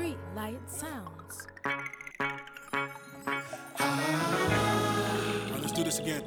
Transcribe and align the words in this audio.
Street 0.00 0.16
Light 0.34 0.58
Sounds. 0.66 1.46
Alright, 3.78 5.60
let's 5.60 5.72
do 5.72 5.84
this 5.84 5.98
again. 5.98 6.22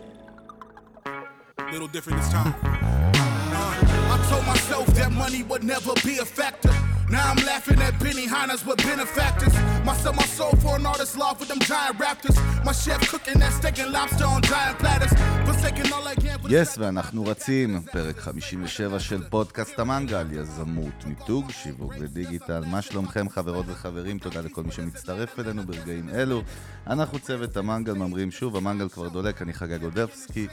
Little 1.72 1.88
different 1.88 2.20
this 2.20 2.30
time. 2.32 2.54
Uh, 2.64 3.74
I 4.14 4.26
told 4.30 4.46
myself 4.46 4.86
that 4.94 5.12
money 5.12 5.42
would 5.42 5.64
never 5.64 5.94
be 6.06 6.20
a 6.20 6.26
factor. 6.26 6.70
Now 7.10 7.32
I'm 7.32 7.44
laughing 7.48 7.82
at 7.82 8.00
Benny 8.00 8.28
Hanna's 8.28 8.64
with 8.64 8.78
benefactors. 8.78 9.56
My 9.86 9.94
sell 10.02 10.14
my 10.14 10.28
soul 10.38 10.56
for 10.64 10.74
an 10.80 10.86
artist 10.86 11.18
loft 11.18 11.38
with 11.42 11.50
them 11.50 11.60
giant 11.60 11.98
raptors. 12.00 12.38
My 12.68 12.72
chef 12.72 13.02
cooking 13.12 13.38
that 13.42 13.52
steak 13.52 13.80
and 13.80 13.92
lobster 13.92 14.26
on 14.26 14.42
giant 14.42 14.80
platters. 14.80 15.14
יס, 16.50 16.78
yes, 16.78 16.80
ואנחנו 16.80 17.26
רצים, 17.26 17.82
פרק 17.92 18.20
57 18.20 19.00
של 19.00 19.30
פודקאסט 19.30 19.80
המנגל, 19.80 20.28
יזמות, 20.32 21.06
מיתוג, 21.06 21.52
שיווק 21.52 21.94
ודיגיטל. 22.00 22.64
מה 22.66 22.82
שלומכם 22.82 23.30
חברות 23.30 23.66
וחברים? 23.70 24.20
תודה 24.20 24.42
לכל 24.42 24.64
מי 24.64 24.72
שמצטרף 24.72 25.40
אלינו 25.40 25.64
ברגעים 25.64 26.10
אלו. 26.10 26.42
אנחנו 26.88 27.20
צוות 27.20 27.58
המנגל 27.58 27.94
ממרים 27.94 28.32
שוב, 28.32 28.56
המנגל 28.56 28.90
כבר 28.90 29.10
דולק, 29.10 29.42
אני 29.42 29.54
חגג 29.54 29.80
גודבסקי. 29.80 30.48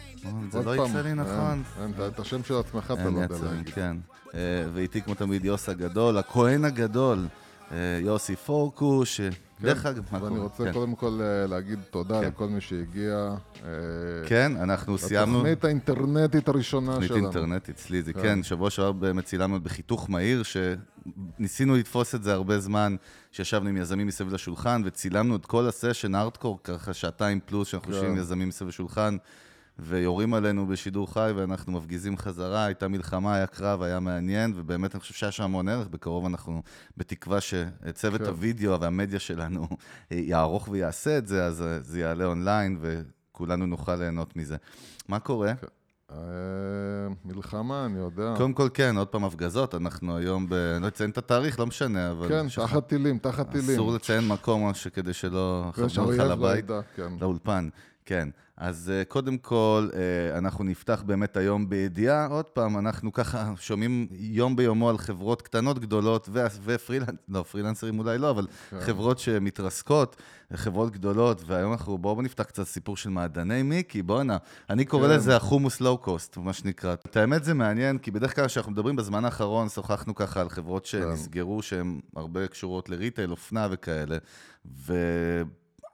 זה 0.50 0.58
עוד 0.58 0.66
לא 0.66 0.86
יצא 0.86 1.00
לי 1.00 1.14
נכון. 1.14 1.62
אין, 1.82 1.92
אין, 1.98 2.08
את 2.08 2.20
השם 2.20 2.44
של 2.44 2.54
עצמך 2.54 2.94
אתה 3.00 3.10
לא 3.10 3.20
להגיד. 3.20 3.74
כן. 3.74 3.96
אה, 4.34 4.40
ואיתי 4.74 5.02
כמו 5.02 5.14
תמיד 5.14 5.44
יוס 5.44 5.68
הגדול, 5.68 6.18
הכהן 6.18 6.64
הגדול, 6.64 7.18
אה, 7.18 7.39
יוסי 8.00 8.36
פורקוש. 8.36 9.20
אה, 9.20 9.28
דרך 9.60 9.86
אגב, 9.86 10.04
מה 10.12 10.22
ואני 10.22 10.34
קורה? 10.34 10.42
רוצה 10.42 10.64
כן. 10.64 10.72
קודם 10.72 10.94
כל 10.94 11.20
אה, 11.22 11.46
להגיד 11.46 11.78
תודה 11.90 12.20
כן. 12.20 12.28
לכל 12.28 12.48
מי 12.48 12.60
שהגיע. 12.60 13.34
אה, 13.64 13.70
כן, 14.26 14.52
אנחנו 14.56 14.98
סיימנו... 14.98 15.36
התוכנית 15.36 15.64
האינטרנטית 15.64 16.48
הראשונה 16.48 16.92
תוכנית 16.92 17.08
שלנו. 17.08 17.24
אינטרנט 17.24 17.68
אצלי, 17.68 18.02
זה 18.02 18.12
כן. 18.12 18.22
כן, 18.22 18.42
שבוע 18.42 18.70
שעבר 18.70 18.92
באמת 18.92 19.24
צילמנו 19.24 19.60
בחיתוך 19.60 20.10
מהיר, 20.10 20.42
שניסינו 20.42 21.76
לתפוס 21.76 22.14
את 22.14 22.22
זה 22.22 22.32
הרבה 22.32 22.58
זמן, 22.58 22.96
שישבנו 23.32 23.68
עם 23.68 23.76
יזמים 23.76 24.06
מסביב 24.06 24.34
לשולחן, 24.34 24.82
וצילמנו 24.84 25.36
את 25.36 25.46
כל 25.46 25.68
הסשן 25.68 26.14
ארטקור, 26.14 26.58
ככה 26.64 26.94
שעתיים 26.94 27.40
פלוס, 27.46 27.68
שאנחנו 27.68 27.88
כן. 27.88 27.92
יושבים 27.92 28.12
עם 28.12 28.18
יזמים 28.18 28.48
מסביב 28.48 28.68
לשולחן, 28.68 29.16
ויורים 29.82 30.34
עלינו 30.34 30.66
בשידור 30.66 31.12
חי, 31.12 31.32
ואנחנו 31.36 31.72
מפגיזים 31.72 32.16
חזרה, 32.16 32.64
הייתה 32.64 32.88
מלחמה, 32.88 33.34
היה 33.34 33.46
קרב, 33.46 33.82
היה 33.82 34.00
מעניין, 34.00 34.52
ובאמת 34.56 34.94
אני 34.94 35.00
חושב 35.00 35.14
שהיה 35.14 35.32
שם 35.32 35.42
המון 35.44 35.68
ערך, 35.68 35.88
בקרוב 35.88 36.26
אנחנו, 36.26 36.62
בתקווה 36.96 37.38
שצוות 37.40 38.20
כן. 38.20 38.26
הוידאו 38.26 38.80
והמדיה 38.80 39.18
שלנו 39.18 39.68
יערוך 40.10 40.68
ויעשה 40.70 41.18
את 41.18 41.26
זה, 41.26 41.44
אז 41.44 41.62
אה, 41.62 41.80
זה 41.80 42.00
יעלה 42.00 42.24
אונליין, 42.24 42.78
וכולנו 42.80 43.66
נוכל 43.66 43.94
ליהנות 43.94 44.36
מזה. 44.36 44.56
מה 45.08 45.18
קורה? 45.18 45.52
אה, 46.12 46.16
מלחמה, 47.24 47.86
אני 47.86 47.98
יודע. 47.98 48.34
קודם 48.36 48.52
כל, 48.52 48.68
כן, 48.74 48.96
עוד 48.96 49.08
פעם 49.08 49.24
הפגזות, 49.24 49.74
אנחנו 49.74 50.16
היום 50.16 50.48
ב... 50.48 50.52
אני 50.52 50.82
לא 50.82 50.88
אציין 50.88 51.10
את 51.10 51.18
התאריך, 51.18 51.58
לא 51.60 51.66
משנה, 51.66 52.10
אבל... 52.10 52.28
כן, 52.28 52.48
שכח- 52.48 52.62
תחת 52.66 52.86
טילים, 52.88 53.18
תחת 53.18 53.50
טילים. 53.52 53.70
אסור 53.70 53.92
לציין 53.92 54.28
מקום 54.28 54.72
כדי 54.94 55.12
שלא 55.12 55.70
כן, 55.76 55.84
יחברו 55.86 56.10
לך 56.12 56.18
לבית, 56.18 56.64
כן. 56.96 57.12
לאולפן. 57.20 57.68
כן, 58.04 58.28
אז 58.60 58.92
אה, 58.94 59.04
קודם 59.04 59.38
כל, 59.38 59.88
אה, 59.94 60.38
אנחנו 60.38 60.64
נפתח 60.64 61.02
באמת 61.06 61.36
היום 61.36 61.68
בידיעה. 61.68 62.26
עוד 62.26 62.44
פעם, 62.44 62.78
אנחנו 62.78 63.12
ככה 63.12 63.52
שומעים 63.60 64.06
יום 64.10 64.56
ביומו 64.56 64.90
על 64.90 64.98
חברות 64.98 65.42
קטנות, 65.42 65.78
גדולות, 65.78 66.28
ו- 66.32 66.46
ופרילנס... 66.64 67.08
לא, 67.28 67.42
פרילנסרים 67.42 67.98
אולי 67.98 68.18
לא, 68.18 68.30
אבל 68.30 68.46
כן. 68.70 68.80
חברות 68.80 69.18
שמתרסקות, 69.18 70.16
חברות 70.54 70.92
גדולות, 70.92 71.42
והיום 71.46 71.72
אנחנו, 71.72 71.98
בואו 71.98 72.22
נפתח 72.22 72.42
קצת 72.42 72.66
סיפור 72.66 72.96
של 72.96 73.10
מעדני 73.10 73.62
מיקי, 73.62 74.02
בואנה. 74.02 74.36
אני 74.70 74.84
קורא 74.84 75.08
כן. 75.08 75.14
לזה 75.14 75.36
החומוס 75.36 75.80
לואו-קוסט, 75.80 76.36
מה 76.36 76.52
שנקרא. 76.52 76.92
את 76.92 77.16
האמת 77.16 77.44
זה 77.44 77.54
מעניין, 77.54 77.98
כי 77.98 78.10
בדרך 78.10 78.36
כלל 78.36 78.46
כשאנחנו 78.46 78.72
מדברים 78.72 78.96
בזמן 78.96 79.24
האחרון, 79.24 79.68
שוחחנו 79.68 80.14
ככה 80.14 80.40
על 80.40 80.48
חברות 80.48 80.86
שנסגרו, 80.86 81.62
שהן 81.62 82.00
הרבה 82.16 82.46
קשורות 82.46 82.88
לריטייל, 82.88 83.30
אופנה 83.30 83.68
וכאלה, 83.70 84.18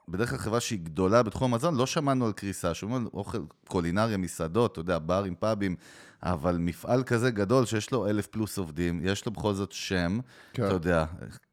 ובדרך 0.07 0.29
כלל 0.29 0.37
חברה 0.37 0.59
שהיא 0.59 0.79
גדולה 0.83 1.23
בתחום 1.23 1.53
המזון, 1.53 1.75
לא 1.75 1.85
שמענו 1.85 2.25
על 2.25 2.31
קריסה, 2.31 2.73
שומעים 2.73 3.01
על 3.01 3.07
אוכל 3.13 3.37
קולינריה, 3.67 4.17
מסעדות, 4.17 4.71
אתה 4.71 4.79
יודע, 4.79 4.97
ברים, 5.05 5.35
פאבים, 5.35 5.75
אבל 6.23 6.57
מפעל 6.57 7.03
כזה 7.03 7.31
גדול 7.31 7.65
שיש 7.65 7.91
לו 7.91 8.07
אלף 8.07 8.27
פלוס 8.27 8.57
עובדים, 8.57 8.99
יש 9.03 9.25
לו 9.25 9.31
בכל 9.31 9.53
זאת 9.53 9.71
שם, 9.71 10.19
כן. 10.53 10.65
אתה 10.65 10.73
יודע, 10.73 11.05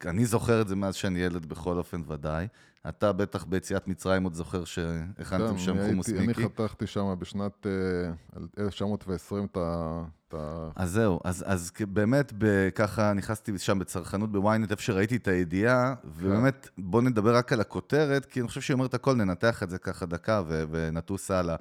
אני 0.05 0.25
זוכר 0.25 0.61
את 0.61 0.67
זה 0.67 0.75
מאז 0.75 0.95
שאני 0.95 1.19
ילד 1.19 1.45
בכל 1.45 1.77
אופן 1.77 2.01
ודאי. 2.07 2.47
אתה 2.89 3.11
בטח 3.11 3.43
ביציאת 3.43 3.87
מצרים 3.87 4.23
עוד 4.23 4.33
זוכר 4.33 4.65
שהכנתם 4.65 5.51
כן, 5.51 5.57
שם 5.57 5.87
חומוס 5.87 6.09
מיקי. 6.09 6.23
אני 6.23 6.33
חתכתי 6.33 6.87
שם 6.87 7.15
בשנת 7.19 7.67
אה, 7.67 8.63
1920 8.63 9.45
את 9.45 9.57
ה... 9.57 10.03
את 10.27 10.33
ה- 10.33 10.69
אז 10.75 10.91
זהו, 10.91 11.19
אז, 11.23 11.43
אז 11.47 11.71
באמת 11.89 12.33
ככה 12.75 13.13
נכנסתי 13.13 13.57
שם 13.57 13.79
בצרכנות 13.79 14.31
בוויינט, 14.31 14.71
איפה 14.71 14.81
שראיתי 14.81 15.15
את 15.15 15.27
הידיעה, 15.27 15.93
ובאמת 16.05 16.69
בוא 16.77 17.01
נדבר 17.01 17.35
רק 17.35 17.53
על 17.53 17.61
הכותרת, 17.61 18.25
כי 18.25 18.39
אני 18.39 18.47
חושב 18.47 18.61
שהיא 18.61 18.73
אומרת 18.73 18.93
הכל, 18.93 19.15
ננתח 19.15 19.63
את 19.63 19.69
זה 19.69 19.77
ככה 19.77 20.05
דקה 20.05 20.41
ונטוס 20.47 21.31
הלאה. 21.31 21.55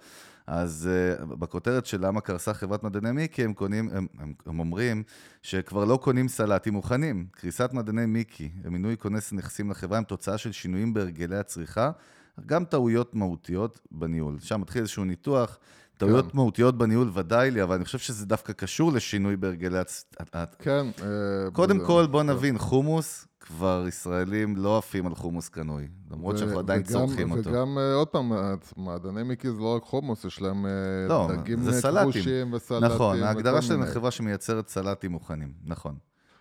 אז 0.46 0.88
uh, 1.20 1.24
בכותרת 1.24 1.86
של 1.86 2.06
למה 2.06 2.20
קרסה 2.20 2.54
חברת 2.54 2.82
מדעני 2.82 3.12
מיקי, 3.12 3.44
הם, 3.44 3.54
קונים, 3.54 3.90
הם, 3.92 4.06
הם, 4.18 4.34
הם 4.46 4.60
אומרים 4.60 5.02
שכבר 5.42 5.84
לא 5.84 5.96
קונים 5.96 6.28
סלטים 6.28 6.72
מוכנים. 6.72 7.26
קריסת 7.30 7.72
מדעני 7.72 8.06
מיקי, 8.06 8.50
מינוי 8.64 8.96
כונס 8.98 9.32
נכסים 9.32 9.70
לחברה, 9.70 9.98
הם 9.98 10.04
תוצאה 10.04 10.38
של 10.38 10.52
שינויים 10.52 10.94
בהרגלי 10.94 11.36
הצריכה, 11.36 11.90
גם 12.46 12.64
טעויות 12.64 13.14
מהותיות 13.14 13.80
בניהול. 13.90 14.40
שם 14.40 14.60
מתחיל 14.60 14.82
איזשהו 14.82 15.04
ניתוח. 15.04 15.58
טעויות 15.98 16.24
כן. 16.24 16.36
מהותיות 16.36 16.78
בניהול 16.78 17.10
ודאי 17.14 17.50
לי, 17.50 17.62
אבל 17.62 17.74
אני 17.74 17.84
חושב 17.84 17.98
שזה 17.98 18.26
דווקא 18.26 18.52
קשור 18.52 18.92
לשינוי 18.92 19.36
בהרגלי 19.36 19.78
הצ... 19.78 20.04
כן. 20.58 20.86
אה, 21.02 21.50
קודם 21.52 21.86
כל, 21.86 22.06
בוא 22.10 22.22
נבין, 22.22 22.58
חומוס, 22.58 23.26
כבר 23.40 23.84
ישראלים 23.88 24.56
לא 24.56 24.78
עפים 24.78 25.06
על 25.06 25.14
חומוס 25.14 25.48
קנוי, 25.48 25.88
למרות 26.10 26.38
שאנחנו 26.38 26.58
עדיין 26.58 26.80
וגם- 26.80 26.92
צורכים 26.92 27.30
אותו. 27.32 27.50
וגם, 27.50 27.78
אה, 27.78 27.94
עוד 27.94 28.08
פעם, 28.08 28.32
מעדני 28.76 29.22
מיקי 29.22 29.50
זה 29.50 29.58
לא 29.58 29.76
רק 29.76 29.82
חומוס, 29.82 30.24
יש 30.24 30.40
להם 30.40 30.66
אה, 30.66 30.70
לא, 31.08 31.28
דגים. 31.36 31.58
כבושים 31.58 32.52
וסלטים. 32.52 32.84
נכון, 32.88 33.22
ההגדרה 33.22 33.62
שלהם. 33.62 33.82
היא 33.82 33.90
חברה 33.90 34.10
שמייצרת 34.10 34.68
סלטים 34.68 35.12
מוכנים, 35.12 35.52
נכון. 35.64 35.94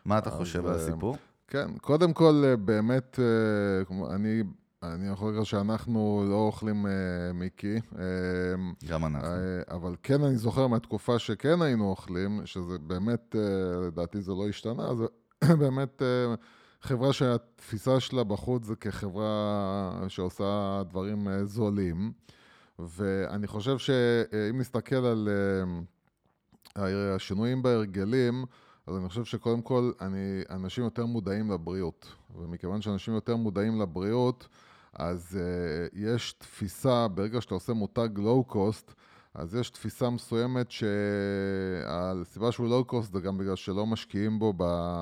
מה 0.05 0.17
אתה 0.17 0.29
חושב 0.29 0.65
על 0.65 0.73
הסיפור? 0.75 1.17
כן, 1.47 1.67
קודם 1.81 2.13
כל, 2.13 2.43
באמת, 2.65 3.19
אני, 4.11 4.43
אני 4.83 5.07
יכול 5.07 5.31
להגיד 5.31 5.43
שאנחנו 5.43 6.25
לא 6.29 6.35
אוכלים 6.35 6.85
אה, 6.85 6.91
מיקי, 7.33 7.75
אה, 7.75 8.03
גם 8.87 9.05
אנחנו. 9.05 9.27
אה, 9.27 9.75
אבל 9.75 9.95
כן 10.03 10.23
אני 10.23 10.37
זוכר 10.37 10.67
מהתקופה 10.67 11.19
שכן 11.19 11.61
היינו 11.61 11.89
אוכלים, 11.89 12.41
שזה 12.45 12.77
באמת, 12.79 13.35
אה, 13.35 13.87
לדעתי 13.87 14.21
זה 14.21 14.31
לא 14.31 14.47
השתנה, 14.49 14.95
זה 14.95 15.05
באמת 15.61 16.01
אה, 16.01 16.35
חברה 16.81 17.13
שהתפיסה 17.13 17.99
שלה 17.99 18.23
בחוץ 18.23 18.65
זה 18.65 18.75
כחברה 18.75 20.05
שעושה 20.07 20.81
דברים 20.89 21.27
אה, 21.27 21.45
זולים, 21.45 22.11
ואני 22.79 23.47
חושב 23.47 23.77
שאם 23.77 24.57
נסתכל 24.59 24.95
על 24.95 25.29
אה, 26.77 27.15
השינויים 27.15 27.61
בהרגלים, 27.61 28.45
אז 28.87 28.95
אני 28.97 29.09
חושב 29.09 29.23
שקודם 29.23 29.61
כל, 29.61 29.91
אני, 30.01 30.41
אנשים 30.49 30.83
יותר 30.83 31.05
מודעים 31.05 31.51
לבריאות, 31.51 32.07
ומכיוון 32.35 32.81
שאנשים 32.81 33.13
יותר 33.13 33.35
מודעים 33.35 33.81
לבריאות, 33.81 34.47
אז 34.93 35.39
אה, 35.39 35.97
יש 35.99 36.33
תפיסה, 36.33 37.07
ברגע 37.07 37.41
שאתה 37.41 37.53
עושה 37.53 37.73
מותג 37.73 38.09
לואו-קוסט, 38.15 38.93
אז 39.35 39.55
יש 39.55 39.69
תפיסה 39.69 40.09
מסוימת 40.09 40.71
שהסיבה 40.71 42.51
שהוא 42.51 42.67
לואו-קוסט 42.67 43.13
זה 43.13 43.19
גם 43.19 43.37
בגלל 43.37 43.55
שלא 43.55 43.85
משקיעים 43.85 44.39
בו 44.39 44.53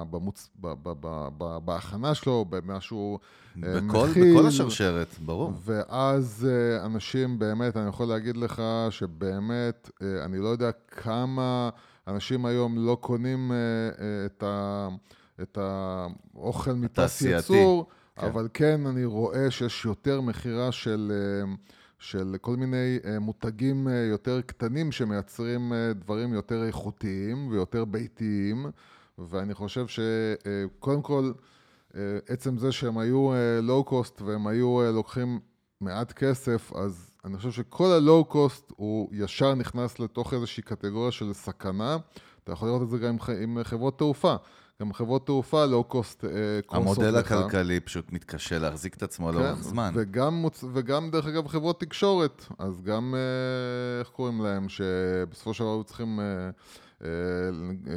במוצ... 0.10 0.50
ב... 0.56 0.68
ב... 0.68 0.94
ב... 1.00 1.28
ב... 1.38 1.58
בהכנה 1.66 2.16
שלו, 2.16 2.46
במשהו 2.50 3.20
אה, 3.20 3.60
בכל, 3.60 4.08
מכיל. 4.10 4.38
בכל 4.38 4.48
השרשרת, 4.48 5.08
ברור. 5.20 5.54
ואז 5.66 6.48
אה, 6.50 6.86
אנשים 6.86 7.40
באמת, 7.40 7.78
אני 7.78 7.90
יכול 7.90 8.06
להגיד 8.06 8.38
לך 8.38 8.62
שבאמת, 8.90 9.90
אה, 10.02 10.26
אני 10.26 10.38
לא 10.38 10.48
יודע 10.48 10.72
כמה 10.88 11.70
אנשים 12.08 12.46
היום 12.46 12.78
לא 12.78 12.98
קונים 13.02 13.52
אה, 13.52 13.58
אה, 13.58 14.26
את, 14.26 14.44
ה, 14.44 14.88
את 15.42 15.58
האוכל 15.62 16.74
מפס 16.74 17.22
ייצור, 17.22 17.88
כן. 18.16 18.26
אבל 18.26 18.48
כן, 18.54 18.86
אני 18.86 19.06
רואה 19.06 19.52
שיש 19.52 19.86
יותר 19.86 20.22
מכירה 20.22 20.72
של, 20.72 21.12
אה, 21.16 21.54
של 22.00 22.36
כל 22.42 22.56
מיני 22.56 23.00
אה, 23.06 23.20
מותגים 23.20 23.88
אה, 23.88 23.94
יותר 23.94 24.42
קטנים 24.42 24.92
שמייצרים 24.92 25.74
דברים 25.96 26.34
יותר 26.34 26.64
איכותיים 26.64 27.48
ויותר 27.48 27.86
ביתיים, 27.86 28.66
ואני 29.18 29.54
חושב 29.54 29.86
שקודם 29.88 31.02
כל, 31.02 31.32
עצם 32.28 32.58
זה 32.58 32.72
שהם 32.72 32.98
היו 32.98 33.32
לואו-קוסט 33.62 34.22
והם 34.22 34.48
היו 34.48 34.82
לוקחים 34.94 35.40
מעט 35.82 36.12
כסף, 36.12 36.72
אז 36.76 37.12
אני 37.26 37.38
חושב 37.38 37.52
שכל 37.52 37.92
הלואו-קוסט 37.92 38.72
הוא 38.76 39.10
ישר 39.12 39.56
נכנס 39.56 40.00
לתוך 40.00 40.34
איזושהי 40.34 40.64
קטגוריה 40.64 41.12
של 41.12 41.34
סכנה. 41.34 41.98
אתה 42.44 42.52
יכול 42.52 42.68
לראות 42.68 42.82
את 42.82 42.90
זה 42.90 42.98
גם 42.98 43.16
עם 43.44 43.58
חברות 43.64 43.98
תעופה. 43.98 44.36
גם 44.82 44.94
חברות 44.94 45.26
תעופה 45.26 45.66
לואו-קוסט 45.66 46.26
קורסות 46.66 46.98
המודל 46.98 47.20
לך. 47.20 47.32
הכלכלי 47.32 47.80
פשוט 47.80 48.12
מתקשה 48.12 48.60
להחזיק 48.60 48.96
את 48.96 49.04
עצמו 49.04 49.32
לאורך 49.32 49.56
כן, 49.56 49.62
זמן. 49.62 49.92
וגם, 49.96 50.34
מוצ... 50.34 50.64
וגם, 50.74 51.12
דרך 51.12 51.26
אגב, 51.26 51.48
חברות 51.48 51.80
תקשורת. 51.80 52.46
אז 52.60 52.82
גם, 52.82 53.16
אה, 53.18 54.00
איך 54.00 54.08
קוראים 54.08 54.42
להם, 54.42 54.70
שבסופו 54.70 55.54
של 55.54 55.64
דבר 55.64 55.74
היו 55.74 55.84
צריכים 55.84 56.20
אה, 56.20 56.26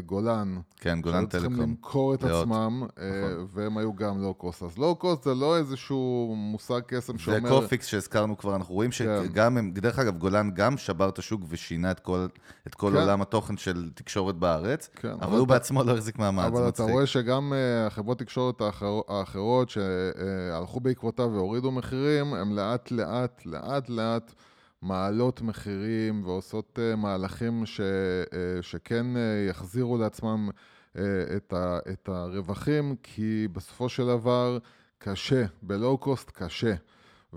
גולן. 0.07 0.59
כן, 0.77 1.01
גולן 1.01 1.17
שהיו 1.17 1.29
צריכים 1.29 1.51
טלקום. 1.51 1.65
למכור 1.71 2.15
את 2.15 2.23
לאות. 2.23 2.43
עצמם, 2.43 2.83
אה, 2.99 3.11
נכון. 3.33 3.47
והם 3.53 3.79
היו 3.79 3.95
גם 3.95 4.21
לואו-קוסט. 4.23 4.63
אז 4.63 4.79
לואו-קוסט 4.79 5.23
זה 5.23 5.35
לא 5.35 5.57
איזשהו 5.59 6.35
מושג 6.39 6.81
קסם 6.87 7.19
שאומר... 7.19 7.55
וקופיקס 7.57 7.87
שהזכרנו 7.87 8.39
כבר, 8.39 8.57
אנחנו 8.57 8.75
רואים 8.75 8.91
כן. 8.91 8.97
שגם 9.25 9.57
הם, 9.57 9.71
דרך 9.71 9.99
אגב, 9.99 10.19
גולן 10.19 10.51
גם 10.55 10.77
שבר 10.79 11.09
את 11.09 11.19
השוק 11.19 11.41
ושינה 11.49 11.91
את 11.91 12.01
כל, 12.01 12.27
את 12.67 12.75
כל 12.75 12.91
כן. 12.91 12.97
עולם 12.97 13.23
התוכן 13.23 13.57
של 13.57 13.91
תקשורת 13.95 14.35
בארץ, 14.37 14.89
כן, 14.95 15.09
אבל 15.09 15.23
אבל 15.23 15.37
הוא 15.39 15.45
אתה- 15.47 15.53
בעצמו 15.55 15.83
לא 15.85 15.93
החזיק 15.93 16.19
מעמד, 16.19 16.45
אבל 16.45 16.63
זה 16.63 16.69
אתה. 16.69 16.83
רואה 16.83 17.07
שגם 17.07 17.53
אה, 17.53 17.87
החברות 17.87 18.19
תקשורת 18.19 18.61
האחר, 18.61 19.01
האחרות 19.09 19.71
שהלכו 19.71 20.81
בעקבותיו 20.81 21.31
והורידו 21.33 21.71
מחירים, 21.71 22.35
הם 22.35 22.53
לאט 22.57 22.91
לאט, 22.91 23.43
לאט 23.47 23.89
לאט 23.89 24.33
מעלות 24.85 25.43
מחירים 25.43 26.23
ועושות 26.25 26.79
אה, 26.83 26.97
מהלכים 26.97 27.67
ש, 27.67 27.81
אה, 27.81 28.63
שכן 28.63 29.17
אה, 29.17 29.47
יחזירו 29.49 29.99
לעצמם 29.99 30.49
את, 31.37 31.53
ה, 31.53 31.79
את 31.93 32.09
הרווחים, 32.09 32.97
כי 33.03 33.49
בסופו 33.53 33.89
של 33.89 34.07
דבר 34.07 34.59
קשה, 34.99 35.45
בלואו 35.63 35.99
קוסט 35.99 36.31
קשה. 36.35 36.75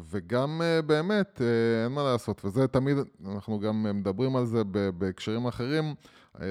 וגם 0.10 0.62
באמת, 0.86 1.42
אין 1.84 1.92
מה 1.92 2.04
לעשות, 2.04 2.46
וזה 2.46 2.68
תמיד, 2.68 2.98
אנחנו 3.26 3.60
גם 3.60 3.84
מדברים 4.00 4.36
על 4.36 4.46
זה 4.46 4.64
בהקשרים 4.98 5.46
אחרים, 5.46 5.96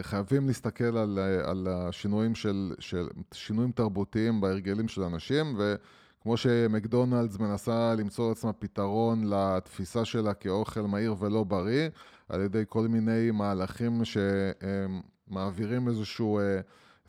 חייבים 0.03 0.47
להסתכל 0.47 0.97
על, 0.97 1.19
על 1.45 1.69
השינויים 1.71 2.35
של, 2.35 2.75
של, 2.79 3.09
שינויים 3.33 3.73
תרבותיים 3.73 4.41
בהרגלים 4.41 4.89
של 4.89 5.03
אנשים, 5.03 5.57
וכמו 6.27 6.37
שמקדונלדס 6.37 7.39
מנסה 7.39 7.95
למצוא 7.99 8.29
לעצמה 8.29 8.53
פתרון 8.53 9.25
לתפיסה 9.31 10.05
שלה 10.05 10.35
כאוכל 10.35 10.81
מהיר 10.81 11.15
ולא 11.19 11.45
בריא, 11.45 11.89
על 12.29 12.41
ידי 12.41 12.63
כל 12.69 12.89
מיני 12.89 13.31
מהלכים 13.31 14.03
שמעבירים 14.05 15.89
איזושהי 15.89 16.27
אה, 16.27 16.61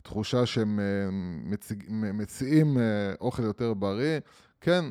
תחושה 0.02 0.46
שהם 0.46 0.80
אה, 0.80 1.08
מציג, 1.44 1.84
מציעים 1.88 2.78
אה, 2.78 2.82
אוכל 3.20 3.42
יותר 3.42 3.74
בריא. 3.74 4.20
כן, 4.60 4.84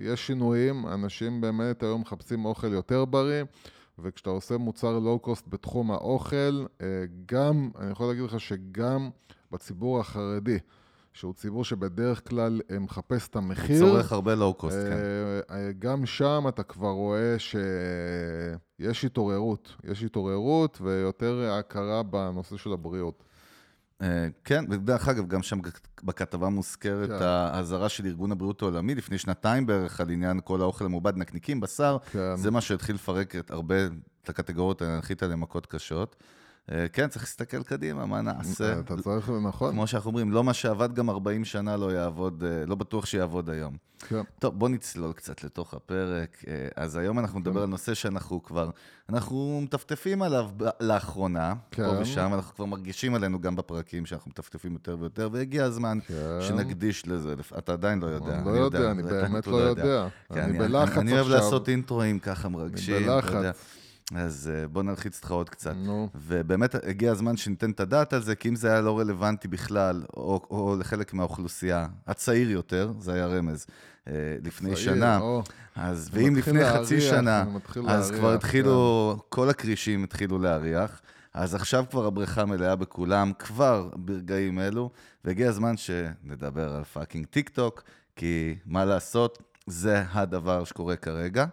יש 0.00 0.26
שינויים, 0.26 0.86
אנשים 0.86 1.40
באמת 1.40 1.82
היום 1.82 2.00
מחפשים 2.00 2.44
אוכל 2.44 2.72
יותר 2.72 3.04
בריא, 3.04 3.44
וכשאתה 3.98 4.30
עושה 4.30 4.58
מוצר 4.58 4.98
לואו-קוסט 4.98 5.44
בתחום 5.48 5.90
האוכל, 5.90 6.64
גם, 7.26 7.70
אני 7.78 7.90
יכול 7.90 8.06
להגיד 8.06 8.24
לך 8.24 8.40
שגם 8.40 9.10
בציבור 9.52 10.00
החרדי, 10.00 10.58
שהוא 11.14 11.34
ציבור 11.34 11.64
שבדרך 11.64 12.28
כלל 12.28 12.60
אה, 12.70 12.78
מחפש 12.78 13.28
את 13.28 13.36
המחיר, 13.36 13.78
צורך 13.78 14.12
הרבה 14.12 14.34
לואו-קוסט, 14.34 14.76
כן. 14.76 14.92
אה, 14.92 15.56
אה, 15.56 15.72
גם 15.78 16.06
שם 16.06 16.44
אתה 16.48 16.62
כבר 16.62 16.90
רואה 16.90 17.36
שיש 17.38 19.04
התעוררות, 19.04 19.76
יש 19.84 20.02
התעוררות 20.02 20.78
ויותר 20.80 21.50
הכרה 21.58 22.02
בנושא 22.02 22.56
של 22.56 22.72
הבריאות. 22.72 23.24
אה, 24.02 24.28
כן, 24.44 24.64
ודרך 24.70 25.08
אגב, 25.08 25.26
גם 25.26 25.42
שם 25.42 25.58
בכתבה 26.04 26.48
מוזכרת 26.48 27.08
כן. 27.08 27.24
האזהרה 27.24 27.88
של 27.88 28.06
ארגון 28.06 28.32
הבריאות 28.32 28.62
העולמי 28.62 28.94
לפני 28.94 29.18
שנתיים 29.18 29.66
בערך 29.66 30.00
על 30.00 30.10
עניין 30.10 30.40
כל 30.44 30.60
האוכל 30.60 30.84
המעובד, 30.84 31.16
נקניקים, 31.16 31.60
בשר, 31.60 31.96
כן. 32.12 32.36
זה 32.36 32.50
מה 32.50 32.60
שהתחיל 32.60 32.94
לפרק 32.94 33.34
הרבה, 33.50 33.74
את 34.22 34.28
הקטגוריות, 34.28 34.82
להנחית 34.82 35.22
עליהן 35.22 35.40
מכות 35.40 35.66
קשות. 35.66 36.16
אה, 36.72 36.88
כן, 36.92 37.08
צריך 37.08 37.24
להסתכל 37.24 37.62
קדימה, 37.62 38.06
מה 38.06 38.20
נעשה? 38.20 38.80
אתה 38.80 38.96
צריך, 39.02 39.30
נכון? 39.42 39.72
כמו 39.72 39.86
שאנחנו 39.86 40.08
אומרים, 40.08 40.32
לא 40.32 40.44
מה 40.44 40.54
שעבד 40.54 40.94
גם 40.94 41.10
40 41.10 41.44
שנה 41.44 41.76
לא 41.76 41.92
יעבוד, 41.92 42.44
אה, 42.46 42.66
לא 42.66 42.74
בטוח 42.74 43.06
שיעבוד 43.06 43.50
היום. 43.50 43.76
כן. 44.08 44.22
טוב, 44.38 44.58
בוא 44.58 44.68
נצלול 44.68 45.12
קצת 45.12 45.44
לתוך 45.44 45.74
הפרק. 45.74 46.44
אה, 46.48 46.68
אז 46.76 46.96
היום 46.96 47.18
אנחנו 47.18 47.40
נדבר 47.40 47.62
על 47.62 47.68
נושא 47.68 47.94
שאנחנו 47.94 48.42
כבר, 48.42 48.70
אנחנו 49.08 49.60
מטפטפים 49.62 50.22
עליו 50.22 50.50
לאחרונה, 50.80 51.54
כן. 51.70 51.84
פה 51.84 52.00
ושם, 52.00 52.34
אנחנו 52.34 52.54
כבר 52.54 52.64
מרגישים 52.64 53.14
עלינו 53.14 53.40
גם 53.40 53.56
בפרקים 53.56 54.06
שאנחנו 54.06 54.30
מטפטפים 54.30 54.72
יותר 54.72 54.96
ויותר, 55.00 55.28
והגיע 55.32 55.64
הזמן 55.64 55.98
כן. 56.06 56.14
שנקדיש 56.40 57.06
לזה. 57.06 57.34
אתה 57.58 57.72
עדיין 57.72 58.00
לא 58.00 58.06
יודע. 58.06 58.38
אני 58.38 58.44
לא 58.46 58.50
יודע, 58.50 58.90
אני 58.90 59.02
באמת 59.02 59.42
אתה 59.42 59.50
לא 59.50 59.56
יודע. 59.56 60.08
כן, 60.34 60.40
אני 60.40 60.58
בלחץ 60.58 60.98
אני 60.98 61.12
אוהב 61.12 61.26
עכשיו. 61.26 61.36
לעשות 61.36 61.68
אינטרואים 61.68 62.18
ככה 62.18 62.48
מרגשים. 62.48 62.94
יודע. 62.94 63.20
בלחץ. 63.20 63.83
אז 64.12 64.50
אה, 64.54 64.68
בוא 64.68 64.82
נלחיץ 64.82 65.16
אותך 65.16 65.30
עוד 65.30 65.50
קצת. 65.50 65.74
נו. 65.76 66.08
ובאמת 66.14 66.74
הגיע 66.74 67.12
הזמן 67.12 67.36
שניתן 67.36 67.70
את 67.70 67.80
הדעת 67.80 68.12
על 68.12 68.22
זה, 68.22 68.34
כי 68.34 68.48
אם 68.48 68.56
זה 68.56 68.72
היה 68.72 68.80
לא 68.80 68.98
רלוונטי 68.98 69.48
בכלל, 69.48 70.02
או, 70.16 70.40
או 70.50 70.76
לחלק 70.80 71.14
מהאוכלוסייה, 71.14 71.86
הצעיר 72.06 72.50
יותר, 72.50 72.92
זה 73.00 73.12
היה 73.12 73.26
רמז, 73.26 73.66
אה, 74.08 74.12
לפני 74.44 74.74
צעיר, 74.74 74.84
שנה, 74.84 75.18
או. 75.18 75.42
אז 75.76 76.08
ואם 76.12 76.36
לפני 76.36 76.64
חצי 76.64 76.96
להריח, 76.96 77.10
שנה, 77.10 77.42
אני 77.42 77.52
מתחיל 77.52 77.82
אז 77.88 78.10
להריח, 78.10 78.20
כבר 78.20 78.30
כן. 78.30 78.36
התחילו, 78.36 79.16
כל 79.28 79.50
הכרישים 79.50 80.04
התחילו 80.04 80.38
להריח, 80.38 81.00
אז 81.34 81.54
עכשיו 81.54 81.84
כבר 81.90 82.06
הבריכה 82.06 82.44
מלאה 82.44 82.76
בכולם, 82.76 83.32
כבר 83.38 83.90
ברגעים 83.96 84.58
אלו, 84.58 84.90
והגיע 85.24 85.48
הזמן 85.48 85.76
שנדבר 85.76 86.74
על 86.74 86.84
fucking 86.84 87.26
טיק 87.26 87.48
טוק, 87.48 87.82
כי 88.16 88.54
מה 88.66 88.84
לעשות, 88.84 89.42
זה 89.66 90.04
הדבר 90.12 90.64
שקורה 90.64 90.96
כרגע. 90.96 91.46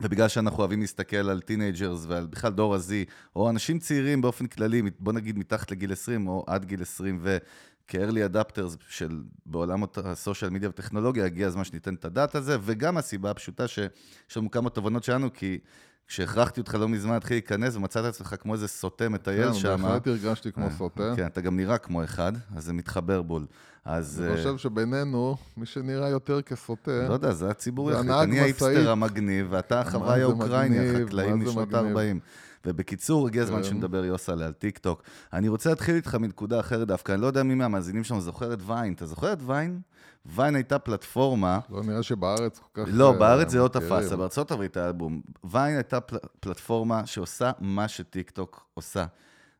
ובגלל 0.00 0.28
שאנחנו 0.28 0.58
אוהבים 0.58 0.80
להסתכל 0.80 1.16
על 1.16 1.40
teenagers 1.40 2.06
ועל 2.08 2.26
בכלל 2.26 2.52
דור 2.52 2.74
ה-Z, 2.74 2.90
או 3.36 3.50
אנשים 3.50 3.78
צעירים 3.78 4.20
באופן 4.20 4.46
כללי, 4.46 4.82
בוא 4.98 5.12
נגיד 5.12 5.38
מתחת 5.38 5.70
לגיל 5.70 5.92
20 5.92 6.28
או 6.28 6.44
עד 6.46 6.64
גיל 6.64 6.82
20, 6.82 7.20
וכ-early 7.22 8.34
adapters 8.34 8.76
של 8.88 9.22
בעולם 9.46 9.82
ה 10.04 10.11
social 10.11 10.50
media 10.50 10.68
וטכנולוגיה, 10.68 11.24
הגיע 11.24 11.46
הזמן 11.46 11.64
שניתן 11.64 11.94
את 11.94 12.04
הדעת 12.04 12.34
על 12.34 12.42
זה, 12.42 12.56
וגם 12.60 12.96
הסיבה 12.96 13.30
הפשוטה 13.30 13.68
שיש 13.68 14.36
לנו 14.36 14.50
כמה 14.50 14.70
תובנות 14.70 15.04
שלנו, 15.04 15.32
כי 15.32 15.58
כשהכרחתי 16.08 16.60
אותך 16.60 16.74
לא 16.74 16.88
מזמן 16.88 17.14
להתחיל 17.14 17.36
להיכנס 17.36 17.76
ומצאת 17.76 18.04
עצמך 18.04 18.34
כמו 18.40 18.54
איזה 18.54 18.68
סוטה 18.68 19.08
מטייל 19.08 19.52
כן, 19.52 19.54
שם. 19.54 19.82
בהחלט 19.82 20.06
הרגשתי 20.06 20.52
כמו 20.52 20.66
סוטה. 20.78 21.12
כן, 21.16 21.26
אתה 21.26 21.40
גם 21.40 21.56
נראה 21.56 21.78
כמו 21.78 22.04
אחד, 22.04 22.32
אז 22.56 22.64
זה 22.64 22.72
מתחבר 22.72 23.22
בול. 23.22 23.46
אז... 23.84 24.22
אני 24.22 24.30
אה, 24.30 24.36
חושב 24.36 24.56
שבינינו, 24.56 25.36
מי 25.56 25.66
שנראה 25.66 26.08
יותר 26.08 26.42
כסוטה, 26.42 27.08
לא 27.08 27.14
יודע, 27.14 27.32
זה 27.32 27.50
הציבור. 27.50 27.92
הנהג 27.92 28.28
אני 28.28 28.40
האיפסטר. 28.40 28.90
המגניב, 28.90 29.46
ואתה 29.50 29.80
החוואי 29.80 30.22
האוקראיני, 30.22 30.90
החקלאים 30.90 31.40
משנות 31.40 31.68
מגניב. 31.68 31.96
ה-40. 31.98 32.45
ובקיצור, 32.66 33.26
הגיע 33.26 33.42
הזמן 33.42 33.56
כן. 33.56 33.64
שנדבר, 33.64 34.04
יוסלה, 34.04 34.46
על 34.46 34.52
טיק 34.52 34.78
טוק. 34.78 35.02
אני 35.32 35.48
רוצה 35.48 35.70
להתחיל 35.70 35.94
איתך 35.94 36.14
מנקודה 36.14 36.60
אחרת 36.60 36.88
דווקא, 36.88 37.12
אני 37.12 37.20
לא 37.20 37.26
יודע 37.26 37.42
מי 37.42 37.54
מהמאזינים 37.54 38.04
שלנו 38.04 38.20
זוכר 38.20 38.52
את 38.52 38.58
ויין. 38.66 38.92
אתה 38.92 39.06
זוכר 39.06 39.32
את 39.32 39.38
ויין? 39.46 39.80
ויין 40.26 40.54
הייתה 40.54 40.78
פלטפורמה, 40.78 41.58
לא 41.70 41.82
נראה 41.82 42.02
שבארץ 42.02 42.58
כל 42.58 42.84
כך... 42.84 42.88
לא, 42.92 43.12
אה, 43.12 43.18
בארץ 43.18 43.50
זה 43.50 43.58
לא. 43.58 43.68
תפס, 43.68 44.12
בארצות 44.12 44.50
הברית 44.50 44.76
היה 44.76 44.92
בום. 44.92 45.20
ויין 45.44 45.74
הייתה 45.76 46.00
פל... 46.00 46.16
פלטפורמה 46.40 47.06
שעושה 47.06 47.50
מה 47.60 47.88
שטיק 47.88 48.30
טוק 48.30 48.66
עושה. 48.74 49.06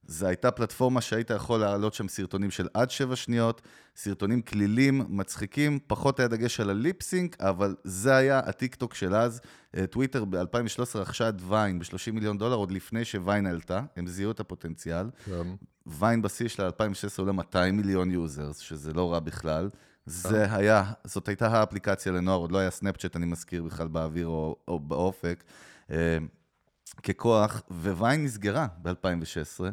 זו 0.08 0.26
הייתה 0.26 0.50
פלטפורמה 0.50 1.00
שהיית 1.00 1.30
יכול 1.30 1.60
להעלות 1.60 1.94
שם 1.94 2.08
סרטונים 2.08 2.50
של 2.50 2.68
עד 2.74 2.90
שבע 2.90 3.16
שניות, 3.16 3.62
סרטונים 3.96 4.42
קלילים, 4.42 5.02
מצחיקים, 5.08 5.78
פחות 5.86 6.18
היה 6.18 6.28
דגש 6.28 6.60
על 6.60 6.70
ה 6.70 6.77
lip 6.77 6.99
sync, 6.99 7.36
אבל 7.40 7.74
זה 7.84 8.16
היה 8.16 8.38
הטיק 8.38 8.74
טוק 8.74 8.94
של 8.94 9.14
אז. 9.14 9.40
אה, 9.76 9.86
טוויטר 9.86 10.24
ב-2013 10.24 10.98
רכשה 10.98 11.28
את 11.28 11.34
ויין 11.48 11.78
ב-30 11.78 12.12
מיליון 12.12 12.38
דולר, 12.38 12.56
עוד 12.56 12.70
לפני 12.70 13.04
שוויין 13.04 13.46
עלתה, 13.46 13.82
הם 13.96 14.06
זיהו 14.06 14.30
את 14.30 14.40
הפוטנציאל. 14.40 15.06
כן. 15.24 15.46
ויין 15.86 16.22
בשיא 16.22 16.48
שלה 16.48 16.66
2016 16.66 17.22
עולה 17.22 17.32
200 17.32 17.76
מיליון 17.76 18.10
users, 18.10 18.58
שזה 18.58 18.92
לא 18.92 19.12
רע 19.12 19.20
בכלל. 19.20 19.70
זה 20.06 20.54
היה, 20.54 20.92
זאת 21.04 21.28
הייתה 21.28 21.48
האפליקציה 21.48 22.12
לנוער, 22.12 22.38
עוד 22.38 22.52
לא 22.52 22.58
היה 22.58 22.70
סנאפצ'אט, 22.70 23.16
אני 23.16 23.26
מזכיר 23.26 23.62
בכלל 23.62 23.88
באוויר 23.88 24.26
או, 24.26 24.56
או 24.68 24.80
באופק, 24.80 25.44
אה, 25.90 26.18
ככוח, 27.02 27.62
Vine 27.70 28.24
נסגרה 28.24 28.66
ב-2016. 28.82 29.64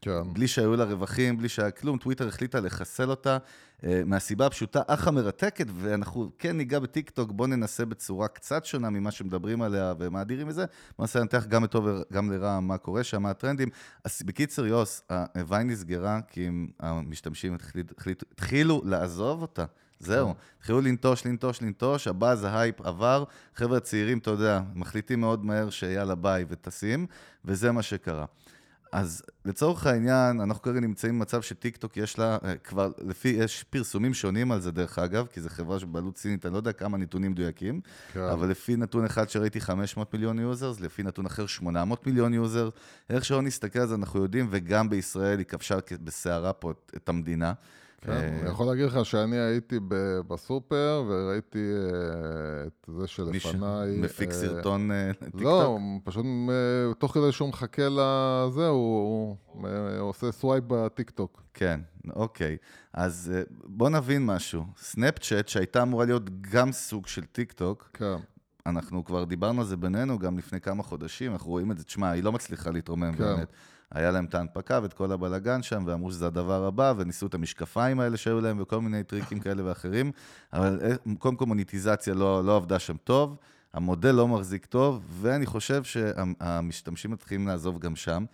כן. 0.00 0.32
בלי 0.32 0.48
שהיו 0.48 0.76
לה 0.76 0.84
רווחים, 0.84 1.38
בלי 1.38 1.48
שהיה 1.48 1.70
כלום, 1.70 1.98
טוויטר 1.98 2.28
החליטה 2.28 2.60
לחסל 2.60 3.10
אותה 3.10 3.38
אה, 3.84 4.02
מהסיבה 4.06 4.46
הפשוטה, 4.46 4.82
אך 4.86 5.08
המרתקת, 5.08 5.66
ואנחנו 5.74 6.30
כן 6.38 6.56
ניגע 6.56 6.78
בטיק 6.78 7.10
טוק, 7.10 7.32
בואו 7.32 7.48
ננסה 7.48 7.84
בצורה 7.84 8.28
קצת 8.28 8.64
שונה 8.64 8.90
ממה 8.90 9.10
שמדברים 9.10 9.62
עליה 9.62 9.94
ומאדירים 9.98 10.48
מזה, 10.48 10.64
בואו 10.66 11.04
ננסה 11.04 11.20
לנתח 11.20 11.46
גם 11.46 11.64
לטוב 11.64 11.86
וגם 11.86 12.32
לרע 12.32 12.60
מה 12.60 12.78
קורה 12.78 13.04
שם, 13.04 13.22
מה 13.22 13.30
הטרנדים. 13.30 13.68
אז 14.04 14.22
בקיצר, 14.24 14.66
יוס, 14.66 15.02
ה 15.34 15.41
Vine 15.41 15.70
נסגרה 15.70 16.20
כי 16.28 16.48
המשתמשים 16.80 17.56
התחילו 18.34 18.82
לעזוב 18.84 19.42
אותה. 19.42 19.64
זהו, 20.00 20.34
התחילו 20.58 20.80
לנטוש, 20.80 21.26
לנטוש, 21.26 21.62
לנטוש, 21.62 22.08
הבאזז, 22.08 22.44
ההייפ 22.44 22.80
עבר, 22.80 23.24
חבר'ה 23.54 23.80
צעירים, 23.80 24.18
אתה 24.18 24.30
יודע, 24.30 24.60
מחליטים 24.74 25.20
מאוד 25.20 25.44
מהר 25.44 25.70
שיאללה 25.70 26.14
ביי 26.14 26.44
וטסים, 26.48 27.06
וזה 27.44 27.72
מה 27.72 27.82
שקרה. 27.82 28.24
אז 28.92 29.22
לצורך 29.44 29.86
העניין, 29.86 30.40
אנחנו 30.40 30.62
כרגע 30.62 30.80
נמצאים 30.80 31.18
במצב 31.18 31.42
שטיקטוק 31.42 31.96
יש 31.96 32.18
לה, 32.18 32.38
אה, 32.44 32.56
כבר 32.56 32.90
לפי, 32.98 33.28
יש 33.28 33.64
פרסומים 33.70 34.14
שונים 34.14 34.52
על 34.52 34.60
זה 34.60 34.70
דרך 34.70 34.98
אגב, 34.98 35.26
כי 35.26 35.40
זו 35.40 35.48
חברה 35.48 35.78
שבעלות 35.78 36.16
סינית, 36.16 36.46
אני 36.46 36.52
לא 36.52 36.58
יודע 36.58 36.72
כמה 36.72 36.98
נתונים 36.98 37.30
מדויקים, 37.30 37.80
כן. 38.12 38.20
אבל 38.20 38.48
לפי 38.48 38.76
נתון 38.76 39.04
אחד 39.04 39.28
שראיתי 39.28 39.60
500 39.60 40.14
מיליון 40.14 40.38
users, 40.38 40.80
לפי 40.80 41.02
נתון 41.02 41.26
אחר 41.26 41.46
800 41.46 42.06
מיליון 42.06 42.34
user, 42.34 42.68
איך 43.10 43.24
שלא 43.24 43.42
נסתכל 43.42 43.78
על 43.78 43.86
זה 43.86 43.94
אנחנו 43.94 44.22
יודעים, 44.22 44.46
וגם 44.50 44.90
בישראל 44.90 45.38
היא 45.38 45.46
כבשה 45.46 45.78
בסערה 46.04 46.52
פה 46.52 46.72
את 46.96 47.08
המדינה. 47.08 47.52
כן, 48.00 48.10
אה, 48.10 48.40
אני 48.40 48.50
יכול 48.50 48.66
להגיד 48.66 48.84
לך 48.84 49.04
שאני 49.04 49.38
הייתי 49.38 49.78
בסופר 50.28 51.04
וראיתי 51.08 51.58
אה, 51.58 52.66
את 52.66 52.90
זה 52.98 53.06
שלפניי. 53.06 54.00
מפיק 54.00 54.28
אה, 54.28 54.34
סרטון 54.34 54.90
לטיקטוק? 55.10 55.42
לא, 55.42 55.78
פשוט 56.04 56.26
תוך 56.98 57.14
כדי 57.14 57.32
שהוא 57.32 57.48
מחכה 57.48 57.88
לזה, 57.88 58.68
הוא 58.68 59.36
עושה 59.98 60.32
swipe 60.32 60.64
בטיקטוק. 60.66 61.42
כן, 61.54 61.80
אוקיי. 62.14 62.56
אז 62.92 63.32
בוא 63.64 63.90
נבין 63.90 64.26
משהו. 64.26 64.64
סנאפצ'אט, 64.76 65.48
שהייתה 65.48 65.82
אמורה 65.82 66.04
להיות 66.04 66.30
גם 66.40 66.72
סוג 66.72 67.06
של 67.06 67.24
טיק 67.24 67.52
טוק, 67.52 67.90
כן, 67.92 68.16
אנחנו 68.66 69.04
כבר 69.04 69.24
דיברנו 69.24 69.60
על 69.60 69.66
זה 69.66 69.76
בינינו 69.76 70.18
גם 70.18 70.38
לפני 70.38 70.60
כמה 70.60 70.82
חודשים, 70.82 71.32
אנחנו 71.32 71.50
רואים 71.50 71.70
את 71.70 71.78
זה, 71.78 71.84
תשמע, 71.84 72.10
היא 72.10 72.22
לא 72.24 72.32
מצליחה 72.32 72.70
להתרומם 72.70 73.12
כן. 73.12 73.18
באמת. 73.18 73.52
היה 73.94 74.10
להם 74.10 74.24
את 74.24 74.34
ההנפקה 74.34 74.80
ואת 74.82 74.92
כל 74.92 75.12
הבלגן 75.12 75.62
שם, 75.62 75.84
ואמרו 75.86 76.10
שזה 76.10 76.26
הדבר 76.26 76.64
הבא, 76.64 76.94
וניסו 76.96 77.26
את 77.26 77.34
המשקפיים 77.34 78.00
האלה 78.00 78.16
שהיו 78.16 78.40
להם, 78.40 78.60
וכל 78.60 78.80
מיני 78.80 79.04
טריקים 79.04 79.40
כאלה 79.40 79.64
ואחרים, 79.64 80.12
אבל 80.52 80.80
אה, 80.82 81.14
קודם 81.18 81.36
כל 81.36 81.46
מוניטיזציה 81.46 82.14
לא, 82.14 82.44
לא 82.44 82.56
עבדה 82.56 82.78
שם 82.78 82.96
טוב, 82.96 83.36
המודל 83.72 84.10
לא 84.10 84.28
מחזיק 84.28 84.66
טוב, 84.66 85.04
ואני 85.10 85.46
חושב 85.46 85.84
שהמשתמשים 85.84 87.10
מתחילים 87.10 87.48
לעזוב 87.48 87.78
גם 87.78 87.96
שם. 87.96 88.24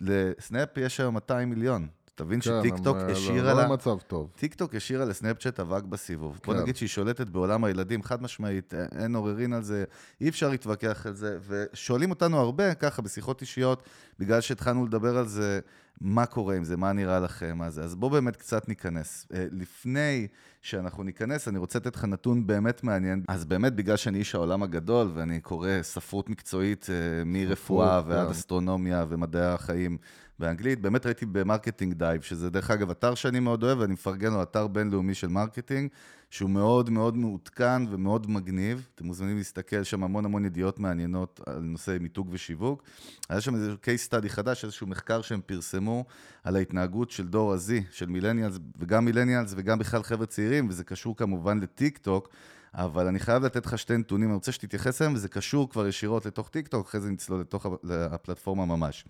לסנאפ 0.00 0.76
יש 0.76 1.00
היום 1.00 1.14
200 1.14 1.50
מיליון. 1.50 1.88
תבין 2.14 2.40
כן, 2.40 2.50
שטיקטוק 2.60 2.96
הם, 2.96 3.06
אה, 3.06 3.12
השאירה 3.12 3.54
לא 3.54 3.62
לה... 3.62 3.68
במצב 3.68 3.98
טוב. 4.06 4.30
טיקטוק 4.36 4.74
השאירה 4.74 5.04
לסנאפצ'אט 5.04 5.60
אבק 5.60 5.82
בסיבוב. 5.82 6.40
בוא 6.46 6.54
כן. 6.54 6.60
נגיד 6.60 6.76
שהיא 6.76 6.88
שולטת 6.88 7.26
בעולם 7.26 7.64
הילדים, 7.64 8.02
חד 8.02 8.22
משמעית, 8.22 8.74
א- 8.74 8.98
אין 8.98 9.14
עוררין 9.14 9.52
על 9.52 9.62
זה, 9.62 9.84
אי 10.20 10.28
אפשר 10.28 10.48
להתווכח 10.48 11.06
על 11.06 11.14
זה, 11.14 11.38
ושואלים 11.48 12.10
אותנו 12.10 12.40
הרבה, 12.40 12.74
ככה, 12.74 13.02
בשיחות 13.02 13.40
אישיות, 13.40 13.82
בגלל 14.18 14.40
שהתחלנו 14.40 14.86
לדבר 14.86 15.16
על 15.18 15.26
זה, 15.26 15.60
מה 16.00 16.26
קורה 16.26 16.56
עם 16.56 16.64
זה, 16.64 16.76
מה 16.76 16.92
נראה 16.92 17.20
לכם, 17.20 17.58
מה 17.58 17.70
זה. 17.70 17.84
אז 17.84 17.94
בואו 17.94 18.10
באמת 18.10 18.36
קצת 18.36 18.68
ניכנס. 18.68 19.26
אה, 19.34 19.46
לפני 19.52 20.26
שאנחנו 20.62 21.02
ניכנס, 21.02 21.48
אני 21.48 21.58
רוצה 21.58 21.78
לתת 21.78 21.96
לך 21.96 22.04
נתון 22.04 22.46
באמת 22.46 22.84
מעניין. 22.84 23.22
אז 23.28 23.44
באמת, 23.44 23.74
בגלל 23.74 23.96
שאני 23.96 24.18
איש 24.18 24.34
העולם 24.34 24.62
הגדול, 24.62 25.10
ואני 25.14 25.40
קורא 25.40 25.68
ספרות 25.82 26.28
מקצועית 26.28 26.86
אה, 26.90 27.24
מרפואה 27.24 28.02
ועד 28.06 28.26
כן. 28.26 28.30
אסטרונומיה 28.30 29.04
ומדעי 29.08 29.46
החיים 29.46 29.98
באנגלית, 30.42 30.80
באמת 30.80 31.06
ראיתי 31.06 31.26
ב 31.26 31.33
Marketing 31.33 31.94
Dive, 31.94 32.22
שזה 32.22 32.50
דרך 32.50 32.70
אגב 32.70 32.90
אתר 32.90 33.14
שאני 33.14 33.40
מאוד 33.40 33.62
אוהב, 33.62 33.78
ואני 33.78 33.92
מפרגן 33.92 34.32
לו, 34.32 34.42
אתר 34.42 34.66
בינלאומי 34.66 35.14
של 35.14 35.28
marketing, 35.28 35.90
שהוא 36.30 36.50
מאוד 36.50 36.90
מאוד 36.90 37.16
מעודכן 37.16 37.82
ומאוד 37.90 38.30
מגניב. 38.30 38.88
אתם 38.94 39.06
מוזמנים 39.06 39.36
להסתכל 39.36 39.82
שם 39.82 40.04
המון 40.04 40.24
המון 40.24 40.44
ידיעות 40.44 40.78
מעניינות 40.78 41.40
על 41.46 41.60
נושא 41.60 41.96
מיתוג 42.00 42.28
ושיווק. 42.30 42.82
היה 43.28 43.40
שם 43.40 43.54
איזה 43.54 43.72
case 43.72 44.10
study 44.10 44.28
חדש, 44.28 44.64
איזשהו 44.64 44.86
מחקר 44.86 45.22
שהם 45.22 45.40
פרסמו 45.46 46.04
על 46.44 46.56
ההתנהגות 46.56 47.10
של 47.10 47.28
דור 47.28 47.52
ה-Z, 47.52 47.70
של 47.90 48.06
millennials, 48.06 48.58
וגם 48.78 49.04
millennials 49.04 49.54
וגם 49.56 49.78
בכלל 49.78 50.02
חבר'ה 50.02 50.26
צעירים, 50.26 50.68
וזה 50.68 50.84
קשור 50.84 51.16
כמובן 51.16 51.60
לטיק 51.60 51.98
טוק. 51.98 52.28
אבל 52.74 53.06
אני 53.06 53.18
חייב 53.18 53.44
לתת 53.44 53.66
לך 53.66 53.78
שתי 53.78 53.96
נתונים, 53.96 54.28
אני 54.28 54.34
רוצה 54.34 54.52
שתתייחס 54.52 55.02
אליהם, 55.02 55.14
וזה 55.14 55.28
קשור 55.28 55.70
כבר 55.70 55.86
ישירות 55.86 56.26
לתוך 56.26 56.48
טיק 56.48 56.68
טוק, 56.68 56.86
אחרי 56.86 57.00
זה 57.00 57.10
נצלול 57.10 57.40
לתוך 57.40 57.66
הפלטפורמה 57.90 58.66
ממש. 58.66 59.04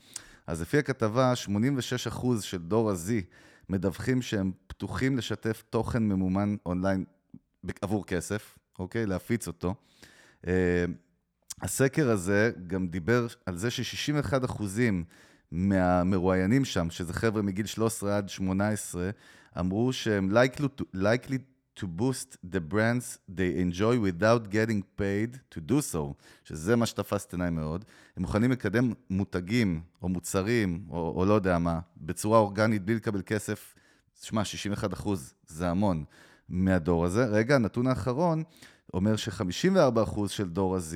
אז 0.46 0.62
לפי 0.62 0.78
הכתבה, 0.78 1.32
86% 2.12 2.40
של 2.40 2.58
דור 2.58 2.90
ה-Z 2.90 3.10
מדווחים 3.68 4.22
שהם 4.22 4.52
פתוחים 4.66 5.16
לשתף 5.16 5.62
תוכן 5.70 6.02
ממומן 6.02 6.56
אונליין 6.66 7.04
עבור 7.82 8.06
כסף, 8.06 8.58
אוקיי? 8.78 9.06
להפיץ 9.06 9.46
אותו. 9.46 9.74
אה, 10.46 10.84
הסקר 11.62 12.10
הזה 12.10 12.52
גם 12.66 12.88
דיבר 12.88 13.26
על 13.46 13.56
זה 13.56 13.70
ש-61% 13.70 14.62
מהמרואיינים 15.50 16.64
שם, 16.64 16.90
שזה 16.90 17.12
חבר'ה 17.12 17.42
מגיל 17.42 17.66
13 17.66 18.16
עד 18.16 18.28
18, 18.28 19.10
אמרו 19.58 19.92
שהם 19.92 20.36
likely 20.36 20.80
to, 20.80 20.84
likely 20.96 21.38
to 21.76 21.86
boost 21.86 22.36
the 22.54 22.60
brands 22.72 23.18
they 23.28 23.56
enjoy 23.64 23.98
without 23.98 24.50
getting 24.50 24.82
paid 24.96 25.38
to 25.54 25.60
do 25.70 25.80
so, 25.92 26.14
שזה 26.44 26.76
מה 26.76 26.86
שתפס 26.86 27.26
את 27.26 27.32
עיניי 27.32 27.50
מאוד. 27.50 27.84
הם 28.16 28.22
מוכנים 28.22 28.50
לקדם 28.50 28.92
מותגים 29.10 29.80
או 30.02 30.08
מוצרים, 30.08 30.84
או, 30.90 31.12
או 31.16 31.24
לא 31.24 31.34
יודע 31.34 31.58
מה, 31.58 31.80
בצורה 31.96 32.38
אורגנית, 32.38 32.84
בלי 32.84 32.94
לקבל 32.94 33.22
כסף. 33.26 33.74
שמע, 34.22 34.44
61 34.44 34.92
אחוז, 34.92 35.34
זה 35.46 35.70
המון 35.70 36.04
מהדור 36.48 37.04
הזה. 37.04 37.24
רגע, 37.24 37.54
הנתון 37.54 37.86
האחרון 37.86 38.42
אומר 38.94 39.16
ש-54 39.16 40.02
אחוז 40.02 40.30
של 40.30 40.48
דור 40.48 40.76
ה-Z 40.76 40.94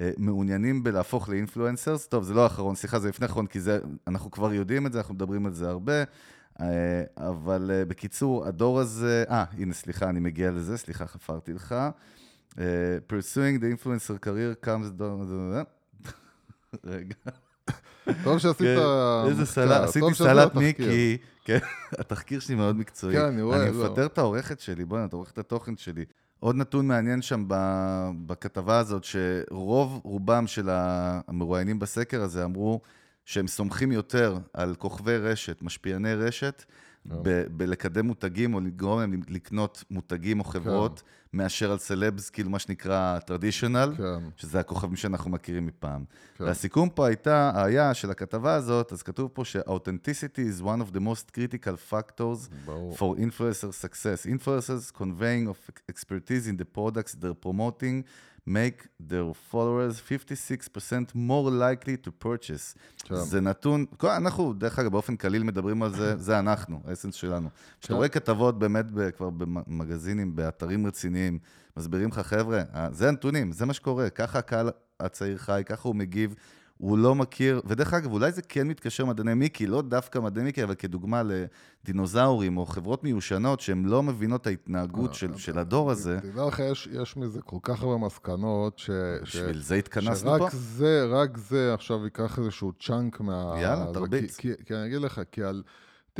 אה, 0.00 0.10
מעוניינים 0.16 0.82
בלהפוך 0.82 1.28
לאינפלואנסרס. 1.28 2.06
טוב, 2.06 2.24
זה 2.24 2.34
לא 2.34 2.42
האחרון, 2.42 2.74
סליחה, 2.74 2.98
זה 2.98 3.08
לפני 3.08 3.26
האחרון, 3.26 3.46
כי 3.46 3.60
זה, 3.60 3.78
אנחנו 4.06 4.30
כבר 4.30 4.54
יודעים 4.54 4.86
את 4.86 4.92
זה, 4.92 4.98
אנחנו 4.98 5.14
מדברים 5.14 5.46
על 5.46 5.52
זה 5.52 5.68
הרבה. 5.68 6.04
אה, 6.60 7.02
אבל 7.16 7.70
אה, 7.74 7.84
בקיצור, 7.84 8.46
הדור 8.46 8.80
הזה... 8.80 9.24
אה, 9.30 9.44
הנה, 9.58 9.74
סליחה, 9.74 10.08
אני 10.08 10.20
מגיע 10.20 10.50
לזה, 10.50 10.76
סליחה, 10.76 11.06
חפרתי 11.06 11.52
לך. 11.52 11.74
אה, 12.58 12.64
Pursuing 13.08 13.60
the 13.60 13.84
influencer 13.84 14.26
career 14.26 14.66
comes... 14.66 15.02
רגע. 16.84 17.14
טוב 18.24 18.38
שעשית 18.38 18.58
כן, 18.58 18.76
איזה 19.28 19.42
מחקר, 19.42 19.44
סלט, 19.44 19.76
טוב 19.76 19.84
עשיתי 19.84 20.14
סלט. 20.14 20.54
מיקי, 20.54 21.18
כן, 21.44 21.58
התחקיר 22.00 22.40
שלי 22.40 22.54
מאוד 22.54 22.76
מקצועי. 22.76 23.16
כן, 23.16 23.24
אני 23.24 23.42
רואה, 23.42 23.62
אני 23.62 23.76
לא. 23.76 23.84
מפטר 23.84 24.06
את 24.06 24.18
העורכת 24.18 24.60
שלי, 24.60 24.84
בוא'נה, 24.84 25.04
את 25.04 25.12
עורכת 25.12 25.38
התוכן 25.38 25.76
שלי. 25.76 26.04
עוד 26.40 26.56
נתון 26.56 26.86
מעניין 26.86 27.22
שם 27.22 27.44
בכתבה 28.26 28.78
הזאת, 28.78 29.04
שרוב 29.04 30.00
רובם 30.04 30.46
של 30.46 30.68
המרואיינים 30.72 31.78
בסקר 31.78 32.22
הזה 32.22 32.44
אמרו 32.44 32.80
שהם 33.24 33.46
סומכים 33.46 33.92
יותר 33.92 34.38
על 34.54 34.74
כוכבי 34.74 35.16
רשת, 35.16 35.62
משפיעני 35.62 36.14
רשת, 36.14 36.64
ב- 37.06 37.44
בלקדם 37.50 38.06
מותגים 38.06 38.54
או 38.54 38.60
לגרום 38.60 39.00
להם 39.00 39.20
לקנות 39.28 39.84
מותגים 39.90 40.38
או 40.40 40.44
חברות, 40.44 41.02
מאשר 41.32 41.72
על 41.72 41.78
סלבס, 41.78 42.30
כאילו 42.30 42.50
מה 42.50 42.58
שנקרא 42.58 43.18
טרדישיונל, 43.18 43.92
כן. 43.96 44.04
שזה 44.36 44.60
הכוכבים 44.60 44.96
שאנחנו 44.96 45.30
מכירים 45.30 45.66
מפעם. 45.66 46.04
כן. 46.36 46.44
והסיכום 46.44 46.88
פה 46.90 47.06
הייתה, 47.06 47.52
היה 47.64 47.94
של 47.94 48.10
הכתבה 48.10 48.54
הזאת, 48.54 48.92
אז 48.92 49.02
כתוב 49.02 49.30
פה 49.32 49.44
ש-authenticity 49.44 50.58
is 50.58 50.62
one 50.62 50.80
of 50.90 50.94
the 50.96 51.00
most 51.00 51.36
critical 51.36 51.92
factors 51.92 52.54
ברור. 52.64 52.96
for 52.96 53.18
influencer 53.20 53.86
success. 53.86 54.26
Influencers 54.26 54.98
conveying 54.98 55.48
of 55.48 55.70
expertise 55.92 56.46
in 56.48 56.60
the 56.60 56.78
products 56.78 57.14
they're 57.14 57.46
promoting 57.46 58.02
make 58.54 58.86
their 59.10 59.52
followers 59.52 60.00
56% 60.08 61.14
more 61.14 61.50
likely 61.50 62.06
to 62.06 62.24
purchase. 62.24 62.78
כן. 63.04 63.14
זה 63.14 63.40
נתון, 63.40 63.84
כל- 63.96 64.08
אנחנו, 64.10 64.52
דרך 64.52 64.78
אגב, 64.78 64.92
באופן 64.92 65.16
קליל 65.16 65.42
מדברים 65.42 65.82
על 65.82 65.90
זה, 65.94 66.16
זה 66.26 66.38
אנחנו, 66.38 66.80
האסנס 66.84 67.14
שלנו. 67.14 67.48
כשאתה 67.80 67.88
כן. 67.88 67.94
רואה 67.94 68.08
כתבות 68.08 68.58
באמת 68.58 68.90
ב- 68.90 69.10
כבר 69.10 69.30
במגזינים, 69.30 70.36
באתרים 70.36 70.86
רציניים, 70.86 71.38
מסבירים 71.76 72.08
לך, 72.08 72.18
חבר'ה, 72.18 72.62
אה, 72.74 72.88
זה 72.92 73.08
הנתונים, 73.08 73.52
זה 73.52 73.66
מה 73.66 73.72
שקורה, 73.72 74.10
ככה 74.10 74.38
הקהל 74.38 74.70
הצעיר 75.00 75.38
חי, 75.38 75.62
ככה 75.66 75.88
הוא 75.88 75.96
מגיב. 75.96 76.34
הוא 76.80 76.98
לא 76.98 77.14
מכיר, 77.14 77.60
ודרך 77.64 77.94
אגב, 77.94 78.12
אולי 78.12 78.32
זה 78.32 78.42
כן 78.42 78.68
מתקשר 78.68 79.04
מדעני 79.04 79.34
מיקי, 79.34 79.66
לא 79.66 79.82
דווקא 79.82 80.18
מדעני 80.18 80.44
מיקי, 80.44 80.64
אבל 80.64 80.74
כדוגמה 80.74 81.22
לדינוזאורים 81.22 82.56
או 82.56 82.66
חברות 82.66 83.04
מיושנות 83.04 83.60
שהן 83.60 83.84
לא 83.84 84.02
מבינות 84.02 84.40
את 84.40 84.46
ההתנהגות 84.46 85.14
של, 85.14 85.36
של 85.36 85.58
הדור 85.58 85.90
הזה. 85.90 86.18
תדע 86.22 86.46
לך, 86.46 86.58
יש, 86.58 86.88
יש 86.92 87.16
מזה 87.16 87.40
כל 87.42 87.56
כך 87.62 87.82
הרבה 87.82 87.96
מסקנות, 87.96 88.78
ש... 88.78 88.86
ש- 88.86 88.90
בשביל 89.36 89.60
זה 89.62 89.74
התכנסנו 89.74 90.30
שרק 90.30 90.40
פה? 90.40 90.48
זה, 90.52 91.06
רק 91.10 91.36
זה 91.36 91.74
עכשיו 91.74 92.04
ייקח 92.04 92.38
איזשהו 92.38 92.72
chunk 92.86 93.20
מה... 93.20 93.54
יאללה, 93.62 93.92
תרביץ. 93.92 94.36
כי, 94.36 94.56
כי, 94.56 94.64
כי 94.64 94.74
אני 94.74 94.86
אגיד 94.86 95.00
לך, 95.00 95.20
כי 95.32 95.42
על 95.42 95.62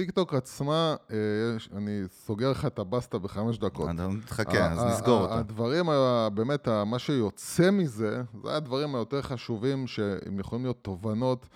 טיקטוק 0.01 0.35
עצמה, 0.35 0.97
אה, 1.11 1.17
יש, 1.57 1.71
אני 1.77 2.01
סוגר 2.09 2.51
לך 2.51 2.67
את 2.67 2.79
הבסטה 2.79 3.19
בחמש 3.19 3.59
דקות. 3.59 3.89
חכה, 4.27 4.73
אז 4.73 4.85
נסגור 4.85 5.23
אותה. 5.23 5.39
הדברים, 5.39 5.87
באמת, 6.35 6.69
מה 6.69 6.99
שיוצא 6.99 7.71
מזה, 7.71 8.23
זה 8.45 8.57
הדברים 8.57 8.95
היותר 8.95 9.23
חשובים, 9.23 9.87
שהם 9.87 10.39
יכולים 10.39 10.65
להיות 10.65 10.79
תובנות 10.83 11.47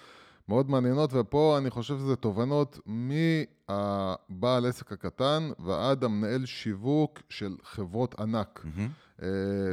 מאוד 0.48 0.70
מעניינות, 0.70 1.10
ופה 1.12 1.58
אני 1.58 1.70
חושב 1.70 1.98
שזה 1.98 2.16
תובנות 2.16 2.78
מהבעל 2.86 4.66
עסק 4.66 4.92
הקטן 4.92 5.50
ועד 5.58 6.04
המנהל 6.04 6.46
שיווק 6.46 7.22
של 7.28 7.56
חברות 7.64 8.20
ענק. 8.20 8.64
אה, 8.78 8.86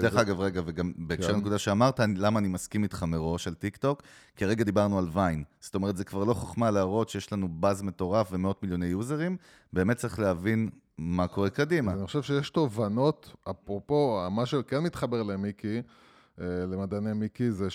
דרך 0.02 0.14
זה- 0.14 0.22
אגב, 0.22 0.40
רגע, 0.40 0.62
וגם 0.66 0.92
בהקשר 0.98 1.28
כן. 1.28 1.34
לנקודה 1.34 1.58
שאמרת, 1.58 2.00
למה 2.00 2.40
אני 2.40 2.48
מסכים 2.48 2.84
איתך 2.84 3.04
מראש 3.04 3.48
על 3.48 3.54
טיק 3.54 3.78
טוק? 3.78 4.02
כי 4.36 4.46
הרגע 4.46 4.64
דיברנו 4.64 5.00
על 5.00 5.08
ויין. 5.14 5.44
זאת 5.60 5.76
אומרת, 5.76 5.98
זה 5.98 6.04
כבר 6.04 6.24
לא 6.24 6.34
חוכמה 6.34 6.72
להראות 6.72 7.10
שיש 7.10 7.34
לנו 7.34 7.48
באז 7.50 7.82
מטורף 7.82 8.28
ומאות 8.32 8.64
מיליוני 8.64 8.86
יוזרים, 8.86 9.38
באמת 9.74 9.98
צריך 9.98 10.20
להבין 10.20 10.70
מה 10.98 11.28
קורה 11.28 11.50
קדימה. 11.50 11.94
אני 11.94 12.06
חושב 12.06 12.22
שיש 12.22 12.50
תובנות, 12.50 13.36
אפרופו, 13.50 14.28
מה 14.32 14.46
שכן 14.46 14.80
מתחבר 14.84 15.24
למיקי, 15.24 15.82
אה, 16.42 16.46
למדעני 16.72 17.14
מיקי, 17.14 17.52
זה 17.52 17.68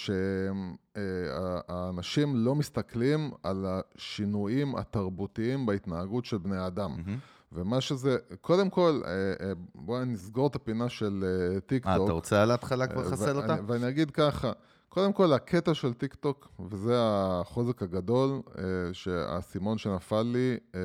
שהאנשים 0.95 2.37
לא 2.37 2.55
מסתכלים 2.55 3.31
על 3.43 3.67
השינויים 3.69 4.77
התרבותיים 4.77 5.67
בהתנהגות 5.67 6.25
של 6.25 6.39
בני 6.39 6.67
אדם. 6.67 6.91
מהמם. 6.91 7.19
ומה 7.53 7.81
שזה, 7.81 8.17
קודם 8.41 8.71
כל, 8.71 9.01
אה, 9.05 9.11
אה, 9.47 9.53
בואו 9.75 10.05
נסגור 10.05 10.47
את 10.47 10.57
הפינה 10.57 10.89
של 10.89 11.25
אה, 11.55 11.61
טיק 11.61 11.87
אה, 11.87 11.97
טוק. 11.97 12.05
אתה 12.05 12.13
רוצה 12.13 12.43
על 12.43 12.51
ההתחלה 12.51 12.87
כבר 12.87 13.03
אה, 13.05 13.09
לחסל 13.09 13.37
אותה? 13.37 13.57
ואני 13.67 13.89
אגיד 13.89 14.11
ככה, 14.11 14.53
קודם 14.89 15.13
כל, 15.13 15.33
הקטע 15.33 15.75
של 15.75 15.95
טיק 15.95 16.15
טוק, 16.15 16.49
וזה 16.71 16.93
החוזק 16.99 17.83
הגדול, 17.83 18.41
אה, 18.59 18.65
שהאסימון 18.93 19.79
שנפל 19.79 20.23
לי, 20.23 20.57
אה, 20.75 20.81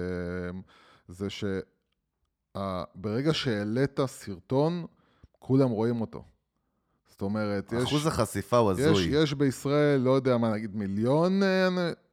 זה 1.07 1.27
ה- 2.57 2.83
ברגע 2.95 3.33
שהעלית 3.33 3.99
סרטון, 4.05 4.85
כולם 5.39 5.69
רואים 5.69 6.01
אותו. 6.01 6.23
זאת 7.09 7.21
אומרת, 7.21 7.73
יש... 7.73 7.83
אחוז 7.83 8.07
החשיפה 8.07 8.57
הוא 8.57 8.71
יש, 8.73 8.79
הזוי. 8.79 9.03
יש 9.11 9.33
בישראל, 9.33 9.99
לא 10.01 10.11
יודע 10.11 10.37
מה, 10.37 10.51
נגיד 10.53 10.75
מיליון, 10.75 11.43
אה, 11.43 11.67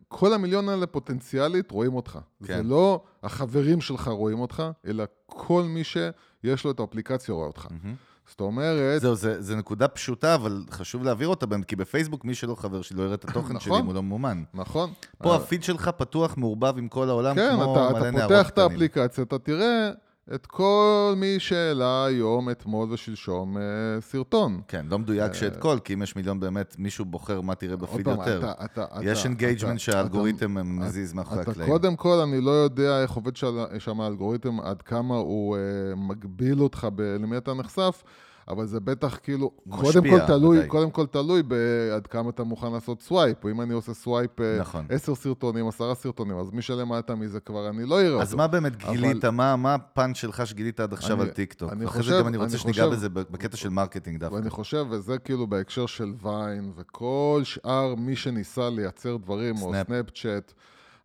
כל 0.09 0.33
המיליון 0.33 0.69
האלה 0.69 0.87
פוטנציאלית 0.87 1.71
רואים 1.71 1.95
אותך. 1.95 2.19
כן. 2.45 2.57
זה 2.57 2.63
לא 2.63 3.03
החברים 3.23 3.81
שלך 3.81 4.09
רואים 4.09 4.41
אותך, 4.41 4.63
אלא 4.87 5.05
כל 5.27 5.63
מי 5.63 5.85
שיש 5.85 6.65
לו 6.65 6.71
את 6.71 6.81
האפליקציה 6.81 7.35
רואה 7.35 7.47
אותך. 7.47 7.67
מהמם. 7.71 7.95
זאת 8.29 8.41
אומרת, 8.41 9.01
זהו, 9.01 9.15
זה, 9.15 9.43
זה 9.43 9.57
נקודה 9.57 9.89
פשוטה, 9.89 10.35
אבל 10.35 10.65
חשוב 10.71 11.05
להעביר 11.05 11.29
אותה, 11.29 11.47
כי 11.67 11.77
בפייסבוק 11.77 12.25
מי 12.25 12.35
שלא 12.35 12.55
חבר 12.55 12.83
שלי 12.83 12.99
לא 12.99 13.03
יראה 13.03 13.15
את 13.15 13.25
התוכן 13.25 13.61
שלי 13.61 13.71
נכון. 13.71 13.81
אם 13.81 13.87
הוא 13.87 13.95
לא 13.95 14.03
ממומן. 14.03 14.43
נכון? 14.55 14.93
פה 15.19 15.31
אה, 15.31 15.37
הפיד 15.37 15.63
שלך 15.63 15.89
פתוח, 15.89 16.37
מעורבב 16.37 16.79
עם 16.79 16.89
כל 16.89 17.09
העולם, 17.09 17.35
כן, 17.35 17.51
כמו 17.55 17.73
אתה, 17.73 17.93
מלא 17.93 17.99
אתה 17.99 18.11
נערות 18.11 18.33
פותח 18.33 18.49
את 18.49 18.53
קטנים. 18.53 18.71
האפליקציה, 18.71 19.25
אתה 19.25 19.39
תראה 19.39 19.91
את 20.35 20.47
כל 20.47 21.15
מי 21.17 21.37
שהעלה 21.39 22.05
היום, 22.05 22.51
אתמול 22.51 22.93
ושלשום 22.93 23.57
אה, 23.59 23.63
סרטון. 24.01 24.61
כן, 24.69 24.87
לא 24.91 24.99
מדויק 24.99 25.33
שאת 25.33 25.57
כל, 25.57 25.79
כי 25.85 25.95
אם 25.95 26.03
יש 26.03 26.17
מיליון 26.17 26.41
באמת, 26.41 26.75
מישהו 26.79 27.05
בוחר 27.05 27.41
מה 27.41 27.55
תראה 27.55 27.77
בפיד 27.77 28.05
פעם, 28.05 28.19
יותר. 28.19 28.39
אתה- 28.39 28.65
אתה- 28.65 28.87
יש 29.03 29.25
engagement 29.25 29.79
שהאלגוריתם 29.79 30.59
אתה- 30.59 30.63
מזיז 30.67 31.13
מאחורי 31.13 31.41
הקלעים. 31.41 31.71
קודם 31.71 31.97
כל, 31.97 32.19
אני 32.29 32.41
לא 32.41 32.51
יודע 32.51 33.03
איך 33.03 33.11
עובד 33.11 33.37
שם 33.79 34.01
האלגוריתם, 34.01 34.61
עד 34.61 34.83
כמה 34.83 35.15
הוא 35.17 35.57
אה, 35.57 35.61
מגביל 35.97 36.61
אותך 36.63 36.87
ב- 36.95 37.01
למי 37.03 37.37
אתה 37.37 37.55
נחשף, 37.55 38.03
אבל 38.49 38.67
זה 38.67 38.81
בטח 38.81 39.19
כאילו, 39.23 39.51
הוא 39.65 39.75
קודם 39.77 39.87
משפיע, 40.05 40.21
כל 40.21 40.27
תלוי, 40.27 40.57
ודאי. 40.59 40.69
קודם 40.69 40.91
כל 40.91 41.07
תלוי 41.07 41.43
בעד 41.43 42.07
כמה 42.07 42.31
אתה 42.31 42.43
מוכן 42.45 42.73
לעשות 42.73 43.03
swipe, 43.03 43.45
או 43.45 43.51
אם 43.51 43.61
אני 43.61 43.75
עושה 43.75 43.95
swipe 43.95 44.41
אה, 44.41 44.57
נכון. 44.61 44.87
עשר 44.89 45.15
סרטונים, 45.15 45.69
עשרה 45.69 45.95
סרטונים, 45.95 46.37
אז 46.39 46.51
מי 46.51 46.63
שלמטה 46.63 47.15
מזה 47.15 47.41
כבר 47.41 47.69
אני 47.69 47.85
לא 47.87 48.01
אראה 48.01 48.23
אז 48.23 48.29
אותו. 48.29 48.37
מה 48.37 48.47
באמת 48.47 48.85
אבל- 48.85 48.93
גילית? 48.97 49.25
מה 49.25 49.57
מה 49.57 49.75
הפאנץ' 49.75 50.17
שלך 50.17 50.47
שגילית 50.47 50.81
עד 50.81 50.93
עכשיו 50.93 51.17
אני- 51.17 51.29
על 51.29 51.35
טיקטוק? 51.35 51.73
אני 51.73 51.85
ואחרי 51.85 52.03
זה 52.03 52.09
חושב- 52.09 52.21
גם 52.21 52.27
אני 52.29 52.37
רוצה 52.37 52.51
אני 52.53 52.59
שניגע 52.59 52.85
חושב- 52.85 52.97
בזה 52.97 53.09
בקטע 53.09 53.57
של 53.57 53.69
marketing 53.69 54.21
דווקא. 54.21 54.35
ואני 54.35 54.51
חושב, 54.51 54.87
וזה 54.91 55.19
כאילו 55.19 55.47
בהקשר 55.47 55.87
של 55.87 56.13
Vine, 56.23 56.73
וכל 56.77 57.41
שאר 57.45 57.95
מי 57.95 58.17
שניסה 58.17 58.71
לייצר 58.71 59.17
דברים, 59.17 59.55
או 59.63 59.71
סנאפ. 59.73 59.87
סנאפצ'אט, 59.87 60.53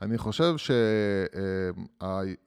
אני 0.02 0.18
חושב 0.18 0.56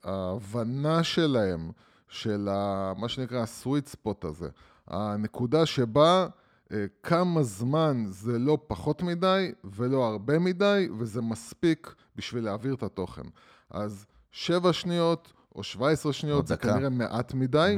שההבנה 0.03 1.03
שלהם, 1.03 1.71
של 2.09 2.47
ה, 2.51 2.93
מה 2.97 3.09
שנקרא 3.09 3.37
הסוויט 3.41 3.87
ספוט 3.87 4.25
הזה, 4.25 4.47
הנקודה 4.87 5.65
שבה 5.65 6.27
אה, 6.71 6.85
כמה 7.03 7.43
זמן 7.43 8.05
זה 8.09 8.39
לא 8.39 8.57
פחות 8.67 9.01
מדי 9.03 9.51
ולא 9.63 10.05
הרבה 10.05 10.39
מדי, 10.39 10.87
וזה 10.99 11.21
מספיק 11.21 11.95
בשביל 12.15 12.43
להעביר 12.43 12.73
את 12.73 12.83
התוכן. 12.83 13.21
אז 13.69 14.05
שבע 14.31 14.73
שניות 14.73 15.33
או 15.55 15.63
17 15.63 16.13
שניות 16.13 16.47
זה 16.47 16.55
דקה. 16.55 16.73
כנראה 16.73 16.89
מעט 16.89 17.33
מדי, 17.33 17.77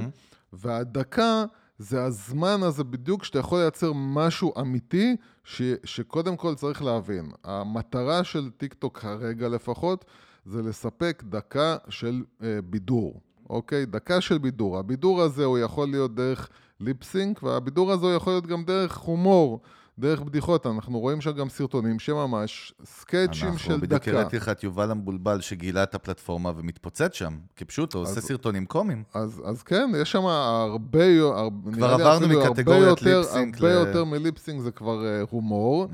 והדקה 0.54 1.46
זה 1.78 2.04
הזמן 2.04 2.64
הזה 2.64 2.84
בדיוק 2.84 3.24
שאתה 3.24 3.40
יכול 3.40 3.60
לייצר 3.60 3.92
משהו 3.96 4.54
אמיתי, 4.62 5.16
ש, 5.44 5.62
שקודם 5.84 6.38
כל 6.38 6.56
צריך 6.56 6.84
להבין. 6.84 7.32
המטרה 7.44 8.24
של 8.24 8.50
טיקטוק 8.58 8.98
כרגע 8.98 9.50
לפחות, 9.50 10.06
זה 10.46 10.62
לספק 10.62 11.24
דקה 11.30 11.78
של 11.90 12.24
אה, 12.44 12.60
בידור, 12.64 13.22
אוקיי? 13.50 13.86
דקה 13.86 14.22
של 14.22 14.38
בידור. 14.38 14.78
הבידור 14.78 15.22
הזה 15.22 15.46
הוא 15.46 15.58
יכול 15.58 15.90
להיות 15.90 16.16
דרך 16.16 16.50
lip 16.82 17.05
sync, 17.05 17.44
והבידור 17.44 17.92
הזה 17.92 18.08
יכול 18.08 18.34
להיות 18.34 18.48
גם 18.48 18.64
דרך 18.64 18.98
הומור. 18.98 19.60
דרך 20.00 20.22
בדיחות, 20.22 20.66
אנחנו 20.66 21.00
רואים 21.00 21.22
שם 21.22 21.32
גם 21.32 21.50
סרטונים 21.50 22.00
שממש 22.00 22.74
סקצ'ים 22.86 23.58
של 23.58 23.72
אנחנו 23.72 23.82
בדיוק 23.82 24.02
דקה. 24.02 24.12
הראיתי 24.12 24.38
לך 24.38 24.50
את 24.50 24.64
יובל 24.64 24.92
המבולבל 24.92 25.42
שגילה 25.42 25.84
את 25.84 25.96
הפלטפורמה 25.96 26.52
ומתפוצץ 26.56 27.14
שם, 27.14 27.38
כפשוט, 27.56 27.94
הוא 27.94 28.02
עושה 28.04 28.22
סרטונים 28.22 28.66
קומיים. 28.66 29.04
אז, 29.14 29.42
אז 29.46 29.64
כן, 29.64 29.92
יש 30.02 30.12
שם 30.12 30.26
הרבה, 30.26 31.06
הרבה 31.22 31.72
כבר 31.72 31.88
עברנו 31.94 32.28
מקטגוריית 32.28 33.02
lip 33.02 33.25
sync 33.25 33.56
הרבה 33.56 33.68
ל- 33.76 33.88
יותר 33.88 34.06
מליפסינג 34.06 34.62
זה 34.62 34.72
כבר 34.72 35.06
אה, 35.06 35.22
הומור, 35.30 35.88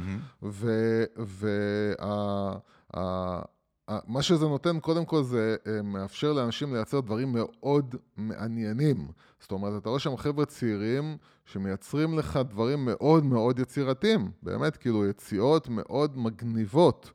ומה 3.90 4.22
שזה 4.22 4.46
נותן, 4.46 4.80
קודם 4.80 5.06
כל 5.06 5.24
זה 5.24 5.56
אה, 5.68 5.82
מאפשר 5.82 6.34
לאנשים 6.34 6.74
לייצר 6.74 7.00
דברים 7.00 7.34
מאוד 7.34 7.96
מעניינים. 8.18 9.08
זאת 9.40 9.52
אומרת, 9.52 9.82
אתה 9.82 9.90
רואה 9.90 10.00
שם 10.00 10.18
חבר'ה 10.18 10.46
צעירים 10.46 11.18
שמייצרים 11.46 12.20
לך 12.20 12.40
דברים 12.50 12.86
מאוד 12.86 13.26
מאוד 13.26 13.60
יצירתיים, 13.60 14.32
באמת, 14.44 14.78
כאילו 14.78 15.06
יציאות 15.06 15.70
מאוד 15.70 16.18
מגניבות. 16.18 17.12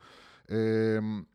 אמ, 0.51 0.57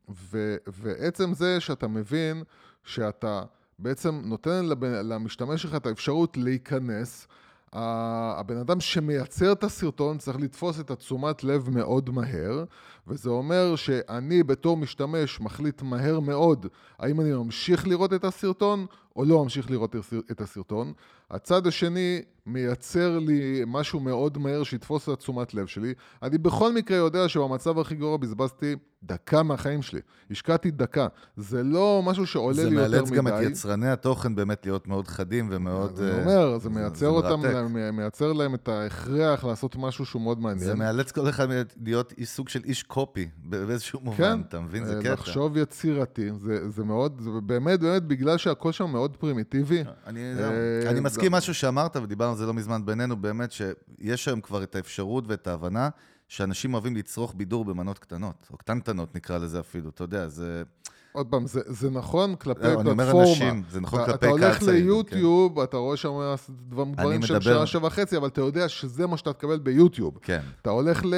ו, 0.09 0.55
ועצם 0.67 1.33
זה 1.33 1.59
שאתה 1.59 1.87
מבין 1.87 2.43
שאתה 2.83 3.43
בעצם 3.79 4.21
נותן 4.23 4.65
למשתמש 4.81 5.61
שלך 5.61 5.75
את 5.75 5.85
האפשרות 5.85 6.37
להיכנס, 6.37 7.27
הבן 7.75 8.57
אדם 8.57 8.79
שמייצר 8.79 9.51
את 9.51 9.63
הסרטון 9.63 10.17
צריך 10.17 10.37
לתפוס 10.37 10.79
את 10.79 10.91
התשומת 10.91 11.43
לב 11.43 11.69
מאוד 11.69 12.09
מהר, 12.09 12.63
וזה 13.07 13.29
אומר 13.29 13.75
שאני 13.75 14.43
בתור 14.43 14.77
משתמש 14.77 15.41
מחליט 15.41 15.81
מהר 15.81 16.19
מאוד 16.19 16.65
האם 16.99 17.21
אני 17.21 17.33
ממשיך 17.33 17.87
לראות 17.87 18.13
את 18.13 18.23
הסרטון 18.23 18.85
או 19.15 19.25
לא 19.25 19.43
ממשיך 19.43 19.71
לראות 19.71 19.95
את 20.31 20.41
הסרטון. 20.41 20.93
הצד 21.31 21.67
השני 21.67 22.21
מייצר 22.45 23.19
לי 23.19 23.63
משהו 23.67 23.99
מאוד 23.99 24.37
מהר 24.37 24.63
שיתפוס 24.63 25.09
את 25.09 25.19
תשומת 25.19 25.53
לב 25.53 25.65
שלי. 25.67 25.93
אני 26.23 26.37
בכל 26.37 26.73
מקרה 26.73 26.97
יודע 26.97 27.29
שבמצב 27.29 27.79
הכי 27.79 27.95
גרוע 27.95 28.17
בזבזתי 28.17 28.75
דקה 29.03 29.43
מהחיים 29.43 29.81
שלי. 29.81 29.99
השקעתי 30.31 30.71
דקה. 30.71 31.07
זה 31.37 31.63
לא 31.63 32.01
משהו 32.05 32.27
שעולה 32.27 32.53
זה 32.63 32.69
לי 32.69 32.75
יותר 32.75 32.87
מדי. 32.87 32.97
מאלץ 32.97 33.11
גם 33.11 33.27
את 33.27 33.33
יצרני 33.51 33.89
התוכן 33.89 34.35
באמת 34.35 34.65
להיות 34.65 34.87
מאוד 34.87 35.07
חדים 35.07 35.47
ומאוד... 35.51 35.99
אני 35.99 36.11
אה, 36.11 36.21
אומר, 36.21 36.57
זה 36.59 36.69
מייצר 36.69 37.07
אותם, 37.07 37.39
מרתק. 37.39 37.69
מ- 37.69 37.95
מייצר 37.95 38.33
להם 38.33 38.55
את 38.55 38.67
ההכרח 38.67 39.43
לעשות 39.45 39.75
משהו 39.75 40.05
שהוא 40.05 40.21
מאוד 40.21 40.39
מעניין. 40.39 40.65
זה 40.65 40.75
מאלץ 40.75 41.11
כל 41.11 41.29
אחד 41.29 41.47
להיות 41.83 42.13
איש- 42.17 42.29
סוג 42.29 42.49
של 42.49 42.61
איש 42.65 42.83
קופי, 42.83 43.29
באיזשהו 43.43 43.99
כן, 43.99 44.05
מובן, 44.05 44.41
אתה 44.49 44.59
מבין? 44.59 44.85
זה 44.85 44.95
אה, 44.95 45.01
קטע. 45.01 45.13
לחשוב 45.13 45.57
יצירתי, 45.57 46.29
זה, 46.33 46.69
זה 46.69 46.83
מאוד, 46.83 47.21
זה 47.23 47.29
באמת, 47.45 47.79
באמת, 47.79 48.03
בגלל 48.03 48.37
שהכל 48.37 48.71
שם 48.71 48.89
מאוד 48.91 49.15
פרימיטיבי. 49.17 49.83
אני. 50.07 50.19
אה, 50.39 50.49
אני 50.89 50.95
זה- 50.95 51.01
מסכים 51.01 51.31
משהו 51.31 51.53
שאמרת, 51.53 51.95
ודיברנו 51.97 52.34
על 52.35 52.39
זה 52.39 52.45
לא 52.45 52.53
מזמן 52.53 52.85
בינינו, 52.85 53.15
באמת 53.17 53.51
שיש 53.51 54.27
היום 54.27 54.41
כבר 54.41 54.63
את 54.63 54.75
האפשרות 54.75 55.23
ואת 55.27 55.47
ההבנה 55.47 55.89
שאנשים 56.27 56.73
אוהבים 56.73 56.95
לצרוך 56.95 57.33
בידור 57.37 57.65
במנות 57.65 57.99
קטנות, 57.99 58.47
או 58.51 58.57
קטנטנות 58.57 59.15
נקרא 59.15 59.37
לזה 59.37 59.59
אפילו, 59.59 59.89
אתה 59.89 60.03
יודע, 60.03 60.27
זה... 60.27 60.63
עוד 61.11 61.27
פעם, 61.27 61.47
זה, 61.47 61.61
זה 61.65 61.89
נכון 61.89 62.35
כלפי 62.35 62.63
לא, 62.63 62.81
אני 62.81 62.89
אומר 62.89 63.03
פלטפורמה. 63.03 63.29
אנשים, 63.29 63.63
זה 63.69 63.81
נכון 63.81 63.99
אתה, 64.03 64.11
כלפי 64.11 64.25
אתה 64.27 64.37
קהל 64.37 64.43
הולך 64.43 64.59
צעיר, 64.59 64.69
כן. 64.79 64.83
ליוטיוב, 64.85 65.59
אתה 65.59 65.77
רואה 65.77 65.97
שם 65.97 66.09
דברים 66.69 67.21
של 67.21 67.33
מדבר- 67.33 67.43
שעה, 67.57 67.65
שעה 67.65 67.85
וחצי, 67.85 68.17
אבל 68.17 68.27
אתה 68.27 68.41
יודע 68.41 68.69
שזה 68.69 69.07
מה 69.07 69.17
שאתה 69.17 69.33
תקבל 69.33 69.59
ביוטיוב. 69.59 70.17
כן. 70.21 70.41
אתה 70.61 70.69
הולך 70.69 71.05
ל- 71.05 71.13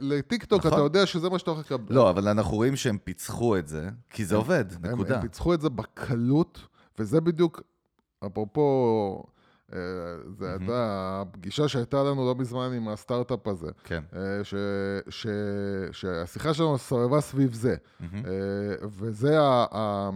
לטיקטוק, 0.00 0.66
נכון. 0.66 0.72
אתה 0.78 0.82
יודע 0.82 1.06
שזה 1.06 1.28
מה 1.30 1.38
שאתה 1.38 1.50
הולך 1.50 1.66
לקבל. 1.66 1.94
לא, 1.94 2.10
אבל 2.10 2.28
אנחנו 2.28 2.56
רואים 2.56 2.76
שהם 2.76 2.98
פיצחו 3.04 3.56
את 3.58 3.68
זה, 3.68 3.88
כי 4.10 4.24
זה 4.24 4.36
עובד, 4.36 4.64
הם, 4.84 4.92
נקודה. 4.92 5.16
הם 5.16 5.22
פיצחו 5.22 5.54
את 5.54 5.60
זה 5.60 5.68
בקלות, 5.68 6.60
וזה 6.98 7.20
בדיוק, 7.20 7.62
אפרופו, 8.26 9.22
זה 10.38 10.52
הייתה 10.58 11.22
הפגישה 11.22 11.68
שהייתה 11.68 12.02
לנו 12.02 12.26
לא 12.26 12.34
מזמן 12.34 12.72
עם 12.76 12.88
הסטארט-אפ 12.88 13.48
הזה. 13.48 13.70
כן. 13.84 14.02
אה, 14.16 14.44
ש, 14.44 14.54
ש, 15.08 15.26
שהשיחה 15.92 16.54
שלנו 16.54 16.78
סובבה 16.78 17.20
סביב 17.20 17.54
זה. 17.54 17.76
אה, 18.02 18.08
וזה 18.82 19.40
ה, 19.40 19.66
ה, 19.72 20.10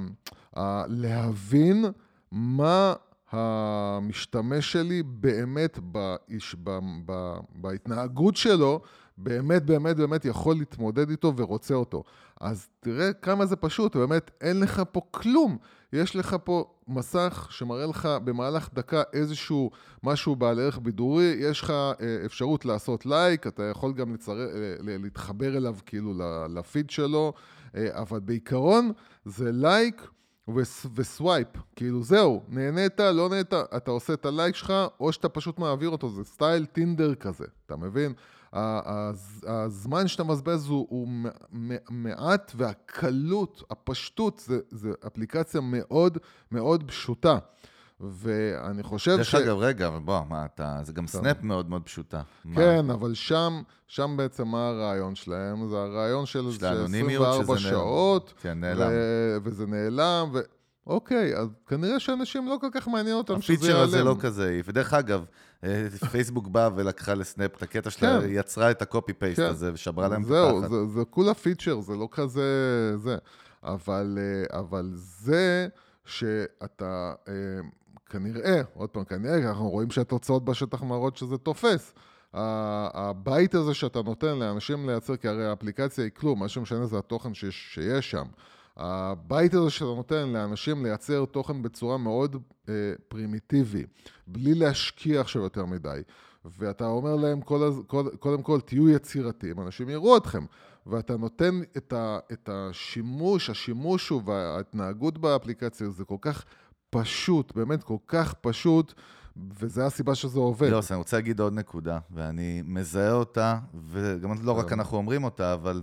ה, 0.57 0.85
להבין 0.89 1.85
מה 2.33 2.95
המשתמש 3.31 4.73
שלי 4.73 5.03
באמת 5.03 5.79
באיש, 5.79 6.57
ב, 6.65 6.79
ב, 7.07 7.37
בהתנהגות 7.55 8.37
שלו, 8.37 8.81
באמת 9.19 9.67
באמת 9.67 9.97
באמת 9.97 10.25
יכול 10.25 10.57
להתמודד 10.57 11.11
איתו 11.11 11.33
ורוצה 11.37 11.75
אותו. 11.75 12.05
אז 12.41 12.69
תראה 12.81 13.13
כמה 13.13 13.47
זה 13.47 13.57
פשוט, 13.57 13.97
באמת 13.97 14.31
אין 14.41 14.61
לך 14.61 14.83
פה 14.93 15.01
כלום. 15.11 15.59
יש 15.93 16.17
לך 16.17 16.37
פה 16.45 16.65
מסך 16.89 17.47
שמראה 17.51 17.87
לך 17.87 18.09
במהלך 18.25 18.69
דקה 18.75 19.03
איזשהו 19.13 19.71
משהו 20.03 20.37
בעל 20.37 20.61
ערך 20.61 20.79
בידורי, 20.79 21.25
יש 21.39 21.61
לך 21.61 21.71
אה, 21.71 21.95
אפשרות 22.25 22.65
לעשות 22.65 23.07
לייק, 23.07 23.47
אתה 23.47 23.63
יכול 23.63 23.93
גם 23.93 24.15
לצר... 24.15 24.33
אה, 24.41 24.47
להתחבר 24.81 25.57
אליו 25.57 25.77
כאילו 25.87 26.13
לפיד 26.49 26.91
שלו, 26.91 27.33
אה, 27.77 27.89
אבל 27.93 28.21
בעיקרון 28.21 28.93
זה 29.25 29.53
לייק 29.53 30.09
וס- 30.55 30.87
ו 30.95 31.03
swipe, 31.03 31.49
כאילו 31.77 32.03
זהו, 32.03 32.43
נהנית, 32.49 33.01
לא 33.01 33.29
נהנית, 33.29 33.53
אתה 33.55 33.91
עושה 33.91 34.13
את 34.13 34.27
הלייק 34.27 34.55
שלך, 34.55 34.73
או 35.01 35.13
שאתה 35.13 35.29
פשוט 35.29 35.59
מעביר 35.59 35.89
אותו, 35.89 36.11
זה 36.11 36.25
סטייל 36.25 36.65
טינדר 36.65 37.15
כזה, 37.15 37.45
אתה 37.67 37.77
מבין? 37.77 38.13
הזמן 38.53 40.09
שאתה 40.09 40.25
מבזבז 40.25 40.67
הוא, 40.69 40.87
הוא 40.91 41.09
מעט, 41.91 42.53
והקלות, 42.57 43.63
הפשטות, 43.71 44.43
זה, 44.47 44.59
זה 44.71 44.91
אפליקציה 45.07 45.61
מאוד 45.61 46.19
מאוד 46.53 46.85
פשוטה. 46.87 47.39
ואני 48.01 48.83
חושב 48.83 49.17
דרך 49.17 49.27
ש... 49.27 49.35
אגב, 49.35 49.57
רגע, 49.59 49.89
אבל 49.89 49.99
בוא, 49.99 50.21
מה 50.29 50.45
אתה... 50.45 50.79
זה 50.83 50.93
גם 50.93 51.07
סנאפ 51.07 51.43
מאוד 51.43 51.71
מאוד 51.71 51.83
פשוטה. 51.83 52.23
מה? 52.45 52.57
כן, 52.57 52.91
אבל 52.91 53.15
שם, 53.15 53.63
שם 53.87 54.15
בעצם 54.17 54.49
מה 54.49 54.69
הרעיון 54.69 55.15
שלהם? 55.15 55.69
זה 55.69 55.77
הרעיון 55.77 56.27
של 56.27 56.53
של 56.53 56.59
זה 56.59 56.71
האנונימיות, 56.71 57.27
24 57.27 57.59
שזה 57.59 57.69
נעלם. 57.69 57.81
שעות, 57.81 58.35
כן, 58.43 58.61
נעלם. 58.61 58.91
ו- 58.93 59.37
וזה 59.43 59.67
נעלם, 59.67 60.29
ו... 60.33 60.39
אוקיי, 60.87 61.37
אז 61.37 61.49
כנראה 61.67 62.01
שאנשים 62.01 62.49
לא 62.49 62.57
כל 62.61 62.69
כך 62.73 62.89
מעניין 62.89 63.17
אותם 63.17 63.43
שזה 63.43 63.53
הפיצ'ר 63.53 63.69
ייעלם. 63.69 63.85
הזה 63.85 64.05
לא 64.05 64.17
כזה 64.21 64.47
העיף. 64.47 64.67
ודרך 64.69 64.95
אגב, 64.95 65.25
אה, 65.65 65.89
פייסבוק 66.11 66.49
באה 66.49 66.69
ולקחה 66.75 67.15
לסנאפ 67.15 67.57
את 67.57 67.63
הקטע 67.63 67.91
שלה, 67.91 68.21
כן. 68.21 68.27
יצרה 68.31 68.71
את 68.71 68.83
ה 68.83 68.89
copy 68.89 69.13
paste 69.13 69.41
כן. 69.41 69.47
הזה 69.47 69.71
ושברה 69.75 70.09
להם 70.09 70.23
את 70.23 70.27
זהו, 70.27 70.59
הפחד. 70.59 70.71
זה, 70.71 70.87
זה 70.87 71.05
כולה 71.11 71.35
פיצ'ר, 71.35 71.81
זה 71.81 71.97
לא 71.97 72.09
כזה... 72.11 72.43
זה. 72.97 73.17
אבל, 73.63 74.19
אה, 74.21 74.59
אבל 74.59 74.91
זה 74.95 75.69
שאתה 76.05 77.13
אה, 77.29 77.35
כנראה, 78.11 78.61
עוד 78.75 78.91
פעם, 78.91 79.05
כנראה, 79.05 79.49
אנחנו 79.49 79.71
רואים 79.71 79.91
שהתוצאות 79.91 80.45
בשטח 80.45 80.83
מראות 80.83 81.17
שזה 81.17 81.39
תופס. 81.39 81.95
הבית 82.35 83.55
הזה 83.55 83.75
שאתה 83.75 84.03
נותן 84.03 84.39
לאנשים 84.39 84.89
לייצר, 84.91 85.17
כי 85.17 85.29
הרי 85.29 85.47
האפליקציה 85.47 86.05
היא 86.05 86.13
כלום, 86.15 86.39
מה 86.39 86.49
שמשנה 86.49 86.87
זה 86.87 86.99
התוכן 86.99 87.35
שיש, 87.35 87.75
שיש 87.75 88.11
שם. 88.11 88.27
הבית 88.81 89.55
הזה 89.55 89.71
שאתה 89.71 89.85
נותן 89.85 90.29
לאנשים 90.29 90.85
לייצר 90.85 91.25
תוכן 91.25 91.63
בצורה 91.63 91.99
מאוד 91.99 92.37
אה, 92.69 92.75
פרימיטיבי, 93.09 93.85
בלי 94.27 94.55
להשקיע 94.55 95.21
עכשיו 95.21 95.43
יותר 95.43 95.65
מדי. 95.65 96.01
ואתה 96.45 96.87
אומר 96.87 97.17
להם 97.17 97.41
כל, 97.41 97.73
כל, 97.87 98.09
קודם 98.19 98.43
כל, 98.43 98.61
תהיו 98.61 98.89
יצירתיים, 98.89 99.61
אנשים 99.61 99.89
יראו 99.89 100.17
אתכם. 100.17 100.45
ואתה 100.87 101.17
נותן 101.17 101.61
את, 101.77 101.93
ה, 101.93 102.19
את 102.33 102.49
השימוש, 102.53 103.51
השימוש 103.51 104.13
וההתנהגות 104.13 105.19
באפליקציה, 105.19 105.91
זה 105.91 106.05
כל 106.05 106.17
כך 106.21 106.45
פשוט, 106.91 107.53
באמת 107.55 107.83
כל 107.83 107.97
כך 108.07 108.35
פשוט, 108.35 108.95
וזו 109.59 109.83
הסיבה 109.83 110.15
שזה 110.15 110.39
עובד. 110.39 110.69
יוס, 110.69 110.93
אני 110.93 110.99
רוצה 110.99 111.17
להגיד 111.17 111.41
עוד 111.41 111.53
נקודה, 111.53 111.99
ואני 112.11 112.63
מזהה 112.65 113.13
אותה, 113.13 113.59
וגם 113.91 114.33
לא 114.43 114.53
רק 114.53 114.69
כן. 114.69 114.79
אנחנו 114.79 114.97
אומרים 114.97 115.25
אותה, 115.25 115.53
אבל 115.55 115.83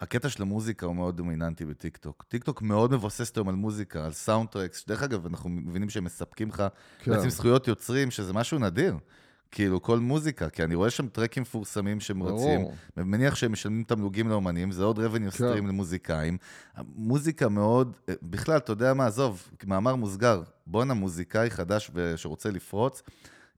הקטע 0.00 0.28
של 0.28 0.42
המוזיקה 0.42 0.86
הוא 0.86 0.96
מאוד 0.96 1.16
דומיננטי 1.16 1.64
בטיקטוק. 1.64 2.24
טיקטוק 2.28 2.62
מאוד 2.62 2.92
מבוססת 2.92 3.36
היום 3.36 3.48
על 3.48 3.54
מוזיקה, 3.54 4.04
על 4.04 4.12
soundtracks, 4.12 4.78
שדרך 4.78 5.02
אגב, 5.02 5.26
אנחנו 5.26 5.50
מבינים 5.50 5.90
שהם 5.90 6.04
מספקים 6.04 6.48
לך 6.48 6.64
כן. 6.98 7.10
בעצם 7.10 7.30
זכויות 7.30 7.68
יוצרים, 7.68 8.10
שזה 8.10 8.32
משהו 8.32 8.58
נדיר. 8.58 8.96
כאילו, 9.50 9.82
כל 9.82 9.98
מוזיקה, 9.98 10.50
כי 10.50 10.64
אני 10.64 10.74
רואה 10.74 10.90
שם 10.90 11.08
טרקים 11.08 11.42
מפורסמים 11.42 12.00
שהם. 12.00 12.22
רצים, 12.22 12.66
ומניח 12.96 13.34
שהם 13.34 13.52
משלמים 13.52 13.84
תמלוגים 13.84 14.28
לאומנים, 14.28 14.72
זה 14.72 14.84
עוד 14.84 14.98
revenue 14.98 15.30
כן. 15.30 15.44
stream 15.44 15.66
למוזיקאים. 15.66 16.38
המוזיקה 16.74 17.48
מאוד, 17.48 17.96
אה, 18.08 18.14
בכלל, 18.22 18.56
אתה 18.56 18.72
יודע 18.72 18.94
מה, 18.94 19.06
עזוב, 19.06 19.48
מאמר 19.66 19.96
מוסגר, 19.96 20.42
בואנה 20.66 20.94
מוזיקאי 20.94 21.50
חדש 21.50 21.90
שרוצה 22.16 22.50
לפרוץ, 22.50 23.02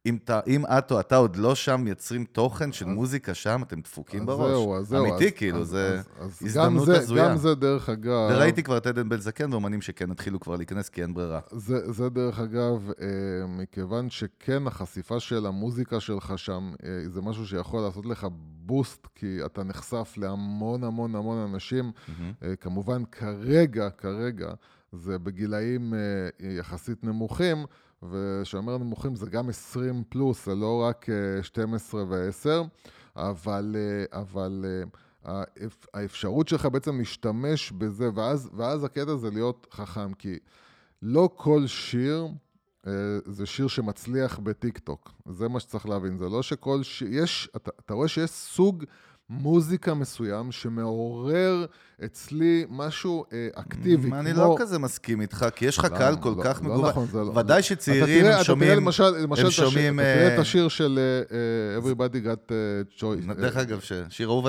אם, 0.07 0.19
אתה, 0.25 0.41
אם 0.47 0.65
את 0.67 0.93
או 0.93 1.01
אתה 1.01 1.17
עוד 1.17 1.37
לא 1.37 1.55
שם 1.55 1.81
מייצרים 1.85 2.25
תוכן 2.25 2.73
של 2.73 2.87
מוזיקה 2.87 3.35
שם, 3.35 3.61
אתם 3.63 3.81
דפוקים 3.81 4.21
אז 4.21 4.27
בראש. 4.27 4.51
זהו, 4.51 4.77
אז 4.77 4.87
זהו. 4.89 5.05
אמיתי, 5.05 5.27
אז- 5.27 5.33
כאילו, 5.37 5.61
אז- 5.61 5.69
זה 5.69 5.99
אז- 5.99 6.09
אז 6.19 6.43
הזדמנות 6.47 6.89
הזויה. 6.89 7.29
גם 7.29 7.37
זה, 7.37 7.55
דרך 7.55 7.89
אגב... 7.89 8.29
וראיתי 8.31 8.63
כבר 8.63 8.77
את 8.77 8.87
עדן 8.87 9.09
בן 9.09 9.17
זקן 9.21 9.53
ואומנים 9.53 9.81
שכן 9.83 10.11
התחילו 10.11 10.41
כבר 10.41 10.57
להיכנס, 10.57 10.89
כי 10.89 11.03
אין 11.03 11.15
ברירה. 11.15 11.41
זה, 11.51 11.93
זה 11.93 12.09
דרך 12.09 12.39
אגב, 12.39 12.91
אה, 13.01 13.07
מכיוון 13.49 14.11
שכן 14.11 14.67
החשיפה 14.67 15.21
של 15.21 15.47
המוזיקה 15.47 16.01
שלך 16.01 16.33
שם, 16.37 16.73
אה, 16.85 17.09
זה 17.09 17.21
משהו 17.23 17.47
שיכול 17.47 17.81
לעשות 17.81 18.07
לך 18.07 18.27
boost, 18.67 19.07
כי 19.15 19.39
אתה 19.47 19.63
נחשף 19.65 20.15
להמון 20.17 20.85
המון 20.85 21.15
המון 21.15 21.51
אנשים. 21.55 21.93
אה, 22.43 22.57
כמובן, 22.57 23.03
כרגע, 23.13 23.91
כרגע, 23.91 24.51
זה 24.93 25.19
בגילאים 25.19 25.95
אה, 25.95 25.99
יחסית 26.49 27.05
נמוכים, 27.05 27.59
וכשאומר 28.03 28.79
נמוכים 28.79 29.17
זה 29.17 29.31
גם 29.31 29.49
20 29.49 30.03
פלוס, 30.09 30.47
זה 30.47 30.55
לא 30.55 30.83
רק 30.83 31.07
אה, 31.11 31.43
12 31.43 32.05
ו-10, 32.09 32.49
אבל, 33.17 33.77
אה, 33.79 34.21
אבל 34.21 34.65
אה, 34.69 34.85
האפ- 35.25 35.87
האפשרות 35.95 36.49
שלך 36.49 36.67
בעצם 36.67 36.99
להשתמש 36.99 37.73
בזה, 37.73 38.09
ואז, 38.15 38.51
ואז 38.57 38.85
הקטע 38.85 39.17
זה 39.17 39.31
להיות 39.31 39.67
חכם, 39.73 40.13
כי 40.13 40.39
לא 41.03 41.31
כל 41.37 41.67
שיר 41.67 42.27
אה, 42.87 42.93
זה 43.27 43.47
שיר 43.47 43.69
שמצליח 43.69 44.39
בטיק-טוק. 44.39 45.13
זה 45.29 45.49
מה 45.49 45.61
שצריך 45.61 45.87
להבין. 45.89 46.17
זה 46.19 46.29
לא 46.29 46.43
שכל 46.43 46.83
שיר... 46.83 47.09
יש... 47.11 47.49
אתה, 47.57 47.71
אתה 47.85 47.95
רואה 47.95 48.09
שיש 48.09 48.31
סוג 48.31 48.85
מוזיקה 49.31 49.95
מסוים 49.95 50.53
שמעורר 50.53 51.67
אצלי 52.05 52.67
משהו 52.71 53.25
אה, 53.33 53.49
אקטיבי. 53.55 54.11
אני 54.13 54.35
כמו... 54.35 54.43
לא 54.43 54.57
כזה 54.59 54.79
מסכים 54.79 55.21
איתך, 55.21 55.47
כי 55.57 55.67
יש 55.67 55.79
לך 55.79 55.85
לא, 55.85 55.89
קהל 55.99 56.17
כל 56.17 56.35
לא, 56.37 56.43
כך 56.45 56.61
לא 56.65 56.71
מגוון. 56.71 56.91
נכון, 56.91 57.07
זה 57.13 57.19
לא- 57.19 57.33
ודאי 57.39 57.63
שצעירים 57.63 58.21
תראה, 58.21 58.31
הם 58.31 58.37
אתה 58.37 58.45
שומעים... 58.45 58.71
תראה 58.71 58.81
למשל, 58.81 59.11
למשל 59.11 59.45
הם 59.45 59.51
שומעים, 59.51 59.97
תראה 59.97 60.29
אה, 60.29 60.35
את 60.35 60.39
השיר 60.39 60.69
של 60.69 60.99
אה, 60.99 61.37
אה, 61.37 61.83
Everybody 61.83 62.27
got 62.27 62.53
choice. 63.01 63.35
דרך 63.35 63.57
אגב, 63.57 63.81
ששיר 63.81 64.29
אהוב, 64.29 64.47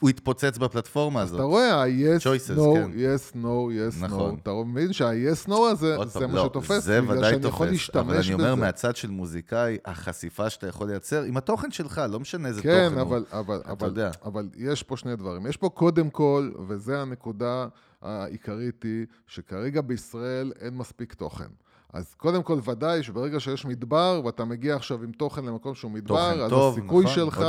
הוא 0.00 0.10
התפוצץ 0.10 0.58
בפלטפורמה 0.58 1.20
הזאת. 1.20 1.34
אתה 1.34 1.42
רואה, 1.42 1.82
ה-yes, 1.82 2.20
no, 2.56 2.60
כן. 2.74 2.90
yes, 2.94 3.36
no, 3.36 3.46
yes, 3.46 4.04
נכון. 4.04 4.34
no. 4.34 4.38
אתה 4.42 4.50
מבין 4.66 4.92
שה-yes, 4.92 5.48
no 5.48 5.54
הזה, 5.70 5.96
זה 6.04 6.20
פעם, 6.20 6.30
מה 6.30 6.36
לא, 6.36 6.44
שתופס, 6.44 6.84
זה 6.84 7.00
בגלל 7.00 7.18
ודאי 7.18 7.30
שאני 7.30 7.46
יכול 7.46 7.66
תופס, 7.66 7.72
להשתמש 7.72 8.04
אבל 8.04 8.16
אני 8.24 8.34
אומר 8.34 8.54
בזה. 8.54 8.64
מהצד 8.64 8.96
של 8.96 9.10
מוזיקאי, 9.10 9.78
החשיפה 9.84 10.50
שאתה 10.50 10.66
יכול 10.66 10.86
לייצר, 10.86 11.22
עם 11.22 11.36
התוכן 11.36 11.70
שלך, 11.70 12.02
לא 12.10 12.20
משנה 12.20 12.48
איזה 12.48 12.62
כן, 12.62 12.84
תוכן 12.88 13.00
הוא. 13.00 13.08
אבל, 13.08 13.24
אבל, 13.32 13.60
אבל, 13.66 13.86
יודע. 13.86 14.10
אבל 14.24 14.48
יש 14.56 14.82
פה 14.82 14.96
שני 14.96 15.16
דברים. 15.16 15.46
יש 15.46 15.56
פה 15.56 15.68
קודם 15.68 16.10
כל, 16.10 16.50
וזו 16.74 16.94
הנקודה 16.94 17.66
העיקרית 18.02 18.82
היא, 18.82 19.06
שכרגע 19.26 19.80
בישראל 19.80 20.52
אין 20.60 20.74
מספיק 20.76 21.14
תוכן. 21.14 21.48
אז 21.92 22.14
קודם 22.14 22.42
כל, 22.42 22.58
ודאי 22.64 23.02
שברגע 23.02 23.40
שיש 23.40 23.64
מדבר, 23.64 24.20
ואתה 24.24 24.44
מגיע 24.44 24.76
עכשיו 24.76 25.02
עם 25.02 25.12
תוכן 25.12 25.44
למקום 25.44 25.74
שהוא 25.74 25.90
מדבר, 25.90 26.30
תוכן 26.30 26.40
אז 26.40 26.50
טוב, 26.50 26.78
הסיכוי 26.78 27.04
נכון, 27.04 27.14
שלך. 27.14 27.44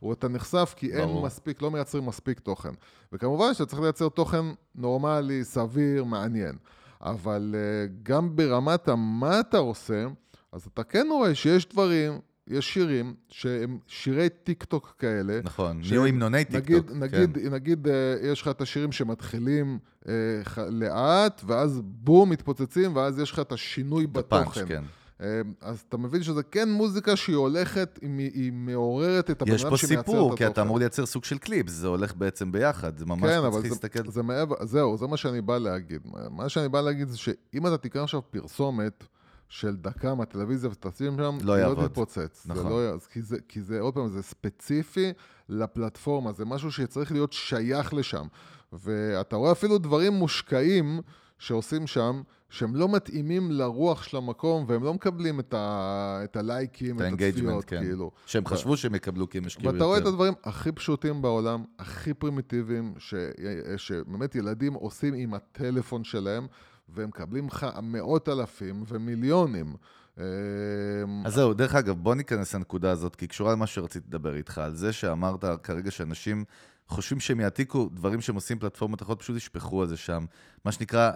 הוא 0.00 0.12
אתה 0.12 0.28
נחשף, 0.28 0.74
כי 0.76 0.92
אין 0.92 1.04
ברור. 1.04 1.26
מספיק, 1.26 1.62
לא 1.62 1.70
מייצרים 1.70 2.06
מספיק 2.06 2.40
תוכן. 2.40 2.72
וכמובן 3.12 3.54
שאתה 3.54 3.66
צריך 3.66 3.82
לייצר 3.82 4.08
תוכן 4.08 4.44
נורמלי, 4.74 5.44
סביר, 5.44 6.04
מעניין. 6.04 6.56
אבל 7.00 7.54
uh, 7.54 7.92
גם 8.02 8.36
ברמת 8.36 8.88
המה 8.88 9.40
אתה 9.40 9.58
עושה, 9.58 10.06
אז 10.52 10.66
אתה 10.72 10.84
כן 10.84 11.06
רואה 11.10 11.34
שיש 11.34 11.68
דברים, 11.68 12.20
יש 12.48 12.74
שירים 12.74 13.14
שהם 13.28 13.78
שירי 13.86 14.28
טיק 14.28 14.64
טוק 14.64 14.94
כאלה. 14.98 15.40
נכון, 15.44 15.80
נהיו 15.88 16.06
המנוני 16.06 16.38
נגיד, 16.50 16.62
טיקטוק. 16.64 16.96
נגיד, 16.96 17.38
כן. 17.38 17.54
נגיד, 17.54 17.88
אה, 17.88 17.92
יש 18.22 18.42
לך 18.42 18.48
את 18.48 18.60
השירים 18.60 18.92
שמתחילים 18.92 19.78
אה, 20.08 20.12
ח- 20.44 20.58
לאט, 20.58 21.42
ואז 21.46 21.80
בום, 21.84 22.30
מתפוצצים, 22.30 22.96
ואז 22.96 23.18
יש 23.18 23.30
לך 23.30 23.38
את 23.38 23.52
השינוי 23.52 24.06
בתוכן. 24.06 24.66
כן. 24.68 24.82
אה, 25.20 25.40
אז 25.60 25.84
אתה 25.88 25.96
מבין 25.96 26.22
שזה 26.22 26.42
כן 26.42 26.68
מוזיקה 26.68 27.16
שהיא 27.16 27.36
הולכת, 27.36 27.98
היא, 28.02 28.30
היא 28.34 28.52
מעוררת 28.52 29.30
את 29.30 29.42
הבן 29.42 29.52
יש 29.52 29.62
אדם 29.62 29.70
פה 29.70 29.76
שמייצר 29.76 30.00
את 30.00 30.04
התוכן. 30.04 30.18
סיפור, 30.18 30.36
כי 30.36 30.46
אתה 30.46 30.62
אמור 30.62 30.78
לייצר 30.78 31.06
סוג 31.06 31.24
של 31.24 31.38
קליפ, 31.38 31.68
זה 31.68 31.86
הולך 31.86 32.14
בעצם 32.14 32.52
ביחד, 32.52 32.98
זה 32.98 33.06
ממש, 33.06 33.30
כן, 33.30 33.44
אבל 33.44 33.62
זה, 33.62 33.68
להסתכל... 33.68 34.10
זה 34.10 34.22
מעבר, 34.22 34.54
זהו, 34.64 34.96
זה 34.96 35.06
מה 35.06 35.16
שאני 35.16 35.40
בא 35.40 35.58
להגיד. 35.58 36.00
מה 36.30 36.48
שאני 36.48 36.68
בא 36.68 36.80
להגיד 36.80 37.08
זה 37.08 37.18
שאם 37.18 37.66
אתה 37.66 37.78
תיקח 37.78 38.02
עכשיו 38.02 38.20
פרסומת 38.30 39.04
של 39.48 39.76
דקה 39.76 40.14
מהטלוויזיה 40.14 40.70
ותשים 40.70 41.16
שם, 41.18 41.38
לא 41.42 41.58
יעבוד. 41.58 41.78
לא 41.78 41.88
תתפוצץ. 41.88 42.46
נכון. 42.46 42.62
זה 42.62 42.68
לא, 42.68 42.94
י- 42.94 42.98
כי, 43.12 43.22
זה, 43.22 43.36
כי 43.48 43.62
זה, 43.62 43.80
עוד 43.80 43.94
פעם, 43.94 44.08
זה 44.08 44.22
ספציפי 44.22 45.12
לפלטפורמה, 45.48 46.32
זה 46.32 46.44
משהו 46.44 46.72
שצריך 46.72 47.12
להיות 47.12 47.32
שייך 47.32 47.94
לשם. 47.94 48.26
ואתה 48.72 49.36
רואה 49.36 49.52
אפילו 49.52 49.78
דברים 49.78 50.12
מושקעים 50.12 51.00
שעושים 51.38 51.86
שם, 51.86 52.22
שהם 52.50 52.76
לא 52.76 52.88
מתאימים 52.88 53.50
לרוח 53.50 54.02
של 54.02 54.16
המקום, 54.16 54.64
והם 54.68 54.84
לא 54.84 54.94
מקבלים 54.94 55.40
את, 55.40 55.54
ה, 55.54 56.20
את 56.24 56.36
הלייקים, 56.36 56.96
את 56.96 57.02
את 57.02 57.12
הצפיות, 57.12 57.64
כן. 57.64 57.82
כאילו. 57.82 58.10
שהם 58.26 58.46
חשבו 58.46 58.76
שהם 58.76 58.94
יקבלו 58.94 59.30
כי 59.30 59.38
הם 59.38 59.44
השקיעו 59.44 59.72
ואתה 59.72 59.84
רואה 59.84 59.96
את 59.96 60.00
יותר. 60.00 60.12
הדברים 60.12 60.34
הכי 60.44 60.72
פשוטים 60.72 61.22
בעולם, 61.22 61.64
הכי 61.78 62.14
פרימיטיביים, 62.14 62.94
ש... 62.98 63.14
שבאמת 63.76 64.34
ילדים 64.34 64.74
עושים 64.74 65.14
עם 65.14 65.34
הטלפון 65.34 66.04
שלהם, 66.04 66.46
והם 66.88 67.08
מקבלים 67.08 67.46
לך 67.46 67.66
מאות 67.82 68.28
אלפים 68.28 68.84
ומיליונים. 68.88 69.76
אז 71.24 71.34
זהו, 71.34 71.54
דרך 71.54 71.74
אגב, 71.74 71.96
בוא 71.96 72.14
ניכנס 72.14 72.54
לנקודה 72.54 72.90
הזאת, 72.90 73.16
כי 73.16 73.24
היא 73.24 73.28
קשורה 73.28 73.52
למה 73.52 73.66
שרציתי 73.66 74.06
לדבר 74.08 74.34
איתך, 74.34 74.58
על 74.58 74.74
זה 74.74 74.92
שאמרת 74.92 75.44
כרגע 75.62 75.90
שאנשים 75.90 76.44
חושבים 76.88 77.20
שהם 77.20 77.40
יעתיקו 77.40 77.88
דברים 77.92 78.20
שהם 78.20 78.34
עושים 78.34 78.58
פלטפורמות 78.58 79.02
אחרות, 79.02 79.20
פשוט 79.20 79.36
ישפכו 79.36 79.82
על 79.82 79.88
זה 79.88 79.96
שם. 79.96 80.24
מה 80.64 80.72
שנקרא, 80.72 81.12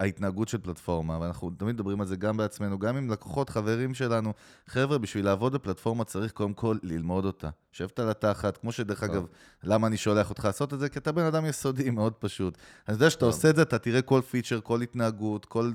ההתנהגות 0.00 0.48
של 0.48 0.58
פלטפורמה, 0.58 1.20
ואנחנו 1.20 1.50
תמיד 1.50 1.74
מדברים 1.74 2.00
על 2.00 2.06
זה 2.06 2.16
גם 2.16 2.36
בעצמנו, 2.36 2.78
גם 2.78 2.96
עם 2.96 3.10
לקוחות, 3.10 3.50
חברים 3.50 3.94
שלנו. 3.94 4.32
חבר'ה, 4.66 4.98
בשביל 4.98 5.24
לעבוד 5.24 5.52
בפלטפורמה 5.52 6.04
צריך 6.04 6.32
קודם 6.32 6.54
כל 6.54 6.76
ללמוד 6.82 7.24
אותה. 7.24 7.50
שבת 7.72 7.98
על 7.98 8.10
התחת, 8.10 8.56
כמו 8.56 8.72
שדרך 8.72 9.02
אגב, 9.02 9.26
למה 9.62 9.86
אני 9.86 9.96
שולח 9.96 10.30
אותך 10.30 10.44
לעשות 10.44 10.74
את 10.74 10.80
זה? 10.80 10.88
כי 10.88 10.98
אתה 10.98 11.12
בן 11.12 11.24
אדם 11.24 11.46
יסודי, 11.46 11.90
מאוד 12.00 12.12
פשוט. 12.12 12.58
אני 12.88 12.94
יודע 12.94 13.10
שאתה 13.10 13.24
עושה 13.24 13.50
את 13.50 13.56
זה, 13.56 13.62
אתה 13.62 13.78
תראה 13.78 14.02
כל 14.02 14.20
פיצ'ר, 14.30 14.60
כל 14.60 14.82
התנהגות, 14.82 15.44
כל 15.44 15.72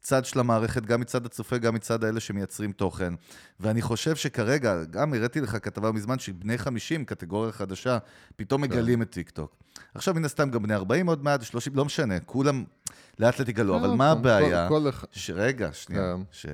צד 0.00 0.24
של 0.24 0.40
המערכת, 0.40 0.82
גם 0.86 1.00
מצד 1.00 1.26
הצופה, 1.26 1.58
גם 1.58 1.74
מצד 1.74 2.04
האלה 2.04 2.20
שמייצרים 2.20 2.72
תוכן. 2.72 3.14
ואני 3.60 3.82
חושב 3.82 4.16
שכרגע, 4.16 4.84
גם 4.84 5.14
הראיתי 5.14 5.40
לך 5.40 5.56
כתבה 5.62 5.92
מזמן 5.92 6.18
שבני 6.18 6.58
50, 6.58 7.04
קטגוריה 7.04 7.52
חדשה, 7.52 7.98
פתאום 8.36 8.60
מגלים 8.62 9.02
את 9.02 9.10
טיקטוק. 9.10 9.56
עכשיו, 9.94 10.14
מן 10.14 10.24
הסתם, 10.24 10.50
גם 10.50 10.62
בני 10.62 10.74
40 10.74 11.06
עוד 11.06 11.24
מעט, 11.24 11.42
30, 11.42 11.74
לא 11.74 11.84
משנה, 11.84 12.20
כולם 12.20 12.64
לאט 13.18 13.38
לאט 13.38 13.48
יגלו, 13.48 13.76
אבל 13.76 13.88
מה 13.90 14.14
כן, 14.14 14.22
כל- 14.22 14.28
הבעיה? 14.28 14.68
כל 14.68 14.88
אחד- 14.88 15.06
שרגע, 15.12 15.68
שנייה, 15.72 16.14
כן. 16.16 16.46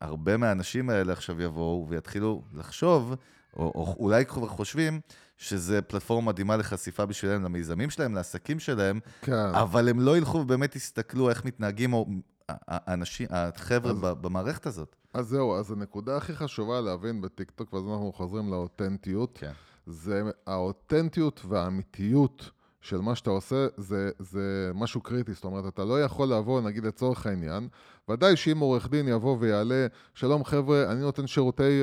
שהרבה 0.00 0.36
מהאנשים 0.36 0.90
האלה 0.90 1.12
עכשיו 1.12 1.42
יבואו 1.42 1.86
ויתחילו 1.88 2.42
לחשוב, 2.54 3.14
או 3.56 3.94
אולי 3.98 4.26
כבר 4.26 4.48
חושבים, 4.48 5.00
שזה 5.38 5.82
פלטפורמה 5.82 6.26
מדהימה 6.32 6.56
לחשיפה 6.56 7.06
בשבילם, 7.06 7.44
למיזמים 7.44 7.90
שלהם, 7.90 8.14
לעסקים 8.14 8.58
שלהם, 8.58 9.00
כן. 9.22 9.32
אבל 9.54 9.88
הם 9.88 10.00
לא 10.00 10.16
ילכו 10.16 10.38
ובאמת 10.38 10.76
יסתכלו 10.76 11.30
איך 11.30 11.44
מתנהגים 11.44 11.92
או- 11.92 12.06
האנשים, 12.48 13.26
החבר'ה 13.30 13.90
אז- 13.90 13.98
במערכת 14.20 14.66
הזאת. 14.66 14.96
אז 15.14 15.26
זהו, 15.28 15.54
אז 15.56 15.70
הנקודה 15.72 16.16
הכי 16.16 16.34
חשובה 16.36 16.80
להבין 16.80 17.20
בטיקטוק, 17.20 17.72
ואז 17.72 17.82
אנחנו 17.82 18.12
חוזרים 18.12 18.50
לאותנטיות, 18.50 19.38
כן. 19.40 19.52
זה 19.86 20.22
האותנטיות 20.46 21.40
והאמיתיות 21.48 22.50
של 22.80 22.98
מה 23.00 23.14
שאתה 23.14 23.30
עושה, 23.30 23.66
זה, 23.76 24.10
זה 24.18 24.70
משהו 24.74 25.00
קריטי. 25.00 25.32
זאת 25.32 25.44
אומרת, 25.44 25.74
אתה 25.74 25.84
לא 25.84 26.02
יכול 26.02 26.28
לבוא, 26.28 26.60
נגיד 26.60 26.84
לצורך 26.86 27.26
העניין, 27.26 27.68
ודאי 28.10 28.36
שאם 28.36 28.58
עורך 28.58 28.90
דין 28.90 29.08
יבוא 29.08 29.36
ויעלה, 29.40 29.86
שלום 30.14 30.44
חבר'ה, 30.44 30.92
אני 30.92 31.00
נותן 31.00 31.26
שירותי, 31.26 31.82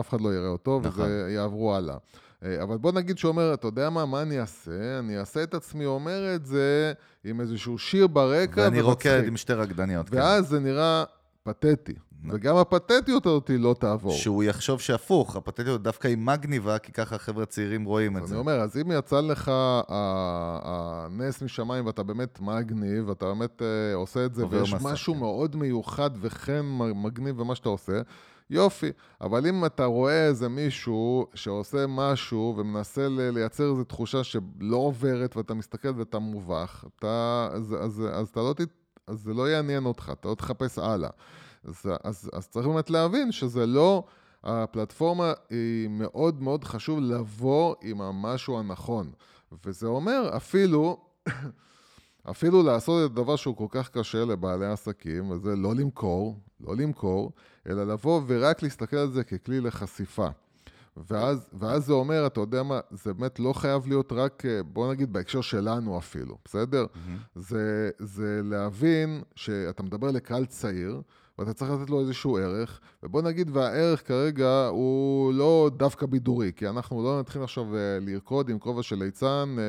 אף 0.00 0.08
אחד 0.08 0.20
לא 0.20 0.34
יראה 0.34 0.48
אותו, 0.48 0.80
נכון. 0.84 1.04
וזה 1.04 1.30
יעברו 1.34 1.74
הלאה. 1.74 1.96
אה, 2.44 2.62
אבל 2.62 2.76
בוא 2.76 2.92
נגיד 2.92 3.18
שהוא 3.18 3.28
אומר, 3.28 3.54
אתה 3.54 3.66
יודע 3.66 3.90
מה, 3.90 4.06
מה 4.06 4.22
אני 4.22 4.40
אעשה? 4.40 4.98
אני 4.98 5.18
אעשה 5.18 5.42
את 5.42 5.54
עצמי 5.54 5.86
אומר 5.86 6.34
את 6.34 6.46
זה 6.46 6.92
עם 7.24 7.40
איזשהו 7.40 7.78
שיר 7.78 8.06
ברקע 8.06 8.60
ואני. 8.60 8.80
רוקד 8.80 9.22
עם 9.26 9.36
שתי 9.36 9.52
רקדניות. 9.52 10.08
כן. 10.08 10.16
ואז 10.16 10.48
זה 10.48 10.60
נראה 10.60 11.04
פתטי. 11.42 11.94
וגם 12.28 12.56
הפתטיות 12.56 13.26
הזאת 13.26 13.50
לא 13.58 13.74
תעבור. 13.78 14.12
שהוא 14.12 14.44
יחשוב 14.44 14.80
שהפוך, 14.80 15.36
הפתטיות 15.36 15.82
דווקא 15.82 16.08
היא 16.08 16.16
מגניבה, 16.18 16.78
כי 16.78 16.92
ככה 16.92 17.14
החבר'ה 17.14 17.42
הצעירים 17.42 17.84
רואים 17.84 18.16
את 18.16 18.26
זה. 18.26 18.34
אני 18.34 18.40
אומר, 18.40 18.60
אז 18.60 18.76
אם 18.76 18.92
יצא 18.92 19.20
לך 19.20 19.50
הנס 20.64 21.42
משמיים 21.42 21.86
ואתה 21.86 22.02
באמת 22.02 22.40
מגניב, 22.40 23.08
ואתה 23.08 23.26
באמת 23.26 23.62
אה, 23.62 23.94
עושה 23.94 24.24
את 24.24 24.34
זה, 24.34 24.46
ויש 24.50 24.74
משהו 24.82 25.14
כן. 25.14 25.20
מאוד 25.20 25.56
מיוחד 25.56 26.10
וכן 26.20 26.66
מגניב 26.94 27.36
במה 27.36 27.54
שאתה 27.54 27.68
עושה, 27.68 28.00
יופי. 28.50 28.90
אבל 29.20 29.46
אם 29.46 29.64
אתה 29.64 29.84
רואה 29.84 30.26
איזה 30.26 30.48
מישהו 30.48 31.26
שעושה 31.34 31.86
משהו 31.88 32.54
ומנסה 32.58 33.08
לייצר 33.08 33.70
איזו 33.70 33.84
תחושה 33.84 34.24
שלא 34.24 34.76
עוברת, 34.76 35.36
ואתה 35.36 35.54
מסתכל 35.54 35.88
ואתה 35.96 36.18
מובך, 36.18 36.84
אתה, 36.96 37.48
אז, 37.52 37.74
אז, 37.80 38.02
אז, 38.12 38.28
אתה 38.28 38.40
לא, 38.40 38.52
ת- 38.52 38.60
אז 39.06 39.20
זה 39.20 39.34
לא 39.34 39.50
יעניין 39.50 39.84
אותך, 39.84 40.10
אתה 40.12 40.28
לא 40.28 40.34
תחפש 40.34 40.78
הלאה. 40.78 41.10
אז, 41.64 41.82
אז, 42.04 42.30
אז 42.32 42.48
צריך 42.48 42.66
באמת 42.66 42.90
להבין 42.90 43.32
שזה 43.32 43.66
לא... 43.66 44.04
הפלטפורמה 44.44 45.32
היא 45.50 45.88
מאוד 45.88 46.42
מאוד 46.42 46.64
חשוב 46.64 47.00
לבוא 47.00 47.74
עם 47.82 48.00
המשהו 48.00 48.58
הנכון. 48.58 49.10
וזה 49.66 49.86
אומר 49.86 50.30
אפילו, 50.36 51.00
אפילו 52.30 52.62
לעשות 52.62 53.06
את 53.06 53.10
הדבר 53.10 53.36
שהוא 53.36 53.56
כל 53.56 53.66
כך 53.70 53.88
קשה 53.88 54.24
לבעלי 54.24 54.66
עסקים, 54.66 55.30
וזה 55.30 55.56
לא 55.56 55.74
למכור, 55.74 56.38
לא 56.60 56.76
למכור, 56.76 57.32
אלא 57.68 57.84
לבוא 57.84 58.22
ורק 58.26 58.62
להסתכל 58.62 58.96
על 58.96 59.10
זה 59.10 59.24
ככלי 59.24 59.60
לחשיפה. 59.60 60.28
ואז, 60.96 61.46
ואז 61.52 61.86
זה 61.86 61.92
אומר, 61.92 62.26
אתה 62.26 62.40
יודע 62.40 62.62
מה, 62.62 62.80
זה 62.90 63.14
באמת 63.14 63.40
לא 63.40 63.52
חייב 63.52 63.86
להיות 63.86 64.12
רק, 64.12 64.46
אה, 64.46 64.62
בוא 64.62 64.92
נגיד 64.92 65.12
בהקשר 65.12 65.40
שלנו 65.40 65.98
אפילו, 65.98 66.38
בסדר? 66.44 66.86
זה, 67.34 67.90
זה 67.98 68.40
להבין 68.44 69.22
שאתה 69.34 69.82
מדבר 69.82 70.10
לקהל 70.10 70.46
צעיר, 70.46 71.02
ואתה 71.40 71.54
צריך 71.54 71.70
לתת 71.70 71.90
לו 71.90 72.00
איזשהו 72.00 72.36
ערך, 72.36 72.80
ובוא 73.02 73.22
נגיד 73.22 73.50
והערך 73.56 74.08
כרגע 74.08 74.66
הוא 74.66 75.34
לא 75.34 75.70
דווקא 75.76 76.06
בידורי, 76.06 76.52
כי 76.56 76.68
אנחנו 76.68 77.04
לא 77.04 77.20
נתחיל 77.20 77.42
עכשיו 77.42 77.76
אה, 77.76 77.98
לרקוד 78.00 78.48
עם 78.48 78.58
כובע 78.58 78.82
של 78.82 78.96
ליצן, 78.96 79.56
אה, 79.58 79.64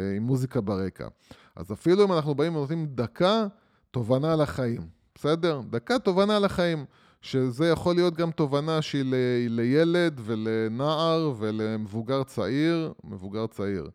אה, 0.00 0.16
עם 0.16 0.22
מוזיקה 0.22 0.60
ברקע. 0.60 1.08
אז 1.56 1.72
אפילו 1.72 2.04
אם 2.04 2.12
אנחנו 2.12 2.34
באים 2.34 2.56
ונותנים 2.56 2.86
דקה, 2.86 3.46
תובנה 3.90 4.36
לחיים, 4.36 4.80
בסדר? 5.14 5.60
דקה 5.70 5.98
תובנה 5.98 6.38
לחיים. 6.38 6.84
שזה 7.24 7.68
יכול 7.68 7.94
להיות 7.94 8.14
גם 8.14 8.30
תובנה 8.30 8.82
שהיא 8.82 9.04
ל- 9.04 9.46
לילד 9.48 10.20
ולנער 10.24 11.32
ולמבוגר 11.38 12.24
צעיר, 12.24 12.92
מבוגר 13.04 13.46
צעיר, 13.46 13.90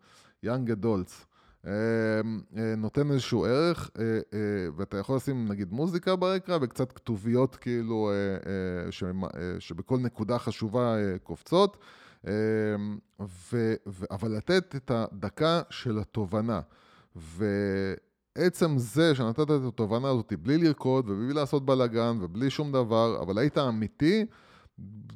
young 0.46 0.84
adults. 0.84 1.29
אה, 1.68 1.72
אה, 2.58 2.76
נותן 2.78 3.12
איזשהו 3.12 3.46
ערך, 3.46 3.90
אה, 4.00 4.04
אה, 4.04 4.40
ואתה 4.76 4.98
יכול 4.98 5.16
לשים 5.16 5.48
נגיד 5.48 5.72
מוזיקה 5.72 6.16
ברקע 6.16 6.58
וקצת 6.62 6.92
כתוביות 6.92 7.56
כאילו, 7.56 8.12
שבכל 9.60 9.98
נקודה 10.00 10.40
חשובה 10.40 10.96
קופצות, 11.24 11.78
ו, 13.22 13.74
אבל 14.12 14.32
לתת 14.32 14.76
את 14.76 14.92
הדקה 14.92 15.62
של 15.70 16.00
התובנה. 16.00 16.60
ועצם 17.16 18.78
זה 18.78 19.16
שנתת 19.16 19.40
את 19.40 19.62
התובנה 19.68 20.10
הזאת 20.10 20.34
בלי 20.42 20.58
לרקוד 20.58 21.10
ובלי 21.10 21.34
לעשות 21.34 21.66
בלאגן 21.66 22.18
ובלי 22.22 22.50
שום 22.50 22.72
דבר, 22.72 23.20
אבל 23.22 23.38
היית 23.38 23.58
אמיתי, 23.58 24.26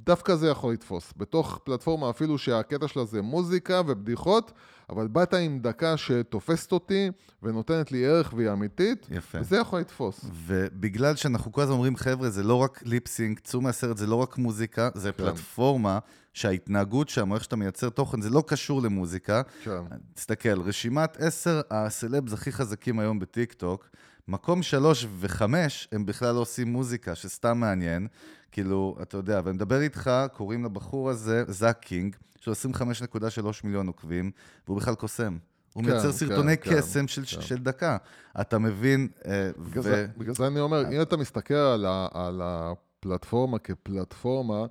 דווקא 0.06 0.36
זה 0.36 0.47
יכול 0.49 0.73
לתפוס. 0.73 1.13
בתוך 1.17 1.60
פלטפורמה 1.63 2.10
אפילו 2.10 2.38
שהקטע 2.38 2.88
שלה 2.88 3.06
זה 3.06 3.21
מוזיקה 3.21 3.82
ובדיחות, 3.88 4.52
אבל 4.89 5.08
באת 5.08 5.34
עם 5.34 5.60
דקה 5.60 5.97
שתופסת 5.97 6.71
אותי 6.71 7.10
ונותנת 7.43 7.91
לי 7.91 8.06
ערך 8.06 8.34
והיא 8.36 8.52
אמיתית, 8.52 9.08
יפה. 9.12 9.38
וזה 9.41 9.58
יכול 9.58 9.80
לתפוס. 9.80 10.26
ובגלל 10.45 11.15
שאנחנו 11.15 11.52
כל 11.52 11.62
הזמן 11.62 11.73
אומרים, 11.73 11.95
חבר'ה, 11.95 12.30
זה 12.30 12.43
לא 12.43 12.56
רק 12.56 12.82
lip 12.86 13.06
sync, 13.06 13.39
צאו 13.39 13.62
מהסרט, 13.62 13.97
זה 13.97 14.08
לא 14.08 14.15
רק 14.15 14.38
מוזיקה, 14.38 14.89
זה 14.95 15.12
כן. 15.12 15.23
פלטפורמה 15.23 15.99
שההתנהגות 16.34 17.10
שם, 17.10 17.32
או 17.32 17.36
איך 17.36 17.43
שאתה 17.43 17.56
מייצר 17.56 17.89
תוכן, 17.89 18.21
זה 18.21 18.30
לא 18.30 18.43
קשור 18.47 18.82
למוזיקה. 18.82 19.41
כן. 19.63 19.82
תסתכל, 20.13 20.62
רשימת 20.62 21.17
עשר 21.17 21.62
הסלבס 21.71 22.34
הכי 22.34 22.52
חזקים 22.52 22.99
היום 22.99 23.19
בטיקטוק, 23.19 23.89
מקום 24.28 24.64
שלוש 24.64 25.08
וחמש, 25.20 25.88
הם 25.92 26.06
בכלל 26.06 26.36
לא 26.36 26.40
עושים 26.40 26.68
מוזיקה, 26.68 27.16
שסתם 27.16 27.58
מעניין. 27.58 28.08
כאילו, 28.52 28.98
אתה 29.02 29.18
יודע, 29.18 29.42
ואני 29.44 29.56
מדבר 29.56 29.82
איתך, 29.82 30.12
קוראים 30.34 30.66
לבחור 30.66 31.10
הזה 31.10 31.44
זאק 31.48 31.80
קינג, 31.80 32.16
יש 32.42 32.48
לו 32.48 32.54
25.3 32.54 33.48
מיליון 33.64 33.88
עוקבים, 33.88 34.32
והוא 34.68 34.78
בכלל 34.78 34.96
קוסם. 34.96 35.38
הוא 35.74 35.84
כן, 35.84 35.90
מייצר 35.90 36.12
כן, 36.12 36.18
סרטוני 36.18 36.58
כן, 36.58 36.78
קסם 36.78 37.08
של, 37.08 37.22
כן. 37.22 37.42
של 37.42 37.58
דקה. 37.58 37.98
אתה 38.42 38.60
מבין? 38.60 39.08
אה, 39.28 39.52
בגלל, 39.58 39.80
ו... 39.80 39.84
זה, 39.84 40.08
בגלל 40.18 40.36
זה 40.36 40.48
אני 40.48 40.60
אומר, 40.60 40.92
אם 40.92 41.02
אתה 41.02 41.18
מסתכל 41.18 41.54
על, 41.54 41.86
ה, 41.86 42.08
על 42.14 42.42
הפלטפורמה 42.44 43.60
כפלטפורמה 43.60 44.66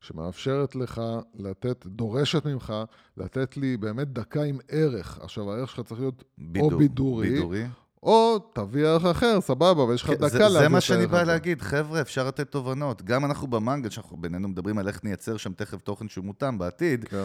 שמאפשרת 0.00 0.76
לך 0.76 1.02
לתת, 1.34 1.86
דורשת 1.86 2.46
ממך 2.46 2.74
לתת 3.16 3.56
לי 3.56 3.76
באמת 3.76 4.12
דקה 4.12 4.42
עם 4.42 4.58
ערך. 4.68 5.18
עכשיו, 5.22 5.52
הערך 5.52 5.70
שלך 5.70 5.86
צריך 5.86 6.00
להיות 6.00 6.24
בידור, 6.38 6.72
או 6.72 6.78
בידורי, 6.78 7.30
בידורי. 7.30 7.64
או 8.02 8.38
תביא 8.52 8.86
ערך 8.86 9.04
אחר, 9.04 9.40
סבבה, 9.40 9.82
ויש 9.82 10.02
לך 10.02 10.08
כן, 10.08 10.14
דקה 10.14 10.38
להביא 10.38 10.58
זה 10.58 10.68
מה 10.68 10.80
שאני 10.80 11.06
בא. 11.06 11.22
להגיד, 11.22 11.62
חבר'ה, 11.62 12.00
אפשר 12.00 12.26
לתת 12.26 12.50
תובנות. 12.50 13.02
גם 13.02 13.24
אנחנו 13.24 13.46
במנגל, 13.46 13.90
שאנחנו 13.90 14.16
בינינו 14.16 14.48
מדברים 14.48 14.78
על 14.78 14.88
איך 14.88 15.04
נייצר 15.04 15.36
שם 15.36 15.52
תכף 15.52 15.80
תוכן 15.80 16.08
שהוא 16.08 16.24
מותאם 16.24 16.58
בעתיד, 16.58 17.04
כן, 17.04 17.24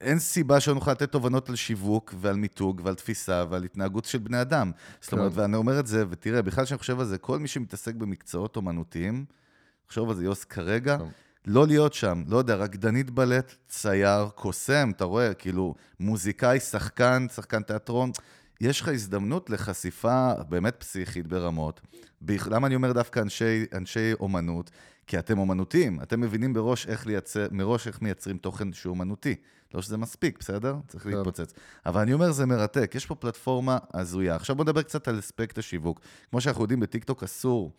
אין 0.00 0.18
סיבה 0.18 0.60
שלא 0.60 0.74
נוכל 0.74 0.90
לתת 0.90 1.12
תובנות 1.12 1.48
על 1.48 1.56
שיווק 1.56 2.14
ועל 2.20 2.36
מיתוג 2.36 2.80
ועל 2.84 2.94
תפיסה 2.94 3.44
ועל 3.50 3.64
התנהגות 3.64 4.04
של 4.04 4.18
בני 4.18 4.40
אדם. 4.40 4.70
זאת 5.00 5.12
אומרת, 5.12 5.32
כן. 5.32 5.40
ואני 5.40 5.56
אומר 5.56 5.80
את 5.80 5.86
זה, 5.86 6.04
ותראה, 6.10 6.42
בכלל 6.42 6.64
כשאני 6.64 6.78
חושב 6.78 7.00
על 7.00 7.06
זה, 7.06 7.18
כל 7.18 7.38
מי 7.38 7.48
שמתעסק 7.48 7.94
במקצועות 7.94 8.56
אומנותיים, 8.56 9.24
תחשוב 9.86 10.10
על 10.10 10.16
זה, 10.16 10.24
יוס, 10.24 10.44
כרגע, 10.44 10.98
כן. 10.98 11.04
לא 11.46 11.66
להיות 11.66 11.94
שם, 11.94 12.22
לא 12.26 12.36
יודע, 12.36 12.54
רקדנית 12.54 13.10
בלט, 13.10 13.54
צייר, 13.68 14.28
קוסם, 14.34 14.90
אתה 14.96 15.04
רואה, 15.04 15.34
כאילו, 15.34 15.74
מוזיקאי, 16.00 16.60
שחקן, 16.60 17.26
שחקן 17.34 17.62
תיאטרון. 17.62 18.10
יש 18.60 18.80
לך 18.80 18.88
הזדמנות 18.88 19.50
לחשיפה 19.50 20.32
באמת 20.48 20.76
פסיכית 20.78 21.26
ברמות. 21.26 21.80
למה 22.50 22.66
אני 22.66 22.74
אומר 22.74 22.92
דווקא 22.92 23.20
אנשי, 23.20 23.64
אנשי 23.72 24.12
אומנות? 24.20 24.70
כי 25.06 25.18
אתם 25.18 25.38
אומנותיים, 25.38 26.02
אתם 26.02 26.20
מבינים 26.20 26.52
בראש 26.52 26.86
איך 26.86 27.06
לייצר, 27.06 27.46
מראש 27.50 27.86
איך 27.86 28.02
מייצרים 28.02 28.38
תוכן 28.38 28.72
שהוא 28.72 28.90
אומנותי. 28.90 29.34
לא 29.74 29.82
שזה 29.82 29.96
מספיק, 29.96 30.38
בסדר? 30.38 30.76
צריך 30.88 31.04
כן. 31.04 31.10
להתפוצץ. 31.10 31.52
אבל 31.86 32.00
אני 32.00 32.12
אומר, 32.12 32.32
זה 32.32 32.46
מרתק, 32.46 32.92
יש 32.94 33.06
פה 33.06 33.14
פלטפורמה 33.14 33.78
הזויה. 33.94 34.34
עכשיו 34.34 34.56
בוא 34.56 34.64
נדבר 34.64 34.82
קצת 34.82 35.08
על 35.08 35.18
אספקט 35.18 35.58
השיווק. 35.58 36.00
כמו 36.30 36.40
שאנחנו 36.40 36.62
יודעים, 36.62 36.80
בטיקטוק 36.80 37.22
אסור 37.22 37.72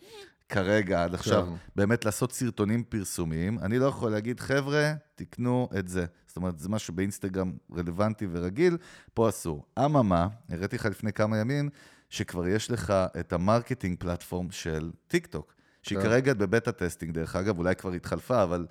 כרגע, 0.48 1.04
עד 1.04 1.14
עכשיו, 1.14 1.46
כן. 1.46 1.52
באמת 1.76 2.04
לעשות 2.04 2.32
סרטונים 2.32 2.84
פרסומיים. 2.84 3.58
אני 3.58 3.78
לא 3.78 3.86
יכול 3.86 4.10
להגיד, 4.10 4.40
חבר'ה, 4.40 4.92
תקנו 5.14 5.68
את 5.78 5.88
זה. 5.88 6.04
זאת 6.26 6.36
אומרת, 6.36 6.58
זה 6.58 6.68
משהו 6.68 6.94
באינסטגרם 6.94 7.52
רלוונטי 7.76 8.26
ורגיל, 8.32 8.76
פה 9.14 9.28
אסור. 9.28 9.64
אממה, 9.78 10.28
הראיתי 10.48 10.76
לך 10.76 10.86
לפני 10.86 11.12
כמה 11.12 11.38
ימים, 11.38 11.70
שכבר 12.10 12.48
יש 12.48 12.70
לך 12.70 12.94
את 13.20 13.32
ה 13.32 13.38
marketing 13.38 13.96
platform 13.98 14.50
של 14.50 14.90
טיק 15.08 15.26
טוק, 15.26 15.54
שהיא 15.82 15.98
כן. 15.98 16.04
כרגע 16.04 16.34
ב 16.34 16.42
beta 16.42 16.72
testing, 16.72 17.14
דרך 17.14 17.36
אגב, 17.36 17.58
אולי 17.58 17.74
כבר 17.74 17.92
התחלפה, 17.92 18.42
אבל 18.42 18.66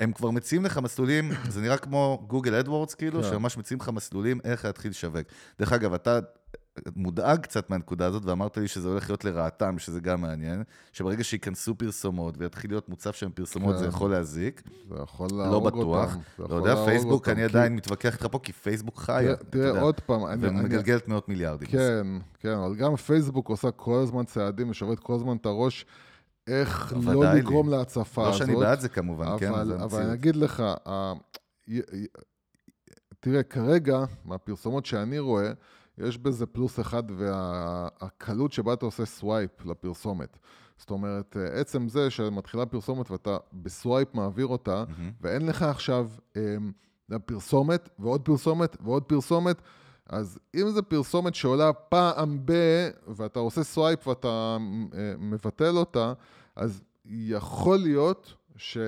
הם 0.00 0.12
כבר 0.12 0.30
מציעים 0.30 0.64
לך 0.64 0.78
מסלולים, 0.78 1.32
זה 1.48 1.60
נראה 1.60 1.76
כמו 1.76 2.24
גוגל 2.26 2.54
אדוורדס, 2.54 2.94
כאילו, 2.94 3.22
כן. 3.22 3.28
שממש 3.28 3.56
מציעים 3.56 3.80
לך 3.80 3.88
מסלולים 3.88 4.40
איך 4.44 4.64
להתחיל 4.64 4.90
לשווק. 4.90 5.26
דרך 5.58 5.72
אגב, 5.72 5.94
אתה 5.94 6.18
מודאג 6.96 7.40
קצת 7.40 7.70
מהנקודה 7.70 8.06
הזאת, 8.06 8.24
ואמרת 8.24 8.56
לי 8.56 8.68
שזה 8.68 8.88
הולך 8.88 9.10
להיות 9.10 9.24
לרעתם, 9.24 9.78
שזה 9.78 10.00
גם 10.00 10.20
מעניין, 10.20 10.62
שברגע 10.92 11.24
שייכנסו 11.24 11.74
פרסומות 11.74 12.34
ויתחיל 12.38 12.70
להיות 12.70 12.88
מוצב 12.88 13.12
שם 13.12 13.30
פרסומות, 13.30 13.74
כן. 13.74 13.78
זה 13.80 13.86
יכול 13.86 14.10
להזיק. 14.10 14.62
זה 14.88 15.02
יכול 15.02 15.28
לא 15.32 15.38
להרוג 15.38 15.66
בטוח. 15.66 16.14
אותם. 16.16 16.20
לא 16.38 16.44
יכול 16.44 16.56
יודע, 16.56 16.74
להרוג 16.74 16.88
פייסבוק, 16.88 17.12
אותם, 17.12 17.30
אני 17.30 17.48
כי- 17.48 17.56
עדיין 17.56 17.74
מתווכח 17.76 18.12
איתך 18.14 18.26
פה, 18.30 18.38
כי 18.38 18.52
פייסבוק 18.52 18.98
חיה. 18.98 19.22
תראה, 19.36 19.36
תראה 19.50 19.66
יודע, 19.68 19.80
עוד 19.80 20.00
פעם, 20.00 20.26
אני- 20.26 20.48
אני- 20.48 20.60
ומגלגלת 20.60 21.08
מאות 21.08 21.28
מיליארדים. 21.28 21.68
כן, 21.68 22.06
כן, 22.40 22.52
אבל 22.52 22.74
גם 22.74 22.96
פייסבוק 22.96 23.48
עושה 23.48 23.70
כל 23.70 23.98
הזמן 24.02 24.24
צעדים, 24.24 24.70
ושוברת 24.70 24.98
כל 25.00 25.14
הזמן 25.14 25.36
את 25.36 25.46
הראש, 25.46 25.86
איך 26.46 26.94
לא 27.06 27.18
ודאי 27.18 27.34
לי. 27.34 27.40
לגרום 27.40 27.68
להצפה 27.68 28.22
לא 28.22 28.28
הזאת. 28.28 28.38
שאני 28.38 28.56
בעד 28.56 28.80
זה 28.80 28.88
כמובן, 28.88 29.26
כן? 29.38 29.48
אבל, 29.52 29.66
זה 29.66 29.74
אבל 29.74 29.82
המציאות. 29.82 30.02
אני 30.04 30.12
אגיד 30.12 30.36
לך, 30.36 30.62
תראה, 33.20 33.42
כרגע, 33.42 33.98
מהפרסומות 34.24 34.86
שאני 34.86 35.18
רואה, 35.18 35.52
יש 35.98 36.18
בזה 36.18 36.46
פלוס 36.46 36.80
אחד, 36.80 37.02
והקלות 37.16 38.52
שבה 38.52 38.72
אתה 38.72 38.84
עושה 38.86 39.04
swipe 39.04 39.64
לפרסומת. 39.64 40.38
זאת 40.78 40.90
אומרת, 40.90 41.36
עצם 41.52 41.88
זה 41.88 42.10
שמתחילה 42.10 42.66
פרסומת 42.66 43.10
ואתה 43.10 43.36
ב 43.52 43.62
swipe 43.62 44.14
מעביר 44.14 44.46
אותה, 44.46 44.84
mm-hmm. 44.84 45.12
ואין 45.20 45.46
לך 45.46 45.62
עכשיו 45.62 46.08
אה, 46.36 46.56
פרסומת 47.24 47.88
ועוד 47.98 48.20
פרסומת 48.20 48.76
ועוד 48.80 49.02
פרסומת, 49.02 49.62
אז 50.08 50.38
אם 50.54 50.68
זו 50.70 50.82
פרסומת 50.82 51.34
שעולה 51.34 51.72
פעם 51.72 52.38
ב... 52.44 52.52
ואתה 53.08 53.38
עושה 53.38 53.62
swipe 53.62 54.06
ואתה 54.06 54.56
אה, 54.94 55.14
מבטל 55.18 55.76
אותה, 55.76 56.12
אז 56.56 56.82
יכול 57.04 57.78
להיות 57.78 58.34
ש... 58.56 58.78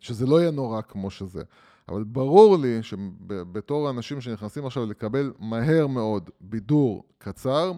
שזה 0.00 0.26
לא 0.26 0.40
יהיה 0.40 0.50
נורא 0.50 0.80
כמו 0.80 1.10
שזה. 1.10 1.42
אבל 1.88 2.04
ברור 2.04 2.58
לי 2.58 2.82
שבתור 2.82 3.90
אנשים 3.90 4.20
שנכנסים 4.20 4.66
עכשיו 4.66 4.86
לקבל 4.86 5.32
מהר 5.38 5.86
מאוד 5.86 6.30
בידור 6.40 7.04
קצר, 7.18 7.72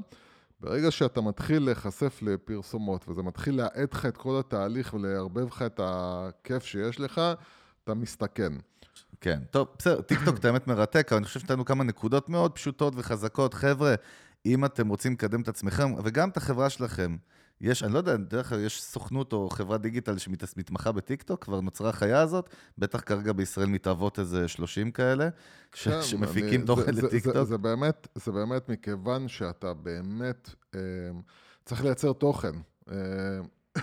ברגע 0.60 0.90
שאתה 0.90 1.20
מתחיל 1.20 1.62
להיחשף 1.62 2.18
לפרסומות 2.22 3.08
וזה 3.08 3.22
מתחיל 3.22 3.56
להאט 3.56 3.94
לך 3.94 4.06
את 4.06 4.16
כל 4.16 4.38
התהליך 4.38 4.94
ולערבב 4.94 5.46
לך 5.46 5.62
את 5.62 5.80
הכיף 5.82 6.64
שיש 6.64 7.00
לך, 7.00 7.20
אתה 7.84 7.94
מסתכן. 7.94 8.52
כן, 9.20 9.38
טוב, 9.50 9.68
בסדר, 9.78 10.00
טיקטוק 10.00 10.38
את 10.38 10.44
האמת 10.44 10.66
מרתק, 10.66 11.06
אבל 11.10 11.16
אני 11.16 11.26
חושב 11.26 11.40
שנתנו 11.40 11.64
כמה 11.64 11.84
נקודות 11.84 12.28
מאוד 12.28 12.52
פשוטות 12.52 12.94
וחזקות. 12.96 13.54
חבר'ה, 13.54 13.94
אם 14.46 14.64
אתם 14.64 14.88
רוצים 14.88 15.12
לקדם 15.12 15.40
את 15.40 15.48
עצמכם, 15.48 15.94
וגם 16.04 16.28
את 16.28 16.36
החברה 16.36 16.70
שלכם, 16.70 17.16
יש, 17.64 17.82
אני 17.82 17.92
לא 17.92 17.98
יודע, 17.98 18.16
דרך 18.16 18.52
אגב, 18.52 18.62
יש 18.62 18.82
סוכנות 18.82 19.32
או 19.32 19.50
חברת 19.50 19.80
דיגיטל 19.80 20.18
שמתמחה 20.18 20.92
בטיקטוק, 20.92 21.44
כבר 21.44 21.60
נוצרה 21.60 21.90
החיה 21.90 22.20
הזאת, 22.20 22.50
בטח 22.78 23.00
כרגע 23.00 23.32
בישראל 23.32 23.66
מתהוות 23.66 24.18
איזה 24.18 24.48
30 24.48 24.90
כאלה, 24.90 25.28
ש, 25.74 25.88
כן, 25.88 26.02
שמפיקים 26.02 26.60
אני, 26.60 26.66
תוכן 26.66 26.94
זה, 26.94 27.02
לטיקטוק. 27.02 27.34
זה, 27.34 27.38
זה, 27.40 27.44
זה, 27.44 27.58
באמת, 27.58 28.08
זה 28.14 28.32
באמת 28.32 28.68
מכיוון 28.68 29.28
שאתה 29.28 29.74
באמת 29.74 30.50
אה, 30.74 30.80
צריך 31.64 31.84
לייצר 31.84 32.12
תוכן. 32.12 32.52
אה, 32.90 32.96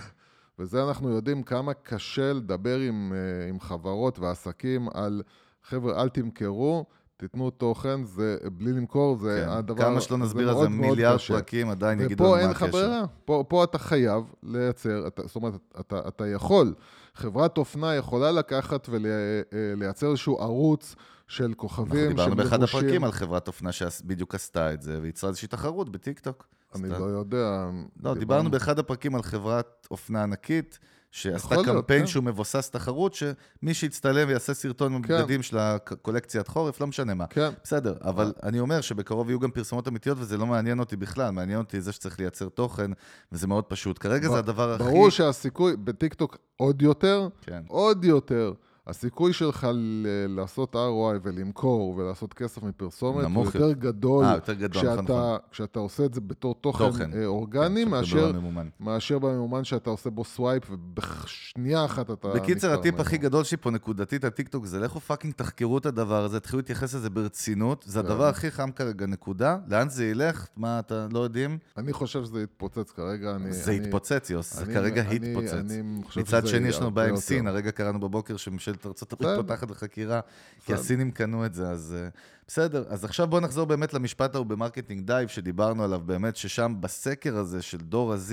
וזה 0.58 0.84
אנחנו 0.88 1.10
יודעים 1.10 1.42
כמה 1.42 1.74
קשה 1.74 2.32
לדבר 2.32 2.78
עם, 2.78 3.12
אה, 3.12 3.48
עם 3.48 3.60
חברות 3.60 4.18
ועסקים 4.18 4.88
על, 4.94 5.22
חבר'ה, 5.62 6.02
אל 6.02 6.08
תמכרו. 6.08 6.86
תיתנו 7.22 7.50
תוכן, 7.50 8.04
זה 8.04 8.36
בלי 8.52 8.72
למכור, 8.72 9.18
זה 9.18 9.42
כן. 9.44 9.52
הדבר... 9.52 9.82
כמה 9.82 10.00
שלא 10.00 10.18
נסביר 10.18 10.50
על 10.50 10.56
זה 10.56 10.68
מיליארד 10.68 11.18
פרקים, 11.18 11.70
עדיין 11.70 12.00
יגידו 12.00 12.24
מה 12.24 12.30
הקשר. 12.30 12.44
ופה 12.44 12.48
אין 12.48 12.50
לך 12.50 12.74
ברירה, 12.74 13.04
פה, 13.24 13.44
פה 13.48 13.64
אתה 13.64 13.78
חייב 13.78 14.24
לייצר, 14.42 15.06
אתה, 15.06 15.22
זאת 15.26 15.36
אומרת, 15.36 15.54
אתה, 15.80 16.00
אתה 16.08 16.26
יכול. 16.26 16.74
חברת 17.14 17.58
אופנה 17.58 17.94
יכולה 17.94 18.32
לקחת 18.32 18.88
ולייצר 18.90 20.10
איזשהו 20.10 20.38
ערוץ 20.38 20.94
של 21.28 21.54
כוכבים 21.56 22.00
אנחנו 22.00 22.08
דיברנו 22.08 22.36
באחד 22.36 22.62
הפרקים 22.62 23.04
על 23.04 23.12
חברת 23.12 23.48
אופנה 23.48 23.72
שבדיוק 23.72 24.34
עשתה 24.34 24.72
את 24.72 24.82
זה, 24.82 24.98
וייצרה 25.02 25.30
איזושהי 25.30 25.48
תחרות 25.48 25.88
בטיקטוק. 25.88 26.46
אני 26.74 26.88
לא 26.88 27.04
יודע. 27.04 27.70
לא, 28.02 28.14
דיברנו 28.14 28.50
באחד 28.50 28.78
הפרקים 28.78 29.14
על 29.14 29.22
חברת 29.22 29.88
אופנה 29.90 30.22
ענקית. 30.22 30.78
שעשתה 31.12 31.54
קמפיין 31.64 32.00
כן. 32.00 32.06
שהוא 32.06 32.24
מבוסס 32.24 32.70
תחרות, 32.70 33.14
שמי 33.14 33.74
שיצטלם 33.74 34.28
ויעשה 34.28 34.54
סרטון 34.54 34.94
עם 34.94 35.02
כן. 35.02 35.18
בגדים 35.18 35.42
של 35.42 35.58
הקולקציית 35.58 36.48
חורף, 36.48 36.80
לא 36.80 36.86
משנה 36.86 37.14
מה. 37.14 37.26
כן. 37.26 37.48
בסדר, 37.64 37.94
אבל 38.04 38.32
אני 38.42 38.60
אומר 38.60 38.80
שבקרוב 38.80 39.28
יהיו 39.28 39.40
גם 39.40 39.50
פרסומות 39.50 39.88
אמיתיות, 39.88 40.18
וזה 40.20 40.36
לא 40.38 40.46
מעניין 40.46 40.78
אותי 40.78 40.96
בכלל, 40.96 41.30
מעניין 41.30 41.58
אותי 41.58 41.80
זה 41.80 41.92
שצריך 41.92 42.20
לייצר 42.20 42.48
תוכן, 42.48 42.90
וזה 43.32 43.46
מאוד 43.46 43.64
פשוט. 43.64 43.98
כרגע 43.98 44.28
ב- 44.28 44.32
זה 44.32 44.38
הדבר 44.38 44.72
הכי... 44.72 44.84
ברור 44.84 45.10
שהסיכוי, 45.10 45.76
בטיקטוק 45.76 46.38
עוד 46.56 46.82
יותר, 46.82 47.28
כן. 47.42 47.62
עוד 47.68 48.04
יותר. 48.04 48.52
הסיכוי 48.86 49.32
שלך 49.32 49.66
ל- 49.74 50.06
לעשות 50.28 50.74
ROI 50.74 51.18
ולמכור 51.22 51.96
ולעשות 51.96 52.34
כסף 52.34 52.62
מפרסומת 52.62 53.26
הוא 53.34 53.44
יותר 53.44 53.72
גדול, 53.72 54.24
아, 54.24 54.28
יותר 54.28 54.52
גדול 54.52 54.82
כשאתה, 54.82 55.02
נכון, 55.02 55.04
נכון. 55.04 55.38
כשאתה 55.50 55.80
עושה 55.80 56.04
את 56.04 56.14
זה 56.14 56.20
בתור 56.20 56.54
תוכן, 56.60 56.84
תוכן. 56.86 57.10
אה, 57.12 57.26
אורגני, 57.26 57.84
כן, 57.84 57.90
מאשר, 57.90 58.32
מאשר 58.80 59.18
בממומן 59.18 59.64
שאתה 59.64 59.90
עושה 59.90 60.10
בו 60.10 60.24
swipe, 60.24 60.62
ובשנייה 60.70 61.84
אחת 61.84 62.10
אתה... 62.10 62.28
בקיצר, 62.28 62.72
הטיפ 62.72 63.00
הכי 63.00 63.18
גדול 63.18 63.44
שלי 63.44 63.56
פה 63.56 63.70
נקודתית 63.70 64.24
על 64.24 64.30
טיקטוק 64.30 64.66
זה 64.66 64.78
לכו 64.78 65.00
fucking 65.00 65.34
תחקרו 65.34 65.78
את 65.78 65.86
הדבר 65.86 66.24
הזה, 66.24 66.40
תתחילו 66.40 66.58
להתייחס 66.58 66.94
לזה 66.94 67.10
ברצינות, 67.10 67.84
זה 67.88 68.00
כן. 68.00 68.06
הדבר 68.06 68.26
הכי 68.26 68.50
חם 68.50 68.70
כרגע, 68.70 69.06
נקודה. 69.06 69.58
לאן 69.68 69.88
זה 69.88 70.06
ילך? 70.06 70.46
מה, 70.56 70.78
אתה 70.78 71.06
לא 71.12 71.18
יודעים? 71.18 71.58
אני 71.76 71.92
חושב 71.92 72.24
שזה 72.24 72.42
יתפוצץ 72.42 72.90
כרגע. 72.90 73.30
אני, 73.34 73.52
זה 73.52 73.70
אני, 73.70 73.86
יתפוצץ, 73.86 74.30
יוס, 74.30 74.56
זה 74.56 74.66
כרגע 74.66 75.02
התפוצץ. 75.02 75.72
מצד 76.16 76.46
שני, 76.46 76.68
יש 76.68 76.80
לנו 76.80 76.90
בעיה 76.90 77.08
עם 77.08 77.16
סין, 77.16 77.46
הרגע 77.46 77.70
קראנו 77.70 78.00
בבוקר 78.00 78.36
שממשלת 78.36 78.71
ממשלת 78.76 79.22
ארה"ב 79.22 79.36
פותחת 79.36 79.68
בחקירה, 79.68 80.20
כי 80.64 80.74
הסינים 80.74 81.10
קנו 81.10 81.46
את 81.46 81.54
זה, 81.54 81.70
אז 81.70 81.96
uh, 81.96 82.18
בסדר. 82.48 82.84
אז 82.88 83.04
עכשיו 83.04 83.26
בואו 83.26 83.40
נחזור 83.40 83.66
באמת 83.66 83.94
למשפט 83.94 84.34
ההוא 84.34 84.46
ב 84.46 84.52
marketing 84.52 85.06
dive, 85.06 85.28
שדיברנו 85.28 85.84
עליו 85.84 86.00
באמת, 86.00 86.36
ששם 86.36 86.74
בסקר 86.80 87.36
הזה 87.36 87.62
של 87.62 87.78
דור 87.78 88.12
ה-Z, 88.12 88.32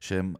שהם 0.00 0.34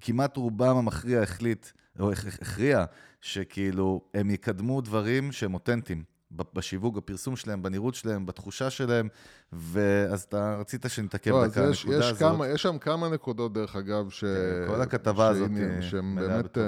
כמעט 0.00 0.36
רובם 0.36 0.76
המכריע 0.76 1.22
החליט, 1.22 1.66
או 2.00 2.12
הכריע, 2.12 2.84
שכאילו 3.20 4.00
הם 4.14 4.30
יקדמו 4.30 4.80
דברים 4.80 5.32
שהם 5.32 5.54
אותנטיים. 5.54 6.18
בשיווק, 6.30 6.96
בפרסום 6.96 7.36
שלהם, 7.36 7.62
בנראות 7.62 7.94
שלהם, 7.94 8.26
בתחושה 8.26 8.70
שלהם, 8.70 9.08
ואז 9.52 10.22
אתה 10.22 10.56
רצית 10.60 10.84
שנתעכב 10.88 11.30
לא, 11.30 11.46
דקה 11.46 11.60
על 11.60 11.66
הנקודה 11.66 12.08
הזאת. 12.08 12.18
כמה, 12.18 12.48
יש 12.48 12.62
שם 12.62 12.78
כמה 12.78 13.08
נקודות, 13.08 13.52
דרך 13.52 13.76
אגב, 13.76 14.10
ש... 14.10 14.24
כן, 14.24 14.66
כל 14.66 14.80
הכתבה 14.80 15.28
הזאת 15.28 15.50
שהן 15.80 16.14
באמת 16.14 16.58
אה, 16.58 16.62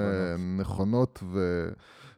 נכונות, 0.57 1.19
ו... 1.23 1.67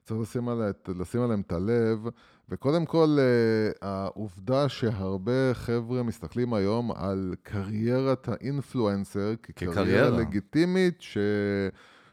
צריך 0.04 0.20
לשים, 0.22 0.50
עליה, 0.50 0.72
לשים 1.00 1.22
עליהם 1.22 1.42
את 1.42 1.52
הלב. 1.52 2.08
וקודם 2.50 2.86
כל, 2.86 3.18
אה, 3.20 3.72
העובדה 3.89 4.70
שהרבה 4.70 5.54
חבר'ה 5.54 6.04
מסתכלים 6.04 6.54
היום 6.54 6.92
על 6.92 7.36
קריירת 7.44 8.30
האינפלואנסר 8.30 9.34
כקריירה 9.44 10.10
לגיטימית 10.10 11.02
ש... 11.02 11.18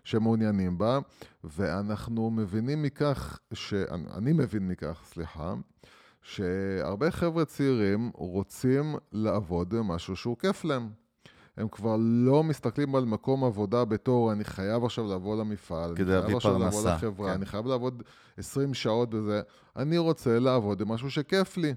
שמעוניינים 0.05 0.79
בה, 0.79 0.99
ואנחנו 1.45 2.31
מבינים 2.31 2.83
מכך, 2.83 3.39
ש... 3.53 3.75
אני 4.17 4.33
מבין 4.33 4.69
מכך, 4.69 5.03
סליחה, 5.05 5.55
שהרבה 6.23 7.11
חבר'ה 7.11 7.45
צעירים 7.45 8.11
רוצים 8.15 8.95
לעבוד 9.13 9.75
במשהו 9.75 10.17
שהוא 10.17 10.37
כיף 10.39 10.65
להם. 10.65 11.00
הם 11.61 11.69
כבר 11.69 11.97
לא 12.01 12.45
מסתכלים 12.45 12.95
על 12.95 13.05
מקום 13.05 13.45
עבודה 13.45 13.85
בתור, 13.85 14.33
אני 14.33 14.45
חייב 14.45 14.85
עכשיו 14.85 15.15
לבוא 15.15 15.37
למפעל, 15.37 15.97
כדי 15.97 16.13
להביא 16.13 16.39
פרנסה. 16.39 16.49
אני 16.49 16.59
חייב 16.59 16.67
עכשיו 16.67 16.83
לבוא 16.83 16.91
לחברה, 16.91 17.29
כן. 17.29 17.35
אני 17.35 17.47
חייב 17.47 17.67
לעבוד 17.67 18.03
20 18.37 18.75
שעות 18.75 19.11
בזה. 19.11 19.41
אני 19.77 19.99
רוצה 19.99 20.39
לעבוד 20.39 20.79
במשהו 20.79 21.11
שכיף 21.11 21.57
לי. 21.57 21.75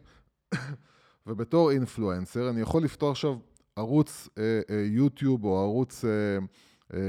ובתור 1.28 1.72
אינפלואנסר, 1.72 2.50
אני 2.50 2.62
יכול 2.62 2.84
לפתוח 2.84 3.12
עכשיו 3.12 3.36
ערוץ 3.76 4.30
אה, 4.38 4.62
אה, 4.69 4.84
יוטיוב 4.86 5.46
או 5.46 5.60
ערוץ 5.60 6.06
אה, 6.06 6.10
אה, 6.93 7.00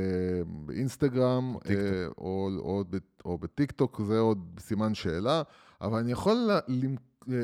אינסטגרם, 0.74 1.56
אה, 1.68 2.06
או, 2.06 2.50
או, 2.58 2.58
או, 2.58 2.84
או 3.24 3.38
בטיקטוק, 3.38 4.00
זה 4.06 4.18
עוד 4.18 4.38
סימן 4.58 4.94
שאלה, 4.94 5.42
אבל 5.80 5.98
אני 5.98 6.12
יכול 6.12 6.50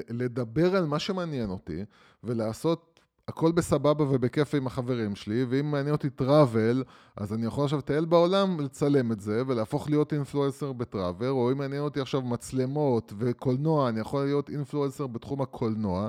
לדבר 0.08 0.76
על 0.76 0.86
מה 0.86 0.98
שמעניין 0.98 1.50
אותי 1.50 1.84
ולעשות 2.24 2.89
הכל 3.30 3.52
בסבבה 3.52 4.04
ובכיף 4.04 4.54
עם 4.54 4.66
החברים 4.66 5.14
שלי, 5.14 5.44
ואם 5.48 5.70
מעניין 5.70 5.92
אותי 5.92 6.10
טראבל, 6.10 6.84
אז 7.16 7.32
אני 7.32 7.46
יכול 7.46 7.64
עכשיו 7.64 7.78
לטייל 7.78 8.04
בעולם, 8.04 8.60
לצלם 8.60 9.12
את 9.12 9.20
זה, 9.20 9.42
ולהפוך 9.46 9.90
להיות 9.90 10.12
אינפלואנסר 10.12 10.72
בטראבל, 10.72 11.28
או 11.28 11.52
אם 11.52 11.58
מעניין 11.58 11.82
אותי 11.82 12.00
עכשיו 12.00 12.22
מצלמות 12.22 13.12
וקולנוע, 13.18 13.88
אני 13.88 14.00
יכול 14.00 14.24
להיות 14.24 14.50
אינפלואנסר 14.50 15.06
בתחום 15.06 15.42
הקולנוע, 15.42 16.08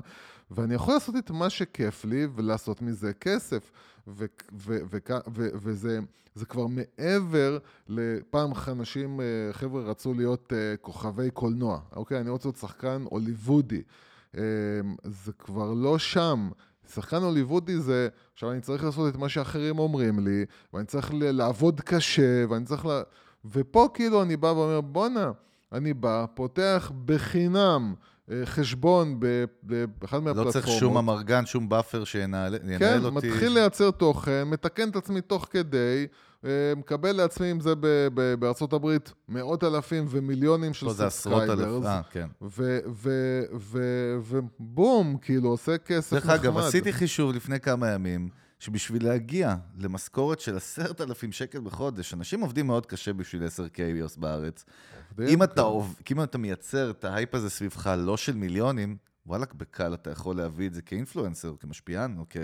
ואני 0.52 0.74
יכול 0.74 0.94
לעשות 0.94 1.16
את 1.16 1.32
מה 1.32 1.50
שכיף 1.50 2.06
לי, 2.06 2.28
ולעשות 2.36 2.82
מזה 2.82 3.14
כסף. 3.14 3.72
וזה 4.08 6.00
כבר 6.50 6.68
מעבר 6.68 7.58
לפעם 7.90 8.52
אנשים, 8.68 9.22
אה, 9.22 9.26
חבר'ה 9.52 9.82
רצו 9.82 10.14
להיות 10.14 10.54
אה, 10.54 10.78
כוכבי 10.82 11.32
קולנוע, 11.32 11.80
אוקיי? 11.96 12.20
אני 12.20 12.30
רוצה 12.30 12.48
להיות 12.48 12.58
שחקן 12.58 13.04
הוליוודי. 13.10 13.82
אה, 14.38 14.42
זה 15.04 15.32
כבר 15.32 15.74
לא 15.74 15.98
שם. 15.98 16.50
שחקן 16.94 17.18
הוליוודי 17.18 17.80
זה, 17.80 18.08
עכשיו 18.34 18.52
אני 18.52 18.62
צריך 18.62 18.84
לעשות 18.84 19.14
את 19.14 19.20
מה 19.20 19.30
שאחרים 19.30 19.80
אומרים 19.80 20.28
לי, 20.28 20.46
ואני 20.74 20.86
צריך 20.86 21.10
לעבוד 21.14 21.82
קשה, 21.82 22.46
ואני 22.50 22.66
צריך 22.66 22.86
ל... 22.86 23.02
ופה 23.46 23.88
כאילו 23.94 24.22
אני 24.22 24.38
בא 24.38 24.48
ואומר, 24.48 24.82
בואנה, 24.82 25.32
אני 25.72 25.94
בא, 25.94 26.26
פותח 26.34 26.92
בחינם 27.06 27.94
אה, 28.32 28.46
חשבון 28.46 29.20
באחד 29.20 30.20
מהפלטפורמות. 30.20 30.46
לא 30.46 30.52
צריך 30.52 30.68
שום 30.68 30.98
אמרגן, 30.98 31.46
שום 31.46 31.70
באפר 31.70 32.04
שינהל 32.04 32.58
כן, 32.80 33.04
אותי. 33.04 33.28
כן, 33.28 33.30
מתחיל 33.32 33.54
לייצר 33.54 33.92
תוכן, 33.92 34.44
מתקן 34.48 34.90
את 34.90 34.96
עצמי 34.96 35.22
תוך 35.22 35.48
כדי, 35.52 36.08
מקבל 36.78 37.12
לעצמי 37.12 37.52
עם 37.52 37.60
זה 37.60 37.74
בארצות 38.40 38.74
הברית 38.74 39.14
מאות 39.30 39.64
אלפים 39.64 40.06
ומיליונים 40.10 40.74
של 40.74 40.94
subscribers. 40.94 41.86
אה, 41.86 42.02
כן. 42.12 42.28
ובום, 44.60 45.18
כאילו, 45.22 45.50
עושה 45.50 45.78
כסף 45.78 46.14
נחמד. 46.14 46.32
דרך 46.32 46.40
אגב, 46.42 46.58
עשיתי 46.58 46.94
חישוב 46.94 47.32
לפני 47.34 47.60
כמה 47.60 47.90
ימים, 47.90 48.30
שבשביל 48.60 49.06
להגיע 49.08 49.56
למשכורת 49.80 50.40
של 50.40 50.58
עשרת 50.58 51.02
אלפים 51.02 51.32
שקל 51.32 51.60
בחודש, 51.60 52.14
אנשים 52.14 52.42
עובדים 52.42 52.68
מאוד 52.68 52.86
קשה 52.86 53.14
בשביל 53.14 53.46
10 53.46 53.68
K 53.68 53.76
views 53.76 54.18
בארץ. 54.18 54.66
אם 55.28 55.44
אתה, 55.44 55.62
עוב- 55.62 55.96
אם 56.12 56.24
אתה 56.24 56.38
מייצר 56.38 56.90
את 56.90 57.04
ההייפ 57.06 57.36
הזה 57.36 57.50
סביבך 57.50 57.94
לא 57.98 58.18
של 58.18 58.36
מיליונים, 58.36 58.98
וואלכ, 59.28 59.54
בקל 59.54 59.94
אתה 59.94 60.12
יכול 60.12 60.36
להביא 60.36 60.68
את 60.68 60.74
זה 60.74 60.82
כאינפלואנסר, 60.82 61.54
כמשפיען, 61.60 62.16
או 62.20 62.26
כ... 62.30 62.38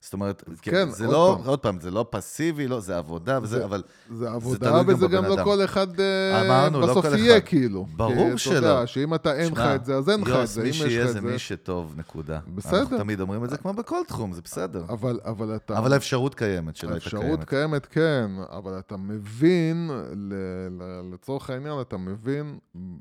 זאת 0.00 0.12
אומרת, 0.12 0.42
כ- 0.62 0.68
כן, 0.70 0.90
זה 0.90 1.04
עוד 1.06 1.12
לא, 1.14 1.34
פעם. 1.38 1.46
עוד 1.48 1.58
פעם, 1.58 1.80
זה 1.80 1.90
לא 1.90 2.06
פסיבי, 2.10 2.68
לא, 2.68 2.80
זה 2.80 2.96
עבודה 2.98 3.38
וזה, 3.42 3.58
זה- 3.58 3.64
אבל 3.64 3.82
זה 4.14 4.30
עבודה, 4.30 4.70
גם 4.78 4.84
וזה 4.88 5.06
גם 5.06 5.24
בבן 5.24 5.38
לא. 5.38 5.44
כל 5.44 5.64
אחד 5.64 6.00
אה, 6.00 6.46
אמרנו, 6.46 6.80
לא 6.80 6.86
בסוף 6.86 7.06
כל 7.06 7.14
יהיה, 7.16 7.36
אחד. 7.38 7.46
כאילו. 7.46 7.86
ברור 7.96 8.30
כי 8.32 8.38
שלא. 8.38 8.58
אתה 8.58 8.66
יודע, 8.66 8.86
שאם 8.86 9.14
אתה 9.14 9.34
אין 9.34 9.52
לך 9.52 9.58
את 9.58 9.84
זה, 9.84 9.96
אז 9.96 10.08
אין 10.10 10.20
לך 10.20 10.28
את 10.42 10.46
זה. 10.48 10.62
מי 10.62 10.72
שיהיה 10.72 11.06
זה 11.06 11.12
זה... 11.12 11.20
מי 11.20 11.38
שטוב, 11.38 11.94
נקודה. 11.96 12.40
בסדר. 12.54 12.78
אנחנו 12.80 12.98
תמיד 12.98 13.20
אומרים 13.20 13.44
את 13.44 13.50
זה 13.50 13.56
כמו 13.56 13.72
בכל 13.72 14.00
תחום, 14.08 14.32
זה 14.32 14.42
בסדר. 14.42 14.84
אבל, 14.88 15.20
אבל 15.24 15.56
אתה... 15.56 15.78
אבל 15.78 15.92
האפשרות 15.92 16.34
קיימת, 16.34 16.76
שלא 16.76 16.90
הייתה 16.90 17.04
האפשרות 17.04 17.22
קיימת. 17.24 17.44
קיימת, 17.48 17.86
כן, 17.86 18.30
אבל 18.50 18.78
אתה 18.78 18.96
מבין, 18.96 19.90
ל- 20.16 21.10
לצורך 21.14 21.50
העניין, 21.50 21.80
אתה 21.80 21.96
מבין 21.96 22.58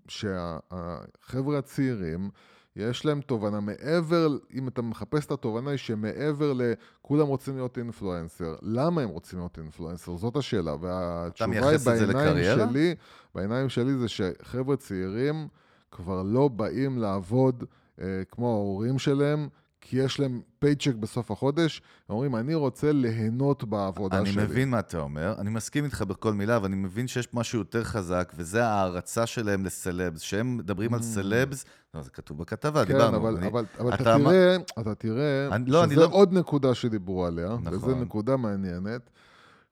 שהחבר'ה 0.07 1.57
הצעירים, 1.57 2.29
יש 2.77 3.05
להם 3.05 3.21
תובנה 3.21 3.59
מעבר, 3.59 4.37
אם 4.53 4.67
אתה 4.67 4.81
מחפש 4.81 5.25
את 5.25 5.31
התובנה, 5.31 5.69
היא 5.69 5.77
שמעבר 5.77 6.53
לכולם 6.53 7.27
רוצים 7.27 7.55
להיות 7.55 7.77
אינפלואנסר. 7.77 8.55
למה 8.61 9.01
הם 9.01 9.09
רוצים 9.09 9.39
להיות 9.39 9.57
אינפלואנסר? 9.57 10.17
זאת 10.17 10.35
השאלה. 10.35 10.75
והתשובה 10.81 11.69
היא 11.69 11.77
בעיניים? 11.77 12.69
שלי, 12.69 12.95
בעיניים 13.35 13.69
שלי 13.69 13.97
זה 13.97 14.07
שחבר'ה 14.07 14.75
צעירים 14.75 15.47
כבר 15.91 16.23
לא 16.23 16.47
באים 16.47 16.97
לעבוד 16.97 17.63
אה, 18.01 18.21
כמו 18.31 18.51
ההורים 18.51 18.99
שלהם, 18.99 19.47
כי 19.89 19.97
יש 19.97 20.19
להם 20.19 20.41
פייצ'ק 20.59 20.93
בסוף 20.95 21.31
החודש, 21.31 21.81
הם 22.09 22.15
אומרים, 22.15 22.35
אני 22.35 22.53
רוצה 22.55 22.91
ליהנות 22.91 23.63
בעבודה 23.63 24.19
אני 24.19 24.31
שלי. 24.33 24.43
מבין 24.43 24.69
מה 24.69 24.79
אתה 24.79 24.99
אומר, 24.99 25.35
אני 25.37 25.49
מסכים 25.49 25.85
איתך 25.85 26.01
בכל 26.01 26.33
מילה, 26.33 26.59
ואני 26.61 26.75
מבין 26.75 27.07
שיש 27.07 27.27
משהו 27.33 27.59
יותר 27.59 27.83
חזק, 27.83 28.31
וזה 28.35 28.65
ההערצה 28.65 29.25
שלהם 29.25 29.65
לסלבס. 29.65 30.21
כשהם 30.21 30.57
מדברים 30.57 30.93
על 30.93 31.01
סלבס, 31.01 31.65
לא, 31.93 32.01
זה 32.01 32.09
כתוב 32.09 32.37
בכתבה, 32.37 32.83
Mm. 32.83 32.85
כן, 32.85 32.93
דיברנו. 32.93 33.17
אבל, 33.17 33.37
אני- 33.37 33.47
אבל, 33.47 33.65
אבל 33.79 33.87
אתה, 33.93 33.95
אתה 33.95 34.17
תראה, 34.17 34.55
אתה 34.79 34.95
תראה 34.95 35.47
אני- 35.51 35.69
לא, 35.71 35.83
אני 35.83 35.91
שזה 35.93 36.01
לא- 36.01 36.09
עוד 36.11 36.33
נקודה 36.33 36.73
שדיברו 36.75 37.25
עליה, 37.25 37.47
נכון. 37.61 37.73
וזו 37.73 37.95
נקודה 37.95 38.37
מעניינת, 38.37 39.09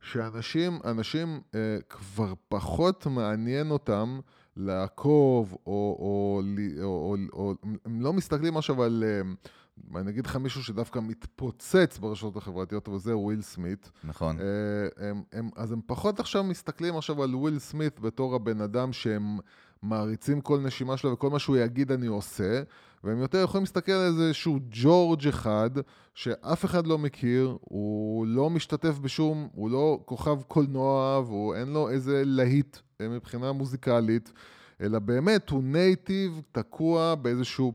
שאנשים 0.02 0.80
אנשים, 0.86 1.40
אה, 1.56 1.60
כבר 1.90 2.34
פחות 2.50 3.08
מעניין 3.08 3.72
אותם 3.72 4.20
לעקוב, 4.58 5.52
או, 5.54 5.60
או, 6.00 6.42
או, 6.84 6.84
או, 6.84 7.16
או 7.34 7.54
הם 7.86 8.02
לא 8.02 8.14
מסתכלים 8.14 8.58
עכשיו 8.58 8.84
על... 8.84 9.04
אני 9.96 10.12
אגיד 10.12 10.26
לך 10.26 10.36
מישהו 10.36 10.64
שדווקא 10.64 11.00
מתפוצץ 11.00 11.98
ברשתות 11.98 12.38
החברתיות, 12.38 12.90
וזה 12.90 13.18
וויל 13.18 13.42
סמית. 13.42 13.92
נכון. 14.04 14.38
אה, 14.40 15.10
הם, 15.10 15.24
הם, 15.34 15.50
אז 15.56 15.72
הם 15.72 15.82
פחות 15.86 16.20
עכשיו 16.20 16.44
מסתכלים 16.44 16.98
עכשיו 16.98 17.24
על 17.24 17.36
וויל 17.36 17.60
סמית 17.60 18.00
בתור 18.00 18.36
הבן 18.36 18.62
אדם 18.62 18.94
שהם 18.94 19.38
מעריצים 19.84 20.42
כל 20.42 20.60
נשימה 20.60 20.98
שלו 20.98 21.12
וכל 21.14 21.30
מה 21.30 21.40
שהוא 21.40 21.58
יגיד 21.58 21.92
אני 21.92 22.08
עושה, 22.08 22.62
והם 23.04 23.20
יותר 23.20 23.38
יכולים 23.44 23.64
להסתכל 23.64 23.92
על 23.92 24.08
איזשהו 24.08 24.60
ג'ורג' 24.70 25.28
אחד 25.28 25.70
שאף 26.14 26.66
אחד 26.66 26.88
לא 26.88 26.98
מכיר, 26.98 27.58
הוא 27.62 28.28
לא 28.28 28.50
משתתף 28.50 29.00
בשום, 29.00 29.50
הוא 29.52 29.70
לא 29.70 30.00
כוכב 30.06 30.42
קולנוע 30.42 31.20
ואין 31.20 31.68
לו 31.68 31.90
איזה 31.90 32.22
להיט 32.26 32.78
אה, 33.02 33.08
מבחינה 33.10 33.52
מוזיקלית. 33.52 34.34
אלא 34.82 35.00
באמת, 35.00 35.50
הוא 35.50 35.64
נייטיב 35.64 36.42
תקוע 36.52 37.16
באיזשהו. 37.16 37.74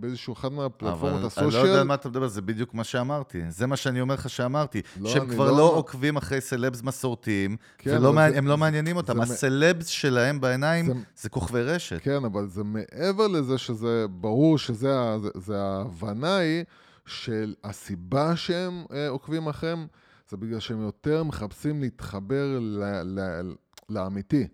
באיזשהו 0.00 0.32
אחד 0.32 0.52
מהפלטפורמות 0.52 1.00
אבל 1.02 1.18
אני 1.18 1.26
הסושיאל. 1.26 1.62
לא 1.62 1.68
יודע 1.68 1.80
על 1.80 1.86
מה 1.86 1.94
אתה 1.94 2.08
מדבר, 2.08 2.28
זה 2.28 2.42
בדיוק 2.42 2.74
מה 2.74 2.84
שאמרתי. 2.84 3.42
זה 3.48 3.66
מה 3.66 3.76
שאני 3.76 4.00
אומר 4.00 4.14
לך 4.14 4.30
שאמרתי. 4.30 4.82
לא, 5.00 5.10
שהם 5.10 5.22
אני 5.22 5.30
כבר 5.34 5.50
לא- 5.50 5.56
לא 5.56 5.76
עוקבים 5.76 6.16
אחרי 6.16 6.40
סלבס 6.40 6.82
מסורתיים, 6.82 7.56
כן, 7.78 7.90
ולא 7.98 8.12
מעניין- 8.12 8.32
זה- 8.32 8.38
הם 8.38 8.46
לא 8.46 8.56
מעניינים 8.58 8.96
אותם. 8.96 9.12
זה 9.14 9.18
מ- 9.18 9.22
הסלבס 9.22 9.86
שלהם 9.86 10.40
בעיניים 10.40 10.86
זה- 10.86 10.92
זה 11.16 11.28
כוכבי 11.28 11.62
רשת. 11.62 11.98
כן, 12.02 12.24
אבל 12.24 12.46
זה 12.48 12.62
מעבר 12.64 13.26
לזה 13.26 13.58
שזה 13.58 14.06
ברור 14.10 14.58
שזה 14.58 14.98
ה- 15.00 15.18
זה, 15.18 15.28
זה 15.34 15.62
ההבנה 15.62 16.36
היא 16.36 16.64
של 17.06 17.54
הסיבה 17.64 18.36
שהם 18.36 18.84
אה, 18.92 19.08
עוקבים 19.08 19.46
אחריהם, 19.46 19.86
זה 20.30 20.36
בגלל 20.36 20.60
שהם 20.60 20.82
יותר 20.82 21.24
מחפשים 21.24 21.80
להתחבר 21.80 22.58
ל, 22.60 22.84
ל, 23.04 23.52
לאמיתי. 23.90 24.46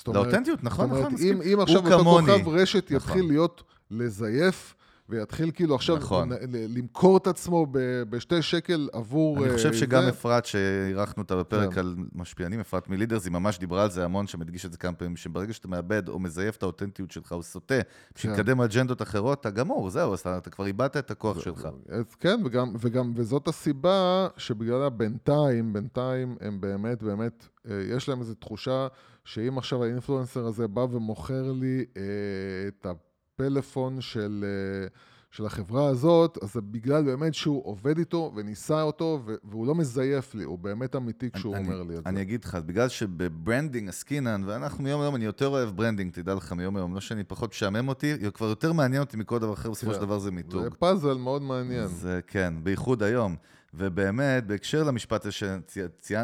זאת 0.00 0.08
אומרת, 0.08 0.24
לאותנטיות, 0.26 0.64
נכון, 0.64 0.84
זאת 0.88 0.92
אומרת, 0.92 1.04
נכון, 1.06 1.14
מסכים. 1.14 1.42
אם, 1.42 1.52
אם 1.52 1.60
עכשיו 1.60 1.92
אותו. 1.92 2.32
כוכב 2.32 2.48
רשת 2.48 2.90
יתחיל 2.90 3.16
נכון. 3.16 3.28
להיות 3.28 3.62
לזייף, 3.90 4.74
ויתחיל 5.10 5.50
כאילו 5.50 5.74
עכשיו 5.74 5.96
נכון. 5.96 6.30
למכור 6.52 7.16
את 7.16 7.26
עצמו 7.26 7.66
ב- 7.70 8.02
בשתי 8.02 8.42
שקל 8.42 8.88
עבור... 8.92 9.44
אני 9.44 9.54
חושב 9.54 9.68
אה, 9.68 9.74
שגם 9.74 10.02
זה, 10.02 10.08
אפרת, 10.08 10.46
שאירחנו 10.46 11.22
אותה 11.22 11.36
בפרק 11.36 11.74
כן. 11.74 11.80
על 11.80 11.96
משפיענים, 12.14 12.60
אפרת 12.60 12.88
מלידרס, 12.88 13.24
היא 13.24 13.32
ממש 13.32 13.58
דיברה 13.58 13.82
על 13.82 13.90
זה 13.90 14.04
המון, 14.04 14.26
שמדגיש 14.26 14.66
את 14.66 14.72
זה 14.72 14.78
כמה 14.78 14.92
פעמים, 14.92 15.16
שברגע 15.16 15.52
שאתה 15.52 15.68
מאבד 15.68 16.08
או 16.08 16.18
מזייף 16.18 16.56
את 16.56 16.62
האותנטיות 16.62 17.10
שלך, 17.10 17.32
או 17.32 17.42
סוטה, 17.42 17.74
בשביל 18.14 18.32
כן. 18.32 18.40
לקדם 18.40 18.60
אג'נדות 18.60 19.02
אחרות, 19.02 19.40
אתה 19.40 19.50
גמור, 19.50 19.90
זהו, 19.90 20.14
אתה 20.14 20.38
אתה 20.38 20.50
כבר 20.50 20.66
איבדת 20.66 20.96
את 20.96 21.10
הכוח 21.10 21.40
שלך. 21.40 21.68
אז 21.88 22.14
כן, 22.14 22.40
וגם, 22.44 22.74
וגם, 22.80 23.12
וזאת 23.16 23.48
הסיבה 23.48 24.28
שבגללה 24.36 24.88
בינתיים, 24.88 25.72
בינתיים 25.72 26.36
הם 26.40 26.60
באמת, 26.60 27.02
באמת, 27.02 27.48
אה, 27.70 27.82
יש 27.96 28.08
להם 28.08 28.20
איזו 28.20 28.34
תחושה 28.34 28.86
שאם 29.24 29.58
עכשיו 29.58 29.84
ה 29.84 29.90
influencer 29.90 30.46
הזה 30.46 30.68
בא 30.68 30.80
ומוכר 30.80 31.52
לי 31.52 31.84
אה, 31.96 32.02
את 32.68 32.86
הפלאפון 33.44 34.00
של, 34.00 34.44
אה, 34.82 34.88
של 35.30 35.46
החברה 35.46 35.86
הזאת, 35.88 36.38
אז 36.42 36.52
זה 36.52 36.60
בגלל 36.60 37.02
באמת 37.04 37.34
שהוא 37.34 37.62
עובד 37.66 37.98
איתו 37.98 38.32
וניסה 38.36 38.82
אותו, 38.82 39.20
והוא 39.44 39.66
לא 39.66 39.74
מזייף 39.74 40.34
לי, 40.34 40.44
הוא 40.44 40.58
באמת 40.58 40.96
אמיתי 40.96 41.30
כשהוא 41.30 41.56
אני- 41.56 41.64
אומר 41.66 41.82
לי 41.82 41.96
את 41.98 42.02
זה. 42.04 42.08
אני 42.10 42.22
אגיד 42.22 42.44
לך, 42.44 42.58
בגלל 42.66 42.88
שב 42.88 43.15
branding 43.15 43.88
עסקינן, 43.88 44.42
ואנחנו 44.46 44.84
מיום 44.84 45.00
ליום, 45.00 45.14
אני 45.16 45.24
יותר 45.24 45.46
אוהב 45.48 45.68
branding, 45.76 46.12
תדע 46.12 46.34
לך 46.34 46.52
מיום 46.52 46.76
ליום, 46.76 46.94
לא 46.94 47.00
שאני 47.00 47.24
פחות 47.24 47.50
משעמם 47.50 47.88
אותי, 47.88 48.14
כבר 48.34 48.46
יותר 48.48 48.72
מעניין 48.72 49.02
אותי 49.02 49.16
מכל 49.16 49.38
דבר 49.38 49.52
אחר, 49.52 49.70
בסופו 49.70 49.92
כן. 49.92 49.98
של 49.98 50.04
דבר 50.04 50.18
זה 50.18 50.30
מיתוג. 50.30 50.62
זה 50.62 50.70
פאזל 50.70 51.14
מאוד 51.14 51.42
מעניין. 51.42 51.86
זה 51.86 52.20
כן, 52.26 52.54
בייחוד 52.62 53.02
היום. 53.02 53.36
ובאמת, 53.74 54.46
בהקשר 54.46 54.82
למשפט 54.84 55.26
הזה 55.26 55.32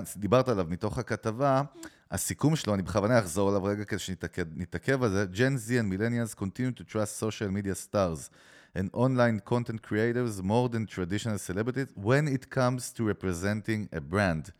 שדיברת 0.04 0.48
עליו 0.48 0.66
מתוך 0.68 0.98
הכתבה, 0.98 1.62
הסיכום 2.10 2.56
שלו, 2.56 2.74
אני 2.74 2.82
בכוונה 2.82 3.18
אחזור 3.18 3.48
עליו 3.48 3.64
רגע 3.64 3.84
כדי 3.84 3.98
שנתעכב 3.98 5.02
על 5.02 5.10
זה, 5.10 5.26
Gen 5.34 5.68
Z 5.68 5.70
and 5.70 5.92
millennials 5.92 6.34
continue 6.40 6.80
to 6.80 6.92
trust 6.92 7.20
social 7.20 7.50
media 7.50 7.74
stars 7.74 8.30
and 8.76 8.88
online 8.92 9.40
content 9.50 9.82
creators 9.88 10.42
more 10.42 10.68
than 10.68 10.86
traditional 10.86 11.38
celebrities 11.38 11.88
when 11.96 12.28
it 12.28 12.50
comes 12.50 12.92
to 12.96 13.02
representing 13.02 13.96
a 13.96 14.00
brand. 14.12 14.50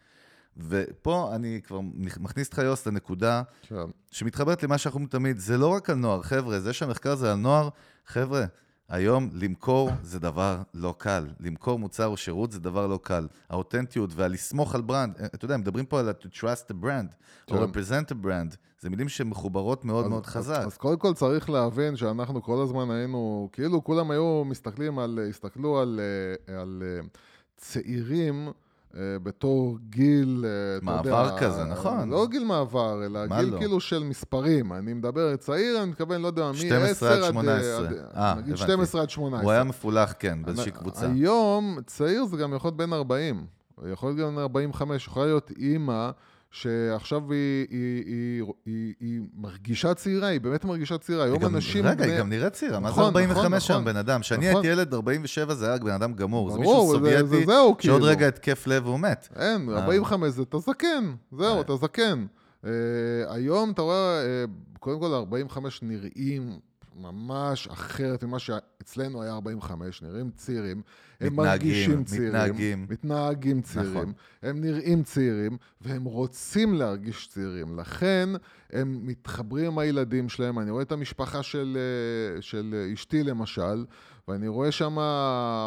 ופה 0.59 1.32
אני 1.34 1.61
כבר 1.64 1.80
מכניס 2.18 2.47
אותך 2.47 2.59
יוס 2.59 2.86
לנקודה 2.86 3.42
כן. 3.62 3.74
שמתחברת 4.11 4.62
למה 4.62 4.78
שאנחנו 4.78 4.99
אומרים 4.99 5.11
תמיד, 5.11 5.38
זה 5.38 5.59
לא 5.59 5.66
רק 5.66 5.90
על 5.90 5.97
נוער, 5.97 6.22
חבר'ה, 6.22 6.61
זה 6.61 6.72
שהמחקר 6.72 7.11
הזה 7.11 7.32
על 7.32 7.38
נוער, 7.38 7.68
חבר'ה, 8.07 8.44
היום 8.89 9.30
למכור 9.32 9.91
זה 10.03 10.18
דבר 10.20 10.62
לא 10.74 10.95
קל. 10.99 11.26
למכור 11.41 11.78
מוצר 11.78 12.07
או 12.07 12.16
שירות 12.16 12.53
זה 12.53 12.61
דבר 12.61 12.87
לא 12.87 12.99
קל. 13.03 13.26
האותנטיות 13.51 14.11
והלסמוך 14.14 14.74
על 14.74 14.80
ברנד, 14.80 15.14
אתה 15.34 15.45
יודע, 15.45 15.57
מדברים 15.57 15.87
פה 15.87 16.01
על 16.01 16.11
to 16.20 16.26
trust 16.41 16.70
a 16.70 16.84
brand, 16.84 17.14
או 17.51 17.57
כן. 17.57 17.62
represent 17.64 18.11
a 18.11 18.24
brand, 18.26 18.57
זה 18.80 18.91
מילים 18.91 19.09
שמחוברות 19.09 19.84
מאוד 19.84 20.05
אז- 20.05 20.11
מאוד 20.11 20.26
חזק. 20.26 20.57
אז, 20.61 20.66
אז 20.66 20.76
קודם 20.76 20.99
כל 20.99 21.14
צריך 21.14 21.51
להבין 21.51 21.97
שאנחנו 21.97 22.43
כל 22.43 22.62
הזמן 22.62 22.91
היינו, 22.91 23.49
כאילו 23.53 23.84
כולם 23.84 24.11
היו 24.11 24.43
מסתכלים 24.45 24.99
על, 24.99 25.18
הסתכלו 25.30 25.78
על, 25.78 26.01
אה, 26.49 26.61
על 26.61 26.82
אה, 26.87 27.07
צעירים 27.57 28.47
אה, 28.49 28.53
בתור 29.22 29.78
גיל, 29.88 30.44
אה, 30.47 30.51
אתה 30.78 31.09
יודע... 31.09 31.11
מעבר 31.12 31.38
כזה, 31.38 31.64
נכון. 31.64 32.11
לא 32.11 32.26
גיל 32.26 32.44
מעבר, 32.44 33.05
אלא 33.05 33.26
גיל 33.26 33.49
לא? 33.55 33.59
כאילו 33.59 33.80
של 33.80 34.05
מספרים. 34.05 34.72
אני 34.72 34.92
מדבר 34.94 35.36
צעיר, 35.36 35.82
אני 35.82 35.90
מתכוון, 35.90 36.22
לא 36.22 36.26
יודע, 36.26 36.51
מ-10 36.51 36.57
12 36.59 37.12
עד 37.12 37.18
עד... 37.22 37.24
18. 37.32 37.88
עד- 37.88 37.94
אה, 38.16 38.34
נגיד 38.34 38.53
הבנתי. 38.55 38.62
12 38.72 39.03
עד 39.03 39.11
18. 39.11 39.42
הוא 39.44 39.53
היה 39.53 39.64
מפולח, 39.64 40.14
כן, 40.18 40.38
באיזושהי 40.44 40.72
קבוצה. 40.72 41.07
היום 41.07 41.78
צעיר 41.86 42.24
זה 42.24 42.36
גם 42.36 42.55
יכול 42.55 42.68
להיות 42.68 42.76
בן 42.76 42.92
40, 42.92 43.47
יכול 43.92 44.09
להיות 44.09 44.18
גם 44.28 44.34
בן 44.36 44.40
45, 44.42 45.07
יכולה 45.07 45.26
להיות 45.26 45.51
אימא 45.59 46.11
שעכשיו 46.61 47.32
היא, 47.32 47.66
היא, 47.70 48.04
היא, 48.07 48.42
היא, 48.66 48.94
היא 49.00 49.20
מרגישה 49.36 49.94
צעירה, 49.94 50.28
היא 50.28 50.40
באמת 50.40 50.64
מרגישה 50.64 50.98
צעירה. 50.98 51.24
היום 51.24 51.38
גם- 51.38 51.54
אנשים... 51.54 51.86
רגע, 51.86 51.94
בני- 52.04 52.12
היא 52.12 52.18
גם 52.18 52.28
נראית 52.28 52.52
צעירה, 52.52 52.80
מה 52.80 52.88
זה 52.88 52.92
נכון, 52.92 53.04
45 53.04 53.44
נכון, 53.46 53.61
שם, 53.61 53.72
נכון. 53.74 53.84
בן 53.84 53.96
אדם? 53.96 54.20
כשאני 54.20 54.50
נכון. 54.50 54.64
הייתי 54.64 54.80
ילד, 54.80 54.94
47 54.94 55.54
זה 55.54 55.66
היה 55.68 55.78
בן 55.78 55.90
אדם 55.90 56.12
גמור. 56.12 56.50
זה 56.50 56.59
מישהו 56.59 56.80
זה- 56.86 56.86
זה 56.86 56.94
סובייטי, 57.22 57.46
זהו, 57.46 57.46
שעוד 57.46 57.76
כאילו. 57.78 57.98
רגע 58.00 58.28
התקף 58.28 58.66
לב 58.66 58.86
והוא 58.86 59.00
מת. 59.00 59.28
אין, 59.36 59.68
אה. 59.68 59.78
45 59.84 60.32
זה 60.34 60.42
אתה 60.42 60.59
זקן, 60.59 61.04
זהו, 61.32 61.57
אה. 61.57 61.61
אתה 61.61 61.76
זקן. 61.76 62.26
אה, 62.64 62.70
היום 63.28 63.70
אתה 63.70 63.82
רואה, 63.82 64.22
אה, 64.24 64.44
קודם 64.80 65.00
כל 65.00 65.14
45 65.14 65.80
נראים 65.82 66.59
ממש 66.97 67.68
אחרת 67.68 68.24
ממה 68.24 68.38
שאצלנו 68.38 69.22
היה 69.22 69.32
45, 69.32 70.03
נראים 70.03 70.30
צעירים. 70.36 70.82
הם 71.20 71.32
מתנהגים, 71.32 71.36
מרגישים 71.36 72.05
צעירים. 72.05 72.28
מתנהגים. 72.28 72.86
מתנהגים 72.90 73.62
צעירים. 73.62 73.92
נכון. 73.92 74.12
הם 74.42 74.61
נראים 74.61 75.03
צעירים, 75.03 75.57
והם 75.80 76.05
רוצים 76.05 76.74
להרגיש 76.74 77.28
צעירים. 77.28 77.78
לכן, 77.78 78.28
הם 78.72 79.01
מתחברים 79.03 79.66
עם 79.66 79.78
הילדים 79.78 80.28
שלהם. 80.28 80.59
אני 80.59 80.70
רואה 80.70 80.82
את 80.82 80.92
המשפחה 80.92 81.42
של, 81.42 81.78
אה, 82.36 82.42
של 82.42 82.88
אשתי, 82.94 83.22
למשל, 83.22 83.84
ואני 84.28 84.49
רואה 84.49 84.72
שם 84.72 84.99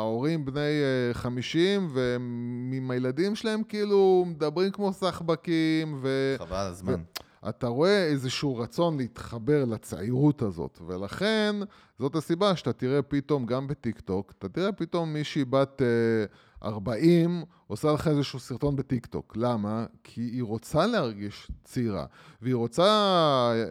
הורים 0.02 0.46
בני 0.46 0.60
אה, 0.60 1.14
50, 1.14 1.90
ועם 1.94 2.92
הילדים 2.92 3.36
שלהם 3.36 3.64
כאילו 3.64 4.26
מדברים 4.28 4.72
כמו 4.72 4.94
סחבקים, 4.94 6.00
ו... 6.02 6.36
חבל 6.38 6.58
הזמן. 6.58 7.02
אתה 7.50 7.68
רואה 7.68 8.04
איזשהו 8.04 8.58
רצון 8.58 8.98
להתחבר 8.98 9.66
לצעירות 9.66 10.42
הזאת, 10.42 10.80
ולכן 10.88 11.56
זאת 12.00 12.16
הסיבה 12.16 12.56
שאתה 12.56 12.74
תראה 12.74 13.02
פתאום, 13.02 13.46
גם 13.46 13.68
בטיקטוק, 13.68 14.34
אתה 14.38 14.50
תראה 14.50 14.72
פתאום 14.72 15.14
מישהי 15.14 15.46
בת 15.46 15.82
אה, 15.82 16.68
40 16.70 17.44
עושה 17.68 17.92
לך 17.92 18.08
איזשהו 18.08 18.40
סרטון 18.40 18.76
בטיקטוק. 18.76 19.34
למה? 19.38 19.86
כי 20.04 20.22
היא 20.22 20.44
רוצה 20.44 20.88
להרגיש 20.88 21.52
צעירה, 21.64 22.06
והיא 22.42 22.56
רוצה, 22.56 22.84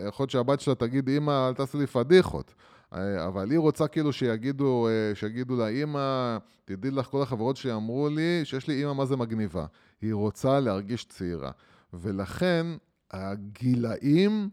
יכול 0.09 0.23
להיות 0.23 0.31
שהבת 0.31 0.61
שלה 0.61 0.75
תגיד, 0.75 1.09
אמא, 1.09 1.49
אל 1.49 1.55
תעשה 1.55 1.79
לי 1.79 1.87
פדיחות. 1.87 2.55
אה, 2.95 3.27
אבל 3.27 3.51
היא 3.51 3.59
רוצה 3.59 3.89
כאילו 3.89 4.12
שיגידו, 4.12 4.89
אה, 4.89 5.14
שיגידו 5.14 5.57
לה, 5.57 5.69
אמא, 5.69 6.39
תדעי 6.64 6.91
לך, 6.91 7.07
כל 7.07 7.23
החברות 7.23 7.57
שלי 7.57 7.73
אמרו 7.73 8.09
לי 8.09 8.41
שיש 8.45 8.69
לי 8.69 8.85
אמא 8.85 8.93
מה 8.93 9.05
זה 9.07 9.16
מגניבה. 9.16 9.66
היא 10.01 10.14
רוצה 10.14 10.61
להרגיש 10.61 11.05
צעירה. 11.05 11.51
ולכן 11.93 12.66
הגילאים 13.11 14.51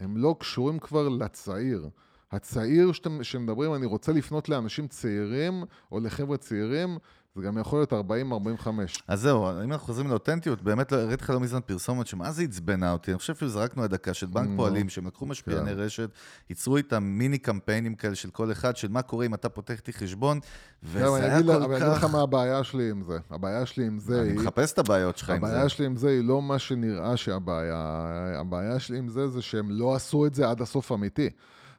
הם 0.00 0.16
לא 0.16 0.36
קשורים 0.38 0.78
כבר 0.78 1.08
לצעיר. 1.08 1.88
הצעיר 2.32 2.92
שאתם, 2.92 3.24
שמדברים, 3.24 3.74
אני 3.74 3.86
רוצה 3.86 4.12
לפנות 4.12 4.48
לאנשים 4.48 4.88
צעירים 4.88 5.64
או 5.92 6.00
לחבר'ה 6.00 6.36
צעירים, 6.36 6.98
זה 7.36 7.42
גם 7.42 7.58
יכול 7.58 7.78
להיות 7.78 7.92
40-45. 7.92 8.66
אז 9.08 9.20
זהו, 9.20 9.50
אם 9.64 9.72
אנחנו 9.72 9.86
חוזרים 9.86 10.08
לאותנטיות, 10.10 10.62
באמת 10.62 10.92
לא- 10.92 10.96
הראיתי 10.98 11.24
לך 11.24 11.30
לא 11.30 11.40
מזמן 11.40 11.60
פרסומת 11.66 12.06
שמה 12.06 12.32
זה 12.32 12.42
עצבנה 12.42 12.92
אותי, 12.92 13.10
אני 13.10 13.18
חושב 13.18 13.32
אפילו 13.32 13.50
זרקנו 13.50 13.84
הדקה 13.84 14.14
של 14.14 14.26
בנק. 14.26 14.48
פועלים, 14.56 14.88
שהם 14.88 15.06
לקחו 15.06 15.26
משפיעני 15.26 15.70
כן. 15.70 15.78
רשת, 15.78 16.10
ייצרו 16.50 16.76
איתם 16.76 17.02
מיני 17.02 17.38
קמפיינים 17.38 17.94
כאלה 17.94 18.14
של 18.14 18.30
כל 18.30 18.52
אחד, 18.52 18.76
של 18.76 18.88
מה 18.88 19.02
קורה 19.02 19.26
אם 19.26 19.34
אתה 19.34 19.48
פותח 19.48 19.74
איתי 19.74 19.92
חשבון, 19.92 20.40
וזה 20.82 21.06
אני 21.16 21.24
היה 21.24 21.36
אגיד 21.38 21.46
לך- 21.46 21.56
אבל 21.56 21.64
כל 21.66 21.74
אני 21.74 21.84
אגיד 21.84 21.96
לך 21.96 21.98
כך... 22.04 22.12
מה 22.12 22.20
הבעיה 22.22 22.64
שלי 22.64 22.90
עם 22.90 23.02
זה. 23.02 23.18
הבעיה 23.30 23.66
שלי 23.66 23.86
עם 23.86 23.98
זה 23.98 24.20
אני 24.20 24.28
היא... 24.28 24.36
מחפש 24.38 24.72
את 24.72 24.78
הבעיות 24.78 25.16
שלך 25.18 25.30
עם 25.30 25.40
זה. 25.46 25.52
הבעיה 25.52 25.68
שלי 25.68 25.86
עם 25.86 25.96
זה 25.96 26.08
היא 26.08 26.24
לא 26.24 26.42
מה 26.42 26.58
שנראה 26.58 27.16
שהבעיה, 27.16 28.04
הבעיה 28.40 28.78
שלי 28.78 28.98
עם 28.98 29.08
זה 29.08 29.28
זה 29.28 29.42
שהם 29.42 29.70
לא 29.70 29.94
עשו 29.94 30.26
את 30.26 30.34
זה 30.34 30.48
עד 30.50 30.60
הסוף 30.62 30.92
אמיתי. 30.92 31.30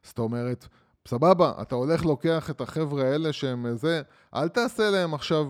זאת 0.04 0.20
אומרת, 0.20 0.68
סבבה, 1.08 1.52
אתה 1.62 1.76
הולך 1.76 2.06
לוקח 2.06 2.50
את 2.50 2.62
החבר'ה 2.62 3.04
האלה 3.04 3.34
שהם 3.34 3.66
זה, 3.78 4.02
אל 4.36 4.48
תעשה 4.48 4.90
להם 4.90 5.14
עכשיו 5.14 5.46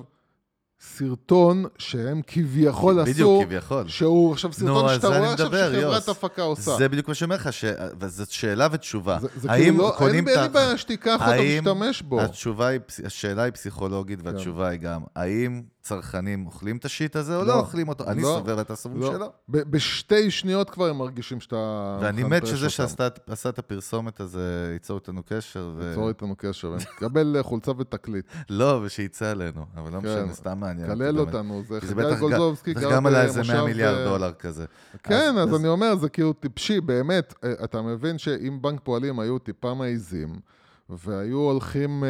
סרטון 0.81 1.65
שהם 1.77 2.21
כביכול 2.27 2.99
עשו, 2.99 3.11
בדיוק, 3.11 3.43
כביכול. 3.43 3.87
שהוא 3.87 4.33
עכשיו 4.33 4.53
סרטון 4.53 4.83
נו, 4.85 4.89
שאתה 4.89 5.07
רואה 5.07 5.33
עכשיו 5.33 5.45
מדבר, 5.47 5.69
שחברת 5.71 5.81
יוס. 5.95 6.09
הפקה 6.09 6.41
עושה. 6.41 6.75
זה 6.77 6.89
בדיוק 6.89 7.07
מה 7.07 7.13
שאומר 7.13 7.35
לך, 7.35 7.53
ש- 7.53 7.65
וזאת 7.99 8.29
שאלה 8.31 8.67
ותשובה. 8.71 9.17
זה, 9.21 9.27
זה 9.35 9.51
האם 9.51 9.63
כאילו 9.63 9.77
לא, 9.87 9.93
קונים 9.97 10.27
אין, 10.27 10.33
את 10.35 10.39
ה- 10.39 10.43
אין 10.43 10.51
לי 10.51 10.53
בעיה 10.53 10.77
שתיקח 10.77 11.21
אותו 11.21 11.31
ותשתמש 11.57 12.01
בו. 12.01 12.21
התשובה 12.21 12.67
היא, 12.67 12.79
השאלה 13.05 13.43
היא 13.43 13.53
פסיכולוגית, 13.53 14.21
כן. 14.21 14.27
והתשובה 14.27 14.67
היא 14.67 14.79
גם, 14.79 15.01
האם 15.15 15.61
צרכנים 15.81 16.45
אוכלים 16.45 16.77
את 16.77 16.85
השיט 16.85 17.15
הזה 17.15 17.35
או 17.35 17.41
לא. 17.41 17.47
לא 17.47 17.59
אוכלים 17.59 17.87
אותו? 17.87 18.03
אני 18.07 18.21
לא. 18.21 18.35
סובר, 18.39 18.61
אתה 18.61 18.75
סובר 18.75 18.97
לא, 18.99 19.11
שלא. 19.13 19.31
ב- 19.49 19.71
בשתי 19.71 20.31
שניות 20.31 20.69
כבר 20.69 20.85
הם 20.89 20.97
מרגישים 20.97 21.39
שאתה... 21.41 21.97
ואני 22.01 22.23
מת 22.23 22.47
שזה. 22.47 22.69
שעשה 22.69 23.07
את 23.49 23.59
הפרסומת 23.59 24.19
הזה 24.19 24.69
ייצור 24.73 24.97
איתנו 24.97 25.21
קשר. 25.25 25.71
ו- 25.77 25.91
צור 25.95 26.09
איתנו 26.09 26.35
קשר, 26.37 26.73
אה, 26.73 26.75
חולצה 27.43 27.71
ותקליט. 27.77 28.25
לא, 28.49 28.79
ושיצא 28.83 29.25
עלינו, 29.31 29.65
אבל 29.75 29.91
לא 29.93 30.01
כן. 30.01 30.07
משנה, 30.23 30.33
סתם 30.33 30.59
מעניין. 30.59 30.87
באמת. 31.19 31.19
אותנו, 31.27 31.63
זה 31.67 31.81
חגי 31.81 32.15
גולדובסקי 32.19 32.73
זה 32.79 32.87
גם 32.91 33.05
עלה 33.05 33.23
איזה 33.23 33.39
במושב, 33.39 33.53
100 33.53 33.63
מיליארד 33.65 33.97
אה, 33.97 34.05
דולר 34.05 34.31
כזה. 34.33 34.65
כן, 35.03 35.37
אז- 35.37 35.49
אז 35.49 35.55
אני 35.59 35.67
אומר, 35.67 35.95
זה 35.95 36.09
כאילו 36.09 36.33
טיפשי, 36.33 36.81
באמת. 36.81 37.33
אה, 37.43 37.53
אתה 37.63 37.81
מבין 37.81 38.17
שאם 38.17 38.57
בנק 38.61 38.79
פועלים 38.83 39.19
היו 39.19 39.39
טיפה 39.39 39.73
מעיזים, 39.73 40.35
והיו 40.97 41.37
הולכים, 41.37 42.03
אה, 42.03 42.07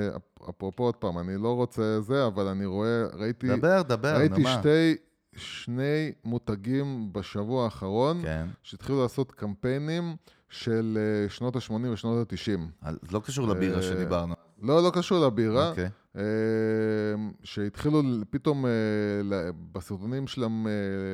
אה, 0.00 0.16
אפרופו 0.50 0.84
עוד 0.84 0.96
פעם, 0.96 1.18
אני 1.18 1.36
לא 1.36 1.54
רוצה 1.54 2.00
זה, 2.00 2.26
אבל 2.26 2.46
אני 2.46 2.66
רואה, 2.66 3.06
ראיתי, 3.12 3.56
דבר, 3.56 3.82
דבר, 3.82 4.16
ראיתי 4.16 4.42
מה. 4.42 4.58
שתי, 4.58 4.96
שני 5.36 6.12
מותגים 6.24 7.12
בשבוע 7.12 7.64
האחרון, 7.64 8.22
כן, 8.22 8.46
שהתחילו 8.62 9.02
לעשות 9.02 9.32
קמפיינים 9.32 10.16
של 10.48 10.98
אה, 11.00 11.28
שנות 11.28 11.56
ה-80 11.56 11.88
ושנות 11.92 12.32
ה-90. 12.32 12.60
אז 12.82 12.96
לא 13.12 13.20
קשור 13.24 13.48
לבירה 13.48 13.82
שדיברנו. 13.82 14.34
לא, 14.62 14.82
לא 14.82 14.90
קשור 14.94 15.26
לבירה. 15.26 15.70
אוקיי. 15.70 15.88
שהתחילו 17.42 18.02
פתאום 18.30 18.64
בסרטונים 19.72 20.26
שלהם, 20.26 20.66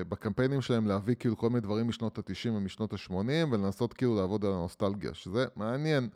בקמפיינים 0.09 0.61
שלהם 0.61 0.87
להביא 0.87 1.15
כאילו 1.15 1.37
כל 1.37 1.49
מיני 1.49 1.61
דברים 1.61 1.89
משנות 1.89 2.19
ה-90 2.19 2.51
ומשנות 2.51 2.93
ה-80 2.93 3.15
ולנסות 3.51 3.93
כאילו 3.93 4.17
לעבוד 4.17 4.45
על 4.45 4.53
הנוסטלגיה, 4.53 5.15
שזה 5.15 5.45
מעניין. 5.57 6.09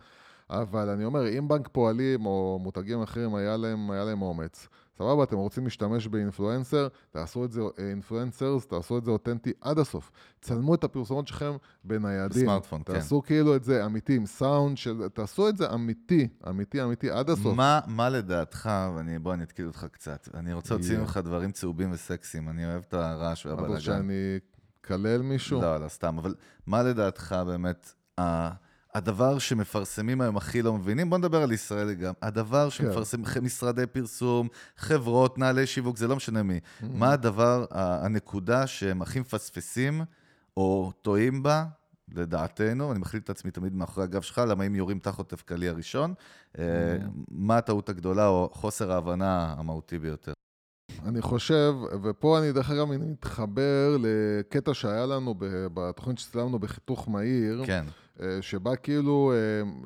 אבל 0.50 0.88
אני 0.88 1.04
אומר, 1.04 1.28
אם 1.38 1.48
בנק 1.48 1.68
פועלים 1.72 2.26
או 2.26 2.58
מותגים 2.62 3.02
אחרים 3.02 3.34
היה 3.34 3.56
להם, 3.56 3.90
היה 3.90 4.04
להם 4.04 4.22
אומץ, 4.22 4.68
סבבה, 4.98 5.24
אתם 5.24 5.36
רוצים 5.36 5.64
להשתמש 5.64 6.06
באינפלואנסר, 6.06 6.88
תעשו 7.10 7.44
את 7.44 7.52
זה, 7.52 7.60
אינפלואנסרס, 7.78 8.66
תעשו 8.66 8.98
את 8.98 9.04
זה 9.04 9.10
אותנטי 9.10 9.52
עד 9.60 9.78
הסוף. 9.78 10.10
צלמו 10.40 10.74
את 10.74 10.84
הפרסומות 10.84 11.28
שלכם 11.28 11.52
בניידים. 11.84 12.42
בסמארטפון, 12.42 12.82
כן. 12.86 12.92
תעשו 12.92 13.22
כאילו 13.22 13.56
את 13.56 13.64
זה 13.64 13.86
אמיתי, 13.86 14.16
עם 14.16 14.26
סאונד, 14.26 14.76
של, 14.76 15.08
תעשו 15.14 15.48
את 15.48 15.56
זה 15.56 15.74
אמיתי, 15.74 16.28
אמיתי, 16.48 16.82
אמיתי, 16.82 17.10
עד 17.10 17.30
הסוף. 17.30 17.56
מה, 17.56 17.80
מה 17.86 18.08
לדעתך, 18.10 18.70
ואני, 18.96 19.18
בוא 19.18 19.34
אני 19.34 19.42
אתקיל 19.42 19.66
אותך 19.66 19.86
קצת, 19.92 20.28
אני 20.34 20.52
רוצה 20.52 20.74
להוציא. 20.74 20.98
ממך 20.98 21.20
דברים 21.24 21.52
צהובים 21.52 21.92
וסקסיים, 21.92 22.48
אני 22.48 22.66
אוהב 22.66 22.82
את 22.88 22.94
הרעש 22.94 23.46
והבלאגן. 23.46 23.80
שאני 23.80 24.38
אקלל 24.80 25.22
מישהו? 25.22 25.60
לא, 25.60 25.76
לא, 25.80 25.88
סתם, 25.88 26.18
אבל 26.18 26.34
מה 26.66 26.82
לדעתך 26.82 27.36
באמת 27.46 27.92
ה- 28.20 28.63
הדבר 28.94 29.38
שמפרסמים 29.38 30.20
היום 30.20 30.36
הכי 30.36 30.62
לא 30.62 30.72
מבינים? 30.74 31.10
בוא 31.10 31.18
נדבר 31.18 31.42
על 31.42 31.52
ישראל 31.52 31.92
גם. 31.92 32.12
הדבר 32.22 32.64
כן. 32.64 32.70
שמפרסמים 32.70 33.26
ח- 33.26 33.36
משרדי 33.36 33.86
פרסום, 33.86 34.48
חברות, 34.76 35.38
נעלי 35.38 35.66
שיווק, 35.66 35.96
זה 35.96 36.08
לא 36.08 36.16
משנה 36.16 36.42
מי. 36.42 36.58
Mm-hmm. 36.58 36.84
מה 36.94 37.12
הדבר, 37.12 37.64
הנקודה 37.70 38.66
שהם 38.66 39.02
הכי 39.02 39.20
מפספסים 39.20 40.02
או 40.56 40.92
טועים 41.02 41.42
בה? 41.42 41.64
לדעתנו, 42.14 42.90
אני 42.92 42.98
מחליט 42.98 43.24
את 43.24 43.30
עצמי 43.30 43.50
תמיד 43.50 43.74
מאחורי 43.74 44.04
הגב 44.04 44.22
שלך, 44.22 44.38
למה 44.48 44.64
אם 44.66 44.74
יורים 44.74 44.98
תחת 44.98 45.28
תפקלי 45.28 45.68
הראשון, 45.68 46.14
Mm-hmm. 46.54 46.58
מה 47.30 47.56
הטעות 47.58 47.88
הגדולה 47.88 48.26
או 48.26 48.50
חוסר 48.52 48.92
ההבנה 48.92 49.54
המהותי 49.58 49.98
ביותר? 49.98 50.32
אני 51.04 51.22
חושב, 51.22 51.74
ופה 52.02 52.38
אני 52.38 52.52
דרך 52.52 52.70
אגב 52.70 52.86
מתחבר 52.92 53.96
לקטע 54.00 54.74
שהיה 54.74 55.06
לנו 55.06 55.34
בתוכנית 55.74 56.18
שצילמנו 56.18 56.58
בחיתוך 56.58 57.08
מהיר, 57.08 57.62
כן, 57.66 57.84
שבה 58.40 58.76
כאילו, 58.76 59.32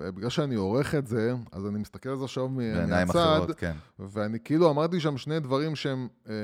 אה, 0.05 0.11
בגלל 0.11 0.31
שאני 0.31 0.55
עורך 0.55 0.95
את 0.95 1.07
זה, 1.07 1.33
אז 1.53 1.67
אני 1.67 1.79
מסתכל 1.79 2.09
על 2.09 2.17
זה 2.17 2.25
עכשיו 2.25 2.49
מהצד, 2.49 3.41
כן. 3.57 3.73
ואני 3.99 4.39
כאילו 4.45 4.71
אמרתי 4.71 5.01
שם 5.01 5.17
שני 5.17 5.41
דברים 5.41 5.77
שהם 5.77 6.09
אה, 6.29 6.35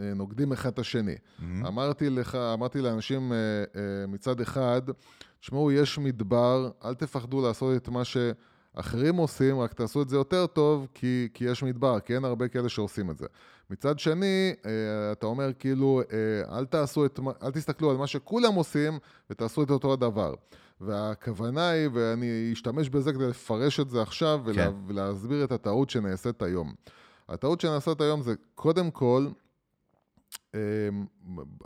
אה, 0.00 0.14
נוגדים 0.14 0.52
אחד 0.52 0.68
את 0.68 0.78
השני. 0.78 1.14
מהמם. 1.38 1.66
אמרתי 1.66 2.10
לך, 2.10 2.34
אמרתי 2.34 2.80
לאנשים 2.80 3.32
אה, 3.32 3.38
אה, 3.38 4.06
מצד 4.06 4.40
אחד, 4.40 4.82
תשמעו, 5.40 5.72
יש 5.72 5.98
מדבר, 5.98 6.70
אל 6.84 6.94
תפחדו 6.94 7.42
לעשות 7.42 7.76
את 7.76 7.88
מה 7.88 8.02
שאחרים 8.04 9.16
עושים, 9.16 9.58
רק 9.60 9.72
תעשו 9.72 10.02
את 10.02 10.08
זה 10.08 10.16
יותר 10.16 10.46
טוב, 10.46 10.86
כי, 10.94 11.28
כי 11.34 11.44
יש 11.44 11.62
מדבר, 11.62 12.00
כי 12.00 12.14
אין 12.14 12.24
הרבה 12.24 12.48
כאלה 12.48 12.68
שעושים 12.68 13.10
את 13.10 13.18
זה. 13.18 13.26
מצד 13.70 13.98
שני, 13.98 14.52
אה, 14.66 15.12
אתה 15.12 15.26
אומר 15.26 15.52
כאילו, 15.58 16.02
אה, 16.12 16.58
אל 16.58 16.64
תעשו 16.64 17.06
את, 17.06 17.20
אל 17.42 17.50
תסתכלו 17.50 17.90
על 17.90 17.96
מה 17.96 18.06
שכולם 18.06 18.54
עושים, 18.54 18.98
ותעשו 19.30 19.62
את 19.62 19.70
אותו 19.70 19.92
הדבר. 19.92 20.34
והכוונה 20.80 21.68
היא, 21.68 21.88
ואני 21.92 22.50
אשתמש 22.52 22.88
בזה 22.88 23.12
כדי 23.12 23.28
לפרש 23.28 23.80
את 23.80 23.90
זה 23.90 24.02
עכשיו, 24.02 24.40
ולה, 24.44 24.66
כן. 24.66 24.72
ולהסביר 24.86 25.44
את 25.44 25.52
הטעות 25.52 25.90
שנעשית 25.90 26.42
היום. 26.42 26.74
הטעות 27.28 27.60
שנעשית 27.60 28.00
היום 28.00 28.22
זה, 28.22 28.34
קודם 28.54 28.90
כל, 28.90 29.28
אה, 30.54 30.60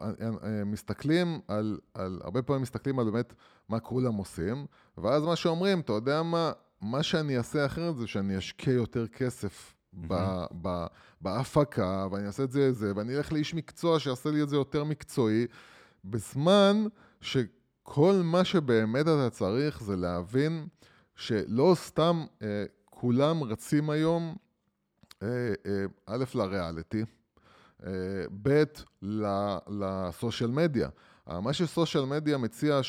אה, 0.02 0.64
מסתכלים 0.64 1.40
על, 1.48 1.78
על, 1.94 2.20
הרבה 2.24 2.42
פעמים 2.42 2.62
מסתכלים 2.62 2.98
על 2.98 3.10
באמת 3.10 3.34
מה 3.68 3.80
כולם 3.80 4.14
עושים, 4.14 4.66
ואז 4.98 5.22
מה 5.22 5.36
שאומרים, 5.36 5.80
אתה 5.80 5.92
יודע 5.92 6.22
מה, 6.22 6.52
מה 6.80 7.02
שאני 7.02 7.38
אעשה 7.38 7.66
אחרת 7.66 7.96
זה 7.96 8.06
שאני 8.06 8.38
אשקיע 8.38 8.72
יותר 8.72 9.06
כסף 9.06 9.74
ב, 9.92 10.14
ב, 10.62 10.86
בהפקה, 11.20 12.06
ואני 12.10 12.26
אעשה 12.26 12.44
את 12.44 12.52
זה, 12.52 12.72
זה, 12.72 12.92
ואני 12.96 13.16
אלך 13.16 13.32
לאיש 13.32 13.54
מקצוע 13.54 14.00
שיעשה 14.00 14.30
לי 14.30 14.42
את 14.42 14.48
זה 14.48 14.56
יותר 14.56 14.84
מקצועי, 14.84 15.46
בזמן 16.04 16.84
שכל 17.82 18.20
מה 18.24 18.44
שבאמת 18.44 19.00
אתה 19.00 19.30
צריך 19.30 19.82
זה 19.82 19.96
להבין 19.96 20.66
שלא 21.16 21.72
סתם 21.74 22.24
אה, 22.42 22.64
כולם 22.84 23.42
רצים 23.42 23.90
היום, 23.90 24.36
אה, 25.22 25.28
אה, 25.66 25.84
א', 26.06 26.24
לריאליטי, 26.34 27.04
אה, 27.86 27.90
ב', 28.42 28.62
לסושיאל 29.68 30.50
מדיה. 30.50 30.88
מה 31.26 31.52
שסושיאל 31.52 32.04
מדיה 32.04 32.38
מציע, 32.38 32.80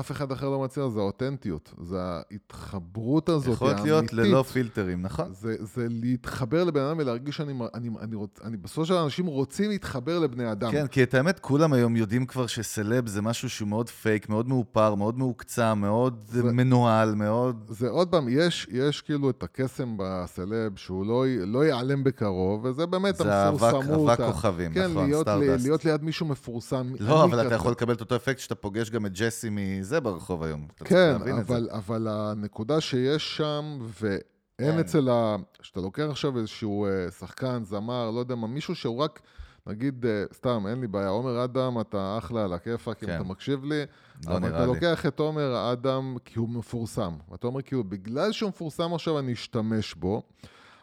אף 0.00 0.10
אחד 0.10 0.32
אחר 0.32 0.48
לא 0.48 0.60
מצליח, 0.60 0.86
זה 0.88 1.00
האותנטיות. 1.00 1.74
זה 1.82 1.96
ההתחברות 2.00 3.28
הזאת, 3.28 3.62
האמיתית. 3.62 3.84
להיות 3.84 4.12
ללא 4.12 4.42
פילטרים, 4.42 5.02
נכון? 5.02 5.32
זה, 5.32 5.54
זה 5.60 5.86
להתחבר 5.90 6.64
לבן 6.64 6.80
אדם 6.80 6.98
ולהרגיש 6.98 7.36
שאני, 7.36 7.52
אני, 7.74 7.88
אני, 8.00 8.16
רוצ, 8.16 8.30
אני 8.44 8.56
בסופו 8.56 8.86
של 8.86 8.94
אנשים 8.94 9.26
רוצים 9.26 9.70
להתחבר 9.70 10.18
לבני 10.18 10.52
אדם. 10.52 10.70
כן, 10.72 10.86
כי 10.86 11.02
את 11.02 11.14
האמת, 11.14 11.38
כולם 11.38 11.72
היום 11.72 11.96
יודעים 11.96 12.26
כבר 12.26 12.46
שסלב 12.46 13.06
זה 13.06 13.22
משהו 13.22 13.50
שהוא 13.50 13.68
מאוד 13.68 13.88
פייק, 13.90 14.28
מאוד 14.28 14.48
מאופר, 14.48 14.94
מאוד 14.94 15.18
מהוקצע, 15.18 15.74
מאוד 15.74 16.24
זה- 16.28 16.42
מנוהל, 16.42 17.14
מאוד... 17.14 17.56
זה 17.68 17.88
עוד 17.88 18.08
פעם, 18.08 18.26
יש, 18.30 18.66
יש 18.72 19.00
כאילו 19.02 19.30
את 19.30 19.42
הקסם 19.42 19.94
בסלב 19.98 20.76
שהוא 20.76 21.06
לא, 21.06 21.24
לא 21.46 21.64
ייעלם 21.64 22.04
בקרוב, 22.04 22.64
וזה 22.64 22.86
באמת 22.86 23.16
זה 23.16 23.48
אבק, 23.48 23.62
המפורסמות. 23.62 24.10
אבק 24.10 24.20
ה- 24.20 24.26
כוכבים, 24.32 24.72
כן, 24.74 24.90
נכון, 24.90 25.12
stardust. 25.20 25.64
להיות 25.64 25.84
ליד 25.84 26.02
מישהו 26.02 26.26
מפורסם. 26.26 26.92
לא, 27.00 27.24
אבל 27.24 27.46
אתה. 27.46 27.54
יכול 27.54 27.72
לקבל 27.72 27.94
את 27.94 28.00
אותו 28.00 28.16
אפקט 28.16 28.38
שאתה 28.38 28.54
פוגש 28.54 28.90
גם 28.90 29.06
את 29.06 29.12
ג'סי 29.14 29.50
מזה 29.84 30.00
ברחוב 30.00 30.42
היום. 30.42 30.66
אתה 30.76 30.84
כן. 30.84 31.16
אבל, 31.40 31.68
אבל 31.72 32.08
הנקודה 32.10 32.80
שיש 32.80 33.36
שם, 33.36 33.78
ואין 33.80 34.72
כן. 34.72 34.78
אצל 34.78 35.08
ה... 35.08 35.36
שאתה 35.62 35.80
לוקח 35.80 36.06
עכשיו 36.10 36.38
איזשהו 36.38 36.86
אה, 36.86 37.10
שחקן, 37.10 37.64
זמר, 37.64 38.10
לא 38.10 38.20
יודע 38.20 38.34
מה, 38.34 38.46
מישהו 38.46 38.74
שהוא 38.74 38.98
רק, 38.98 39.20
נגיד, 39.66 40.06
אה, 40.06 40.24
סתם, 40.34 40.64
אין 40.68 40.80
לי 40.80 40.86
בעיה, 40.86 41.08
עומר 41.08 41.44
אדם, 41.44 41.80
אתה 41.80 42.18
אחלה 42.18 42.44
על 42.44 42.52
הכיפאק, 42.52 43.02
אם 43.02 43.08
כן. 43.08 43.14
אתה 43.14 43.24
מקשיב 43.24 43.64
לי, 43.64 43.80
לא 44.26 44.36
אבל 44.36 44.48
אתה 44.48 44.60
לי. 44.60 44.66
לוקח 44.66 45.06
את 45.06 45.18
עומר 45.20 45.72
אדם 45.72 46.16
כי 46.24 46.38
הוא 46.38 46.48
מפורסם. 46.48 47.14
ואתה 47.30 47.46
אומר, 47.46 47.62
כאילו, 47.62 47.84
בגלל 47.84 48.32
שהוא 48.32 48.48
מפורסם 48.48 48.94
עכשיו 48.94 49.18
אני 49.18 49.32
אשתמש 49.32 49.94
בו, 49.94 50.22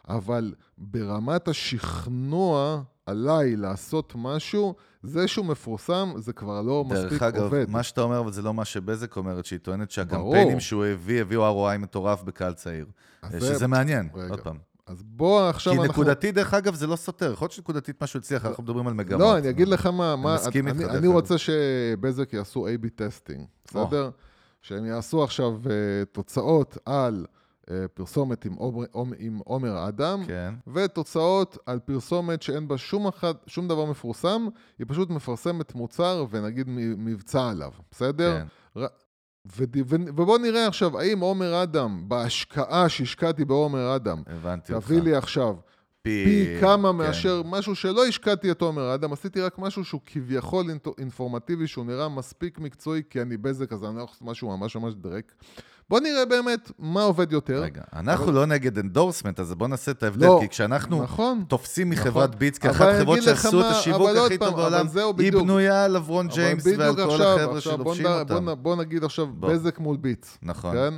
אבל 0.08 0.54
ברמת 0.78 1.48
השכנוע 1.48 2.82
עליי 3.06 3.56
לעשות 3.56 4.12
משהו, 4.16 4.74
זה 5.02 5.28
שהוא 5.28 5.46
מפורסם, 5.46 6.12
זה 6.16 6.32
כבר 6.32 6.62
לא 6.62 6.84
מספיק 6.84 7.10
דרך 7.10 7.22
אגב, 7.22 7.42
עובד. 7.42 7.66
מה 7.70 7.82
שאתה 7.82 8.00
אומר, 8.00 8.20
אבל 8.20 8.32
זה 8.32 8.42
לא 8.42 8.54
מה 8.54 8.64
שבזק 8.64 9.16
אומרת, 9.16 9.44
שהיא 9.44 9.58
טוענת 9.58 9.90
שהקמפיינים 9.90 10.48
ברור. 10.48 10.60
שהוא 10.60 10.84
הביא, 10.84 11.20
הביאו 11.20 11.68
ROI 11.70 11.78
מטורף 11.78 12.22
בקהל 12.22 12.52
צעיר. 12.52 12.86
אה, 13.24 13.28
זה- 13.30 13.40
שזה 13.54 13.66
מעניין, 13.66 14.08
רגע, 14.14 14.28
עוד 14.30 14.40
פעם. 14.40 14.56
אז 14.86 15.02
בוא 15.02 15.48
עכשיו 15.48 15.72
כי 15.72 15.78
אנחנו... 15.78 15.92
נקודתית, 15.92 16.34
דרך 16.34 16.54
אגב, 16.54 16.74
זה 16.74 16.86
לא 16.86 16.96
סותר. 16.96 17.32
יכול 17.32 17.44
להיות 17.44 17.52
שנקודתית 17.52 18.02
משהו 18.02 18.20
הצליח, 18.20 18.46
אנחנו 18.46 18.62
מדברים 18.62 18.86
על 18.88 18.94
מגמות. 18.94 19.20
לא, 19.20 19.38
אני 19.38 19.50
אגיד 19.50 19.68
לך 19.68 19.86
מה, 19.86 20.16
מה 20.16 20.34
מסכים 20.34 20.68
אני, 20.68 20.78
איתך, 20.82 20.90
אני 20.90 20.98
אגב. 21.06 21.12
רוצה 21.12 21.38
שבזק 21.38 22.32
יעשו 22.32 22.66
A-B 22.68 22.88
testing, 22.94 23.44
בסדר? 23.64 24.10
שהם 24.62 24.84
יעשו 24.86 25.24
עכשיו 25.24 25.52
uh, 25.64 25.68
תוצאות 26.12 26.78
על 26.86 27.26
פרסומת 27.94 28.44
עם 28.44 28.54
עומר, 28.54 28.84
עם 29.18 29.38
עומר 29.44 29.88
אדם, 29.88 30.24
כן. 30.26 30.54
ותוצאות 30.74 31.58
על 31.66 31.78
פרסומת 31.78 32.42
שאין 32.42 32.68
בה 32.68 32.78
שום, 32.78 33.06
אחד, 33.06 33.34
שום 33.46 33.68
דבר 33.68 33.84
מפורסם, 33.84 34.48
היא 34.78 34.86
פשוט 34.88 35.10
מפרסמת 35.10 35.74
מוצר 35.74 36.24
ונגיד 36.30 36.66
מבצע 36.98 37.48
עליו, 37.48 37.70
בסדר? 37.90 38.40
כן. 38.74 38.80
ר... 38.80 38.86
וד... 39.56 39.76
ו... 39.86 39.96
ובוא 40.16 40.38
נראה 40.38 40.66
עכשיו, 40.66 40.98
האם 40.98 41.20
עומר 41.20 41.62
אדם, 41.62 42.04
בהשקעה 42.08 42.88
שהשקעתי 42.88 43.44
בעומר 43.44 43.96
אדם, 43.96 44.22
הבנתי 44.26 44.74
אותך. 44.74 44.86
תביא 44.86 45.00
לי 45.00 45.14
עכשיו 45.14 45.56
פי 46.02 46.56
כמה 46.60 46.92
מאשר 46.92 47.42
משהו 47.44 47.74
שלא 47.74 48.06
השקעתי 48.06 48.50
את 48.50 48.62
עומר 48.62 48.94
אדם, 48.94 49.12
עשיתי 49.12 49.40
רק 49.40 49.58
משהו 49.58 49.84
שהוא 49.84 50.00
כביכול 50.06 50.66
אינפורמטיבי, 50.98 51.66
שהוא 51.66 51.84
נראה 51.86 52.08
מספיק 52.08 52.58
מקצועי, 52.58 53.02
כי 53.10 53.22
אני 53.22 53.36
בזק, 53.36 53.72
אז 53.72 53.84
אני 53.84 53.96
לא 53.96 54.02
יכול 54.02 54.12
לעשות 54.14 54.22
משהו 54.22 54.56
ממש 54.56 54.76
ממש 54.76 54.94
דרק. 54.94 55.32
בוא 55.90 56.00
נראה 56.00 56.24
באמת 56.26 56.72
מה 56.78 57.02
עובד 57.02 57.32
יותר. 57.32 57.62
רגע, 57.62 57.82
אנחנו 57.92 58.24
אבל- 58.24 58.34
לא 58.34 58.46
נגד 58.46 58.78
endorsement, 58.78 59.40
אז 59.40 59.54
בוא 59.54 59.68
נעשה 59.68 59.90
את 59.90 60.02
ההבדל, 60.02 60.26
לא, 60.26 60.38
כי 60.42 60.48
כשאנחנו 60.48 61.02
נכון. 61.02 61.44
תופסים 61.48 61.92
נכון. 61.92 62.06
מחברת 62.08 62.34
ביטס 62.34 62.58
אבל 62.64 62.72
כאחת 62.72 62.88
החברות 62.94 63.22
שעשו 63.22 63.60
את 63.60 63.64
השיווק 63.70 64.08
הכי 64.08 64.38
טוב 64.38 64.48
פעם, 64.48 64.56
בעולם, 64.56 64.80
אבל 64.80 64.88
זהו 64.88 65.08
היא 65.08 65.14
בדיוק. 65.14 65.42
בנויה 65.42 65.84
על 65.84 65.90
לברון 65.92 66.26
אבל 66.26 66.34
ג'יימס 66.34 66.66
ועל 66.78 66.94
כל 66.96 67.22
החבר'ה 67.22 67.60
שלובשים 67.60 68.06
אותם. 68.06 68.46
בוא 68.62 68.76
נגיד 68.76 69.04
עכשיו 69.04 69.26
בוא. 69.26 69.48
בזק 69.52 69.78
מול 69.78 69.96
ביטס. 69.96 70.38
נכון. 70.42 70.76
כן? 70.76 70.94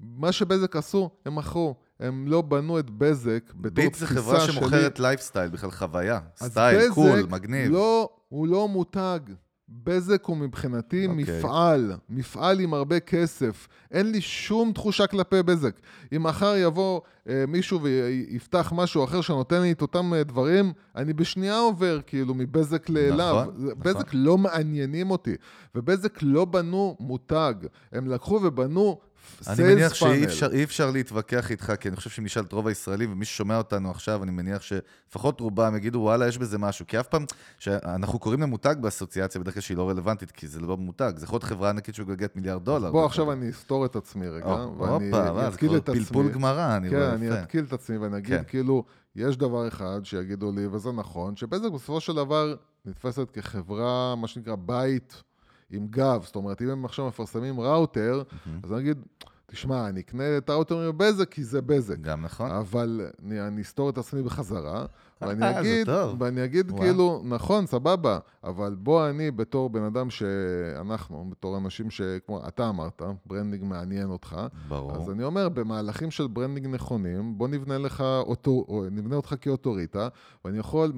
מה 0.00 0.32
שבזק 0.32 0.76
עשו, 0.76 1.10
הם 1.26 1.36
מכרו. 1.36 1.74
הם 2.00 2.28
לא 2.28 2.42
בנו 2.42 2.78
את 2.78 2.90
בזק 2.90 3.52
בתור 3.54 3.84
ביטס 3.84 3.98
זה 3.98 4.06
תפיסה 4.06 4.20
חברה 4.22 4.40
שלי. 4.40 4.52
שמוכרת 4.52 5.00
לייפסטייל, 5.00 5.50
בכלל 5.50 5.70
חוויה. 5.70 6.20
style, 6.36 6.78
בזק 6.80 6.90
cool, 6.94 7.26
מגניב. 7.30 7.72
לא, 7.72 8.08
הוא 8.28 8.48
לא 8.48 8.68
מותג. 8.68 9.20
בזק 9.68 10.24
הוא 10.24 10.36
מבחינתי 10.36 11.06
אוקיי. 11.06 11.22
מפעל, 11.38 11.92
מפעל 12.08 12.60
עם 12.60 12.74
הרבה 12.74 13.00
כסף. 13.00 13.68
אין 13.90 14.10
לי 14.12 14.20
שום 14.20 14.72
תחושה 14.72 15.06
כלפי 15.06 15.42
בזק. 15.42 15.76
אם 16.16 16.22
מחר 16.22 16.54
יבוא 16.56 17.00
אה, 17.28 17.44
מישהו 17.48 17.82
ויפתח 17.82 18.72
משהו 18.76 19.04
אחר 19.04 19.20
שנותן 19.20 19.62
לי 19.62 19.72
את 19.72 19.82
אותם 19.82 20.14
אה, 20.14 20.24
דברים, 20.24 20.72
אני 20.96 21.12
בשנייה 21.12 21.58
עובר 21.58 22.00
כאילו 22.06 22.34
מבזק 22.34 22.88
לאליו. 22.88 23.40
נכון, 23.42 23.54
זה- 23.56 23.66
נכון. 23.78 23.92
בזק 23.94 24.10
לא 24.12 24.38
מעניינים 24.38 25.10
אותי. 25.10 25.34
ובזק 25.74 26.18
לא 26.22 26.44
בנו 26.44 26.96
מותג. 27.00 27.54
הם 27.92 28.08
לקחו 28.08 28.40
ובנו 28.42 28.98
אני 29.46 29.62
מניח 29.62 29.94
שאי. 29.94 30.24
אפשר, 30.24 30.48
אפשר 30.62 30.90
להתווכח 30.90 31.50
איתך, 31.50 31.72
כי 31.80 31.88
אני 31.88 31.96
חושב 31.96 32.10
שאם 32.10 32.24
נשאל 32.24 32.42
את 32.42 32.52
רוב 32.52 32.66
הישראלים, 32.66 33.12
ומי 33.12 33.24
ששומע 33.24 33.58
אותנו 33.58 33.90
עכשיו, 33.90 34.22
אני 34.22 34.30
מניח 34.30 34.62
שלפחות 34.62 35.40
רובם 35.40 35.76
יגידו, 35.76 35.98
וואלה, 35.98 36.28
יש 36.28 36.38
בזה 36.38 36.58
משהו. 36.58 36.86
כי 36.86 37.00
אף 37.00 37.06
פעם, 37.06 37.24
שאנחנו 37.58 38.18
קוראים 38.18 38.40
למותג 38.40 38.74
באסוציאציה, 38.80 39.40
בדרך 39.40 39.54
כלל 39.54 39.60
שהיא 39.60 39.76
לא 39.76 39.88
רלוונטית, 39.90 40.30
כי 40.30 40.46
זה 40.46 40.60
לא 40.60 40.76
מותג, 40.76 41.12
זה 41.16 41.24
יכול 41.24 41.34
להיות 41.36 41.44
חברה 41.44 41.70
ענקית 41.70 41.94
שמגלגלת 41.94 42.36
מיליארד 42.36 42.64
דולר. 42.64 42.90
בוא 42.90 43.06
עכשיו. 43.06 43.32
אני 43.32 43.50
אסתור 43.50 43.84
את 43.84 43.96
עצמי 43.96 44.28
רגע, 44.28 44.46
ואני 44.78 45.10
אתקיל 45.48 45.76
את 45.76 45.88
עצמי. 45.88 46.04
פלפול 46.04 46.28
גמרא, 46.28 46.76
אני 46.76 46.90
כן, 46.90 46.96
רואה 46.96 47.14
אני 47.14 47.26
יפה. 47.26 47.40
אתקיל 47.40 47.64
את 47.64 47.72
עצמי 47.72 47.98
ואני 47.98 48.16
אגיד 48.18 48.36
כן. 48.38 48.42
כאילו, 48.48 48.84
יש 49.16 49.36
דבר 49.36 49.68
אחד 49.68 50.00
שיגידו 50.04 50.52
לי, 50.52 50.66
וזה 50.66 50.92
נכון, 50.92 51.36
שבזק 51.36 51.70
בסופו 51.70 52.00
של 52.00 52.14
דבר 52.14 52.54
נתפסת 52.84 53.30
כחברה, 53.32 54.14
מה 54.16 54.28
שנקרא, 54.28 54.54
בית 54.54 55.22
עם 55.70 55.86
גב. 55.90 56.22
זאת 56.24 56.36
אומרת, 56.36 56.62
אם 56.62 56.68
הם 56.68 56.84
עכשיו 56.84 57.06
מפרסמים 57.06 57.60
ראוטר, 57.60 58.22
אז 58.62 58.72
אני 58.72 58.80
אגיד, 58.80 58.98
תשמע, 59.46 59.88
אני 59.88 60.00
אקנה 60.00 60.38
את 60.38 60.50
הראוטר 60.50 60.92
מבזק 60.92 61.30
כי 61.30 61.44
זה 61.44 61.62
בזק. 61.62 61.98
גם 62.00 62.22
נכון. 62.22 62.50
אבל 62.50 63.06
אני, 63.24 63.46
אני 63.46 63.62
אסתור 63.62 63.90
את 63.90 63.98
עצמי 63.98 64.22
בחזרה, 64.22 64.86
ואני 65.20 65.42
אה, 65.42 65.60
אגיד. 65.60 65.88
ואני 66.18 66.44
אגיד 66.44 66.70
וואו. 66.70 66.82
כאילו, 66.82 67.22
נכון, 67.24 67.66
סבבה, 67.66 68.18
אבל 68.44 68.74
בוא 68.78 69.08
אני 69.08 69.30
בתור 69.30 69.70
בן 69.70 69.82
אדם 69.82 70.10
שאנחנו, 70.10 71.26
בתור 71.30 71.56
אנשים 71.56 71.90
שכמו 71.90 72.48
אתה 72.48 72.68
אמרת, 72.68 73.02
branding 73.26 73.64
מעניין 73.64 74.10
אותך, 74.10 74.36
ברור. 74.68 74.96
אז 74.96 75.10
אני 75.10 75.24
אומר, 75.24 75.48
במהלכים 75.48 76.10
של 76.10 76.26
branding 76.26 76.66
נכונים, 76.66 77.38
בוא 77.38 77.48
נבנה 77.48 77.78
לך 77.78 78.00
אותו, 78.00 78.50
או 78.50 78.84
נבנה 78.90 79.16
אותך 79.16 79.34
כאוטוריטה, 79.40 80.08
ואני 80.44 80.58
יכול, 80.58 80.92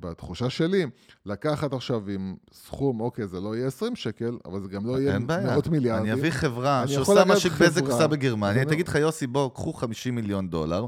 בתחושה 0.00 0.50
שלי, 0.50 0.86
לקחת 1.26 1.72
עכשיו 1.72 2.08
עם 2.08 2.36
סכום, 2.52 3.00
אוקיי, 3.00 3.26
זה 3.26 3.40
לא 3.40 3.56
יהיה 3.56 3.66
20 3.66 3.96
שקל, 3.96 4.38
אבל 4.44 4.60
זה 4.60 4.68
גם 4.68 4.86
לא 4.86 5.00
יהיה. 5.00 5.18
מאות 5.18 5.68
מיליארדים. 5.68 6.12
אני 6.12 6.20
אביא 6.20 6.30
חברה 6.30 6.82
אני 6.82 6.92
שעושה 6.92 7.24
מה 7.24 7.36
שבזק. 7.36 7.82
עושה 7.82 8.06
בגרמניה, 8.06 8.62
אני 8.62 8.70
תגיד 8.70 8.88
לך, 8.88 8.94
יוסי, 8.94 9.26
בוא, 9.26 9.50
קחו 9.50 9.72
50 9.72 10.14
מיליון 10.14 10.48
דולר. 10.48 10.86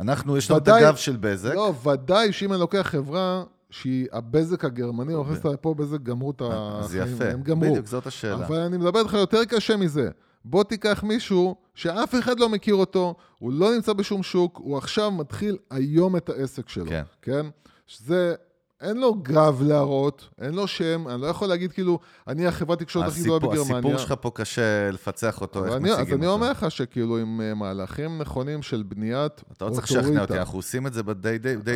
אנחנו, 0.00 0.36
יש 0.36 0.50
לנו 0.50 0.58
את 0.58 0.68
הגב 0.68 0.96
של 0.96 1.16
בזק. 1.16 1.54
לא, 1.54 1.74
ודאי 1.84 2.32
שאם 2.32 2.52
אני 2.52 2.60
לוקח 2.60 2.82
חברה 2.82 3.44
שהיא 3.70 4.06
הבזק 4.12 4.64
הגרמני, 4.64 5.14
מכניס 5.14 5.38
אותה 5.38 5.48
לפה, 5.48 5.74
בזק 5.74 6.00
גמרו 6.02 6.30
את 6.30 6.42
אז 6.42 6.94
החיים, 6.94 7.14
יפה. 7.14 7.24
הם 7.24 7.42
גמרו. 7.42 7.70
בדיוק, 7.70 7.86
זאת 7.86 8.06
השאלה. 8.06 8.46
אבל 8.46 8.58
אני 8.60 8.76
מדבר 8.76 9.00
איתך 9.00 9.12
יותר 9.12 9.44
קשה 9.44 9.76
מזה. 9.76 10.10
בוא 10.44 10.64
תיקח 10.64 11.02
מישהו 11.02 11.56
שאף 11.74 12.14
אחד 12.18 12.40
לא 12.40 12.48
מכיר 12.48 12.74
אותו, 12.74 13.14
הוא 13.38 13.52
לא 13.52 13.74
נמצא 13.74 13.92
בשום 13.92 14.22
שוק, 14.22 14.60
הוא 14.62 14.78
עכשיו 14.78 15.10
מתחיל 15.10 15.56
היום 15.70 16.16
את 16.16 16.28
העסק 16.28 16.68
שלו. 16.68 16.86
כן. 16.86 17.02
כן? 17.22 17.46
שזה, 17.86 18.34
אין 18.80 18.96
לו 18.96 19.14
גב 19.14 19.62
להראות, 19.66 20.28
אין 20.40 20.54
לו 20.54 20.66
שם, 20.66 21.04
אני 21.08 21.20
לא 21.20 21.26
יכול 21.26 21.48
להגיד 21.48 21.72
כאילו, 21.72 21.98
אני 22.28 22.46
החברת 22.46 22.78
תקשורת 22.78 23.08
הכי 23.08 23.20
גדולה 23.22 23.38
בגרמניה. 23.38 23.74
הסיפור 23.78 23.96
שלך 23.98 24.14
פה 24.20 24.30
קשה 24.34 24.90
לפצח 24.90 25.40
אותו, 25.40 25.64
איך 25.64 25.74
אני, 25.74 25.82
מציגים 25.82 26.00
אז 26.00 26.12
אני 26.12 26.26
אותו. 26.26 26.32
אומר 26.32 26.50
לך 26.50 26.70
שכאילו 26.70 27.18
עם 27.18 27.40
אה, 27.40 27.54
מהלכים 27.54 28.18
נכונים 28.18 28.62
של 28.62 28.82
בניית 28.82 29.42
אתה 29.52 29.64
לא 29.64 29.70
צריך 29.70 29.84
לשכנע 29.92 30.22
אותי, 30.22 30.38
אנחנו 30.38 30.58
עושים 30.58 30.86
את 30.86 30.92
זה 30.92 31.02
ב-day 31.02 31.14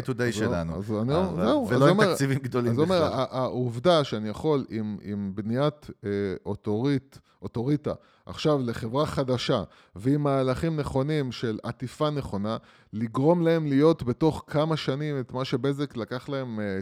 to 0.07 0.11
day 0.11 0.13
אז 0.13 0.19
לא- 0.19 0.31
שלנו. 0.33 0.77
אז 0.79 0.91
אני, 1.03 1.15
אבל- 1.15 1.45
זהו, 1.47 1.67
אז 1.67 1.73
ולא 1.73 1.85
עם 1.85 1.91
אומר- 1.91 2.13
תקציבים 2.13 2.39
גדולים 2.39 2.73
אז 2.73 2.79
הוא 2.79 2.85
אומר, 2.85 3.05
בכלל. 3.07 3.25
העובדה 3.31 4.05
שאני 4.05 4.29
יכול 4.29 4.65
עם, 4.69 4.97
עם 5.03 5.33
בניית 5.35 5.87
אה, 6.05 6.11
אוטורית, 6.47 7.19
אוטוריטה, 7.47 7.93
עכשיו 8.27 8.59
לחברה 8.65 9.07
חדשה, 9.07 9.63
ועם 9.97 10.23
מהלכים 10.23 10.77
נכונים 10.77 11.33
של 11.33 11.59
עטיפה 11.63 12.11
נכונה, 12.11 12.57
לגרום 12.93 13.43
להם 13.43 13.67
להיות 13.67 14.03
בתוך 14.03 14.45
כמה 14.47 14.77
שנים 14.77 15.21
את 15.21 15.33
מה 15.33 15.45
שבזק 15.45 15.97
לקח 15.97 16.29
להם 16.29 16.61
אה, 16.61 16.79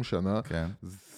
20-30 0.00 0.02
שנה, 0.02 0.42
כן. 0.42 0.66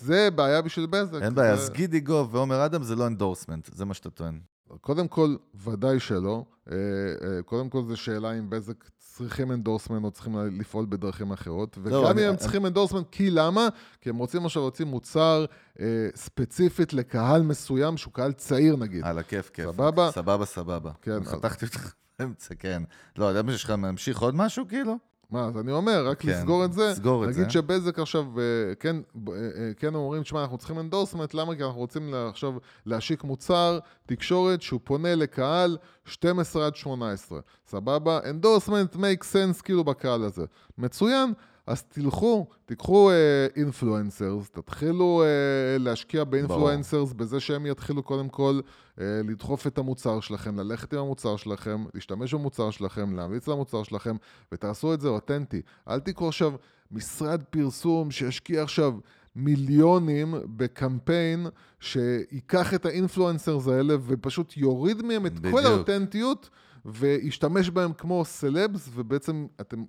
זה 0.01 0.29
בעיה 0.35 0.63
בשביל 0.63 0.87
בזק. 0.87 1.23
אין 1.23 1.35
בעיה, 1.35 1.57
זה- 1.57 1.63
אז 1.63 1.71
גידי 1.71 2.01
גוב 2.01 2.35
ועומר 2.35 2.65
אדם 2.67 2.83
זה 2.83 2.97
לא 2.97 3.07
endorsement, 3.07 3.69
זה 3.75 3.85
מה 3.85 3.95
שאתה 3.95 4.11
טוען. 4.11 4.39
קודם 4.81 5.09
כל, 5.09 5.37
ודאי 5.65 6.01
שלא. 6.01 6.45
אה, 6.71 6.75
אה, 6.77 7.43
קודם 7.43 7.69
כל, 7.69 7.83
זו 7.89 7.97
שאלה 7.97 8.39
אם 8.39 8.51
בזק 8.51 8.85
צריכים 9.17 9.53
endorsement 9.53 10.05
או 10.05 10.11
צריכים 10.11 10.37
לפעול 10.61 10.87
בדרכים 10.89 11.33
אחרות. 11.33 11.79
וגם 11.83 11.93
לא, 11.93 12.11
אני- 12.11 12.25
אם 12.25 12.31
הם 12.31 12.37
צריכים 12.37 12.67
endorsement, 12.67 13.07
כי 13.11 13.31
למה? 13.31 13.69
כי 14.01 14.11
הם 14.11 14.17
רוצים 14.17 14.47
עכשיו 14.47 14.63
להוציא 14.63 14.85
מוצר 14.85 15.45
אה, 15.81 15.87
ספציפית 16.15 16.93
לקהל 16.93 17.43
מסוים, 17.43 17.97
שהוא 17.97 18.13
קהל 18.13 18.33
צעיר 18.33 18.77
נגיד. 18.77 19.05
על 19.05 19.19
הכיף, 19.19 19.51
כיף. 19.51 19.67
סבבה? 19.67 20.11
סבבה, 20.13 20.45
סבבה. 20.45 20.91
כן, 21.03 21.25
חתכתי 21.25 21.67
אותך 21.67 21.93
באמצע, 22.19 22.55
כן. 22.55 22.83
לא, 23.19 23.25
יודע 23.25 23.43
מה 23.43 23.53
שיש 23.53 23.65
לך, 23.65 23.71
ממשיך 23.71 24.19
עוד 24.19 24.35
משהו 24.35 24.69
כאילו? 24.69 24.99
מה, 25.31 25.45
אז 25.45 25.59
אני 25.59 25.73
אומר, 25.73 26.07
רק 26.09 26.21
כן, 26.21 26.29
לסגור 26.29 26.65
את 26.65 26.73
זה. 26.73 26.95
סגור 26.95 27.25
את 27.25 27.29
נגיד 27.29 27.45
זה. 27.45 27.51
שבזק 27.51 27.99
עכשיו, 27.99 28.25
אה, 28.39 28.75
כן, 28.81 28.97
אה, 29.29 29.33
אה, 29.33 29.71
כן 29.77 29.95
אומרים, 29.95 30.23
תשמע, 30.23 30.43
אנחנו 30.43 30.59
צריכים 30.59 30.79
endorsement, 30.79 31.35
למה? 31.35 31.55
כי 31.57 31.65
אנחנו 31.65 31.79
רוצים 31.79 32.15
עכשיו 32.15 32.53
להשיק 32.87 33.25
מוצר 33.25 33.79
תקשורת 34.07 34.63
שהוא 34.63 34.81
פונה 34.85 35.15
לקהל 35.15 35.77
12 36.05 36.67
עד 36.67 36.77
18. 36.77 37.41
סבבה? 37.67 38.21
endorsement 38.31 38.95
make 38.95 39.23
sense 39.23 39.63
כאילו 39.63 39.85
בקהל 39.85 40.23
הזה. 40.23 40.45
מצוין. 40.79 41.33
אז 41.67 41.83
תלכו, 41.83 42.47
תיקחו 42.67 43.11
influencers, 43.57 44.51
תתחילו 44.51 45.23
uh, 45.25 45.83
להשקיע 45.83 46.25
ב 46.25 46.32
influencers 46.32 47.13
בזה 47.13 47.41
שהם 47.41 47.67
יתחילו 47.67 48.03
קודם 48.03 48.29
כל 48.29 48.61
uh, 48.97 49.01
לדחוף 49.29 49.67
את 49.67 49.79
המוצר 49.79 50.21
שלכם, 50.21 50.61
ללכת 50.61 50.93
עם 50.93 50.99
המוצר 50.99 51.37
שלכם, 51.37 51.85
להשתמש 51.95 52.35
במוצר 52.35 52.71
שלכם, 52.71 53.17
להמליץ 53.17 53.49
למוצר 53.49 53.83
שלכם, 53.83 54.17
ותעשו 54.53 54.95
את 54.95 55.01
זה 55.01 55.09
אותנטי. 55.09 55.63
אל 55.89 56.01
תיקחו 56.01 56.29
עכשיו 56.29 56.53
משרד 56.91 57.43
פרסום 57.51 58.11
שישקיע 58.11 58.63
עכשיו 58.63 58.95
מיליונים 59.37 60.35
בקמפיין 60.57 61.47
שייקח 61.81 62.75
את 62.75 62.87
האינפלואנסרס 62.87 63.69
האלה 63.69 63.95
ופשוט 64.07 64.57
יוריד 64.57 65.03
מהם 65.03 65.27
את 65.27 65.39
בדיוק. 65.39 65.55
כל 65.55 65.67
האותנטיות. 65.67 66.51
וישתמש 66.87 67.71
בהם 67.71 67.93
כמו 67.93 68.25
סלבס, 68.25 68.89
ובעצם 68.95 69.47
אתם 69.61 69.85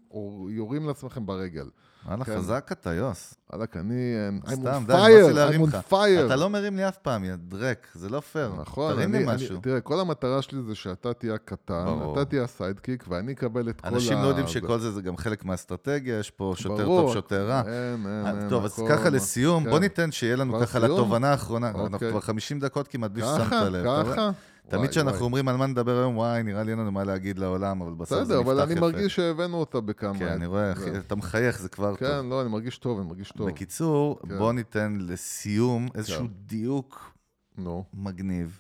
יורים 0.50 0.88
לעצמכם 0.88 1.26
ברגל. 1.26 1.70
וואלה, 2.08 2.26
כן. 2.26 2.38
חזק 2.38 2.70
אתה, 2.72 2.94
יוס. 2.94 3.34
וואלכ, 3.54 3.78
אני... 3.78 4.14
סתם, 4.48 4.84
די, 4.88 4.94
אני 4.94 5.30
fire, 5.30 5.34
להרים 5.34 5.64
לך. 5.64 5.78
אתה 6.26 6.36
לא 6.36 6.50
מרים 6.50 6.76
לי 6.76 6.88
אף 6.88 6.98
פעם, 6.98 7.24
יא 7.24 7.36
דרק, 7.38 7.88
זה 7.94 8.10
לא 8.10 8.20
פייר. 8.20 8.52
נכון, 8.62 8.94
תרים 8.94 9.10
אני, 9.16 9.18
לי 9.18 9.30
אני, 9.30 9.36
משהו. 9.36 9.58
תראה, 9.62 9.82
כל 9.82 10.00
המטרה 10.00 10.42
שלי 10.42 10.62
זה 10.68 10.76
שאתה 10.76 11.14
תהיה 11.14 11.34
הקטן. 11.34 11.86
אתה 12.12 12.26
תהיה 12.26 12.44
הסיידקיק, 12.44 13.04
ואני 13.08 13.32
אקבל 13.32 13.70
את 13.70 13.82
כל 13.82 13.88
ה... 13.88 13.92
אנשים 13.92 14.18
לא 14.22 14.28
יודעים 14.28 14.48
שכל 14.48 14.80
זה 14.80 14.92
זה 14.92 15.02
גם 15.02 15.18
50 15.18 15.48
מהאסטרטגיה, 15.48 16.20
יש 16.20 16.32
פה 16.32 16.54
שוטר 16.58 16.76
ברור. 16.86 17.02
טוב, 17.02 17.14
שוטר 17.14 17.48
רע. 17.48 17.62
אין, 17.66 17.74
אין, 18.06 18.26
אה, 18.26 18.42
אין. 18.42 18.50
טוב, 18.50 18.66
אז 18.66 18.74
הכל- 18.74 18.90
ככה 18.90 19.10
לסיום, 19.10 19.64
כן. 19.64 19.70
בוא 19.70 19.80
ניתן 19.80 20.12
שיהיה 20.12 20.36
לנו 20.36 20.60
ככה? 20.62 20.80
לתובנה 20.80 21.32
האחרונה. 21.32 21.70
אנחנו 21.70 21.94
אוקיי. 21.94 22.10
כבר 22.12 22.20
50 22.20 22.60
דקות 22.60 22.88
כמעט 22.88 23.12
בלי 23.12 23.24
ששמת 23.24 23.48
ככה, 23.48 23.70
לב. 23.70 23.86
רואה? 23.86 24.04
ככה. 24.14 24.32
תמיד 24.70 24.90
כשאנחנו. 24.90 25.26
אומרים 25.26 25.48
על 25.48 25.58
מה 25.58 25.68
נדבר 25.68 25.98
היום, 25.98 26.18
וואי, 26.18 26.44
נראה 26.44 26.64
לי 26.64 26.72
אין 26.72 26.80
לנו 26.80 26.92
מה 26.92 27.04
להגיד 27.04 27.40
לעולם, 27.40 27.82
אבל 27.82 27.94
בסוף 27.94 28.18
זה 28.18 28.24
בסדר, 28.24 28.40
נפתח 28.40 28.52
אבל 28.52 28.62
אני 28.62 28.72
יפה. 28.72 28.82
מרגיש 28.82 29.16
שהבאנו 29.16 29.58
אותה 29.58 29.82
בכמה... 29.82 30.20
כן, 30.20 30.28
אני 30.28 30.46
רואה, 30.46 30.74
אתה 30.98 31.16
מחייך, 31.16 31.60
זה 31.60 31.70
כבר 31.70 31.90
טוב. 31.90 31.98
כן, 31.98 32.26
לא, 32.26 32.42
אני 32.42 32.50
מרגיש 32.50 32.78
טוב, 32.78 33.00
אני 33.00 33.08
מרגיש 33.08 33.32
טוב. 33.32 33.50
בקיצור, 33.50 34.20
כן. 34.22 34.38
בוא 34.38 34.54
ניתן 34.54 34.98
לסיום 35.02 35.88
איזשהו 35.96 36.26
כן. 36.26 36.34
דיוק. 36.46 37.18
מגניב. 37.94 38.60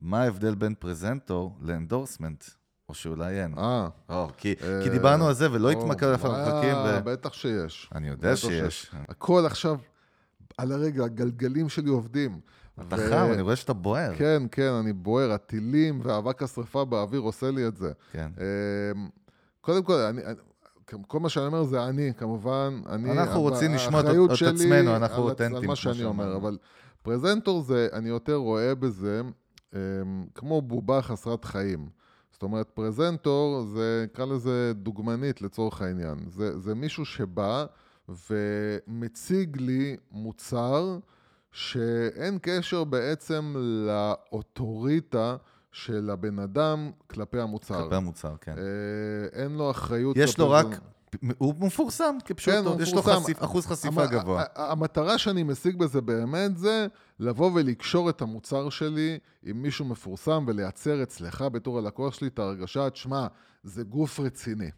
מה 0.00 0.22
ההבדל 0.22 0.54
בין 0.54 0.74
פרזנטור 0.74 1.56
לאנדורסמנט? 1.60 2.44
או 2.88 2.94
שאולי 2.94 3.42
אין. 3.42 3.54
אה. 3.58 3.88
כי, 4.36 4.54
אה, 4.62 4.80
כי 4.82 4.90
דיברנו 4.90 5.28
על 5.28 5.34
זה 5.34 5.52
ולא 5.52 5.70
התמקד 5.70 6.06
על 6.06 6.14
הפרקים. 6.14 6.74
אה. 6.74 7.00
בטח 7.00 7.32
שיש. 7.32 7.90
אני 7.94 8.08
יודע 8.08 8.36
שיש. 8.36 8.90
הכל 9.08 9.46
עכשיו, 9.46 9.78
על 10.58 10.72
הרגע, 10.72 11.04
הגלגלים 11.04 11.68
שלי 11.68 11.90
עובדים. 11.90 12.40
אתה 12.80 12.96
ו- 12.98 13.10
חם, 13.10 13.28
אני 13.32 13.42
רואה 13.42 13.56
שאתה 13.56 13.72
בוער. 13.72 14.14
כן, 14.18 14.42
כן, 14.52 14.70
אני 14.72 14.92
בוער, 14.92 15.32
הטילים 15.32 16.00
ואבק 16.02 16.42
השרפה 16.42 16.84
באוויר 16.84 17.20
עושה 17.20 17.50
לי 17.50 17.66
את 17.66 17.76
זה. 17.76 17.92
כן. 18.12 18.30
אמ, 18.94 19.08
קודם 19.60 19.82
כל, 19.82 19.94
אני, 19.94 20.22
כל 21.06 21.20
מה 21.20 21.28
שאני 21.28 21.46
אומר 21.46 21.64
זה 21.64 21.84
אני, 21.84 22.12
כמובן. 22.16 22.80
אני, 22.88 23.12
אנחנו 23.12 23.40
רוצים 23.40 23.74
לשמוע 23.74 24.00
את- 24.00 24.06
את 24.30 24.36
שלי 24.36 24.48
עצמנו, 24.48 24.96
אנחנו 24.96 25.22
אותנטיים, 25.22 25.56
על 25.56 25.66
מה 25.66 25.76
שאני 25.76 26.04
אומר. 26.04 26.36
אבל 26.36 26.58
פרזנטור 27.02 27.62
זה, 27.62 27.88
אני 27.92 28.08
יותר 28.08 28.34
רואה 28.34 28.74
בזה 28.74 29.22
אמ, 29.74 29.78
כמו 30.34 30.62
בובה 30.62 31.02
חסרת 31.02 31.44
חיים. 31.44 31.88
זאת 32.32 32.42
אומרת, 32.42 32.70
פרזנטור 32.74 33.62
זה, 33.62 34.04
נקרא 34.12 34.24
לזה 34.24 34.72
דוגמנית 34.74 35.42
לצורך 35.42 35.82
העניין. 35.82 36.18
זה, 36.28 36.58
זה 36.58 36.74
מישהו 36.74 37.04
שבא 37.04 37.64
ומציג 38.30 39.56
לי 39.60 39.96
מוצר 40.12 40.98
שאין 41.54 42.38
קשר 42.42 42.84
בעצם 42.84 43.54
לאוטוריטה 43.58 45.36
של 45.72 46.10
הבן 46.10 46.38
אדם 46.38 46.90
כלפי 47.06 47.40
המוצר. 47.40 47.82
כלפי 47.82 47.94
המוצר, 47.94 48.34
כן. 48.40 48.54
אה, 48.58 48.62
אין 49.42 49.52
לו 49.52 49.70
אחריות... 49.70 50.16
יש 50.16 50.38
לו 50.38 50.50
רק. 50.50 50.66
הוא 51.38 51.54
מפורסם 51.58 52.16
כפשוטו, 52.24 52.74
כן, 52.76 52.82
יש 52.82 52.94
לו. 52.94 53.02
חשיפ- 53.02 53.44
אחוז 53.44 53.66
חשיפה 53.66 54.02
המ- 54.04 54.10
גבוה. 54.10 54.44
המטרה 54.54 55.18
שאני 55.18 55.42
משיג 55.42 55.76
בזה 55.78 56.00
באמת 56.00 56.58
זה 56.58 56.86
לבוא 57.20 57.50
ולקשור 57.54 58.10
את 58.10 58.22
המוצר 58.22 58.68
שלי 58.68 59.18
עם 59.42 59.62
מישהו 59.62 59.84
מפורסם 59.84 60.44
ולייצר 60.48 61.02
אצלך 61.02 61.44
בתור 61.52 61.78
הלקוח 61.78 62.14
שלי 62.14 62.28
את 62.28 62.38
ההרגשה, 62.38 62.90
תשמע, 62.90 63.26
זה 63.64 63.82
גוף 63.82 64.20
רציני. 64.20 64.70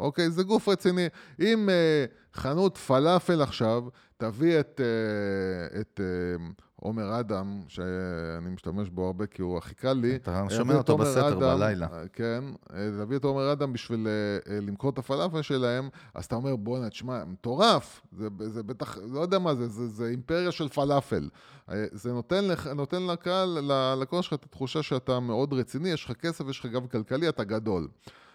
אוקיי? 0.00 0.30
זה 0.30 0.42
גוף 0.42 0.68
רציני. 0.68 1.06
אם 1.40 1.68
uh, 1.68 2.38
חנות 2.38 2.78
פלאפל 2.78 3.42
עכשיו 3.42 3.84
תביא 4.16 4.60
את, 4.60 4.80
uh, 4.80 5.80
את 5.80 6.00
uh, 6.00 6.62
עומר 6.80 7.20
אדם, 7.20 7.60
שאני 7.68 8.50
משתמש 8.50 8.88
בו 8.88 9.06
הרבה 9.06 9.26
כי 9.26 9.42
הוא 9.42 9.58
הכי 9.58 9.74
קל 9.74 9.92
לי. 9.92 10.16
אתה 10.16 10.44
שומע 10.50 10.74
אותו 10.74 10.98
בסתר 10.98 11.28
אדם, 11.28 11.40
בלילה. 11.40 11.86
אה, 11.92 12.08
כן, 12.12 12.44
אה, 12.74 12.88
להביא 12.98 13.16
את 13.16 13.24
עומר 13.24 13.52
אדם 13.52 13.72
בשביל 13.72 14.06
אה, 14.06 14.52
אה, 14.52 14.60
למכור 14.60 14.90
את 14.90 14.98
הפלאפל 14.98 15.42
שלהם, 15.42 15.88
אז 16.14 16.24
אתה 16.24 16.34
אומר, 16.34 16.56
בואנה, 16.56 16.90
תשמע, 16.90 17.24
מטורף, 17.24 18.00
זה, 18.12 18.28
זה 18.40 18.62
בטח, 18.62 18.98
לא 19.12 19.20
יודע 19.20 19.38
מה 19.38 19.54
זה, 19.54 19.68
זה, 19.68 19.88
זה 19.88 20.06
אימפריה 20.06 20.52
של 20.52 20.68
פלאפל. 20.68 21.28
אה, 21.70 21.84
זה 21.92 22.12
נותן, 22.12 22.44
לך, 22.44 22.66
נותן 22.66 23.06
לקהל, 23.06 23.48
ללקוח 23.48 24.22
שלך 24.22 24.32
את 24.32 24.44
התחושה 24.44 24.82
שאתה 24.82 25.20
מאוד 25.20 25.52
רציני, 25.52 25.88
יש 25.88 26.04
לך 26.04 26.12
כסף, 26.12 26.48
יש 26.48 26.60
לך 26.60 26.66
גב 26.66 26.86
כלכלי, 26.86 27.28
אתה 27.28 27.44
גדול. 27.44 27.88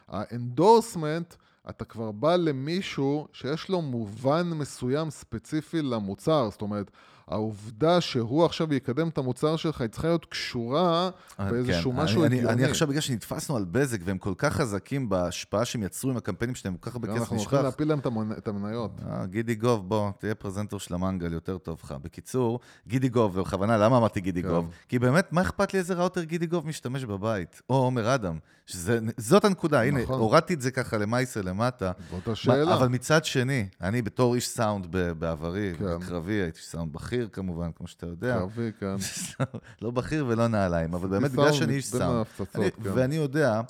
ה 0.07 0.17
endorsement, 0.17 1.34
אתה 1.70 1.86
כבר 1.86 2.11
בא 2.11 2.36
למישהו 2.36 3.28
שיש 3.34 3.70
לו 3.70 3.82
מובן 3.82 4.49
מסוים 4.49 5.09
ספציפי 5.09 5.82
למוצר, 5.82 6.49
זאת 6.51 6.61
אומרת, 6.61 6.91
העובדה 7.28 8.01
שהוא 8.01 8.45
עכשיו 8.45 8.73
יקדם 8.73 9.07
את 9.07 9.17
המוצר 9.17 9.55
שלך, 9.55 9.82
היא 9.82 9.89
צריכה 9.89 10.07
להיות 10.07 10.26
קשורה 10.26 11.09
אה, 11.39 11.51
באיזשהו 11.51 11.91
כן. 11.91 11.97
משהו 11.97 12.26
אני- 12.26 12.36
הגיוני. 12.36 12.53
אני 12.53 12.65
עכשיו, 12.65 12.88
בגלל 12.88 13.01
שנתפסנו 13.01 13.55
על 13.55 13.65
בזק, 13.71 13.99
והם 14.03 14.17
כל 14.17 14.34
כך 14.38 14.53
חזקים 14.53 15.09
בהשפעה 15.09 15.65
שהם 15.65 15.84
יצרו 15.84 16.11
עם 16.11 16.17
הקמפיינים 16.17 16.55
שלהם, 16.55 16.78
כל 16.78 16.89
כך 16.89 16.95
הרבה 16.95 17.07
כסף 17.07 17.17
אנחנו 17.19 17.36
הולכים 17.36 17.53
נשפך. 17.57 17.63
להפיל 17.65 17.88
להם 17.88 17.99
את 18.38 18.47
המניות. 18.47 18.91
אה, 19.11 19.26
גידי 19.26 19.55
גוב, 19.55 19.89
בוא, 19.89 20.11
תהיה 20.19 20.36
פרזנטור 20.36 20.80
של 20.80 20.93
המנגל, 20.93 21.34
יותר 21.34 21.57
טוב 21.57 21.80
לך. 21.84 21.95
בקיצור, 22.01 22.59
גידי 22.88 23.09
גוב, 23.09 23.38
ובכוונה, 23.38 23.78
למה 23.78 23.97
אמרתי 23.97 24.21
גידי 24.21 24.41
כן. 24.43 24.47
גוב? 24.49 24.69
כי 24.89 24.99
באמת, 24.99 25.34
מה 25.34 25.41
אכפת 25.41 25.73
לי 25.73 25.80
איזה 25.80 25.93
ראוטר 25.93 26.23
גידי 26.23 26.45
גוב 26.47 26.67
משתמש 26.67 27.03
בבית? 27.05 27.61
או 27.69 27.76
עומר 27.76 28.15
אדם. 28.15 28.38
שזה- 28.65 28.99
זאת 29.17 29.45
הנקודה, 29.45 29.82
הנה, 29.84 30.01
נכון. 30.03 30.19
הורדתי 30.19 30.53
את 30.53 30.61
זה 30.61 30.71
ככה 30.71 30.97
למייסר 30.97 31.41
למטה. 31.41 31.91
זאת 32.11 32.28
השאלה. 32.28 32.73
אבל 32.76 32.88
מצד 32.88 33.26
שני, 33.26 33.67
אני 33.82 34.01
בתור 34.01 34.36
איש 34.36 34.47
סאונד 34.47 34.88
בעברי, 35.19 35.73
כן. 35.80 35.86
בקרבי, 35.99 36.34
הייתי 36.34 36.59
סאונד 36.61 36.93
בכיר 36.93 37.14
כמובן, 37.32 37.72
כמו 37.76 37.88
שאתה 37.88 38.05
יודע. 38.05 38.38
קרבי, 38.38 38.72
כן. 38.80 38.95
לא 39.82 39.91
בכיר 39.91 40.26
ולא 40.28 40.47
נעליים, 40.47 40.93
אבל 40.93 41.07
באמת 41.07 41.32
בגלל 41.32 41.53
שאני 41.53 41.74
איש 41.74 41.88
סאונד. 41.88 42.26
כן. 42.53 42.70
ואני 42.82 43.16
יודע 43.16 43.61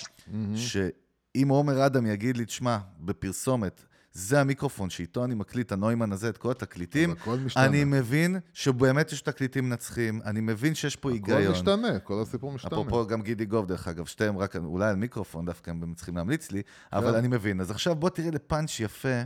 שאם 0.56 1.48
עומר 1.48 1.86
אדם 1.86 2.06
יגיד 2.06 2.38
לי, 2.38 2.46
תשמע, 2.46 2.78
בפרסומת, 3.00 3.86
זה 4.16 4.41
המיקרופון 4.41 4.89
שאיתו 4.89 5.26
אני 5.26 5.36
מקליט, 5.36 5.72
הנוימן 5.72 6.12
הזה, 6.12 6.30
את 6.30 6.38
כל 6.38 6.52
התקליטים, 6.52 7.12
הכל 7.12 7.38
משתנה. 7.46 7.66
אני 7.66 7.84
מבין 7.84 8.39
שבאמת 8.54 9.12
יש 9.12 9.22
תקליטים 9.22 9.70
מנצחים, 9.70 10.22
אני 10.26 10.41
מבין 10.41 10.76
שיש 10.76 10.96
פה 10.96 11.10
הכל 11.10 11.32
היגיון. 11.32 11.52
משתנה, 11.52 12.00
כל 12.00 12.22
הסיפור 12.22 12.52
משתנה. 12.52 12.72
אפרופו 12.72 13.08
גם 13.08 13.22
גידי 13.22 13.46
גוב, 13.46 13.68
דרך 13.68 13.88
אגב, 13.88 14.06
שתיהם 14.06 14.38
רק, 14.38 14.56
אולי 14.56 14.89
על 14.89 14.96
מיקרופון 14.96 15.46
דווקא 15.46 15.72
הם 15.72 15.93
צריכים 15.96 16.18
להמליץ 16.18 16.52
לי, 16.52 16.62
אבל 16.93 17.12
כן. 17.12 17.18
אני 17.18 17.28
מבין. 17.28 17.62
אז 17.62 17.72
עכשיו 17.72 17.96
בוא 17.96 18.10
תראה 18.10 18.32
לפאנץ' 18.32 18.80
יפה, 18.80 19.22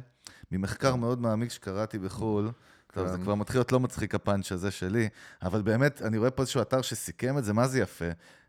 ממחקר 0.52 0.96
מאוד 0.96 1.22
מעמיק 1.22 1.52
שקראתי 1.52 2.00
בחו"ל. 2.00 2.52
טוב, 2.94 3.08
זה 3.08 3.18
כן. 3.18 3.24
כבר 3.24 3.36
מתחיל 3.36 3.58
להיות 3.60 3.72
לא 3.72 3.80
מצחיק 3.80 4.16
הפאנץ' 4.16 4.52
הזה 4.52 4.72
שלי, 4.72 5.10
אבל 5.42 5.62
באמת, 5.62 6.02
אני 6.02 6.18
רואה 6.18 6.32
פה 6.32 6.42
איזשהו 6.42 6.62
אתר 6.62 6.82
שסיכם 6.82 7.38
את 7.38 7.44
זה, 7.44 7.54
מה 7.54 7.68
זה 7.68 7.80
יפה? 7.80 8.06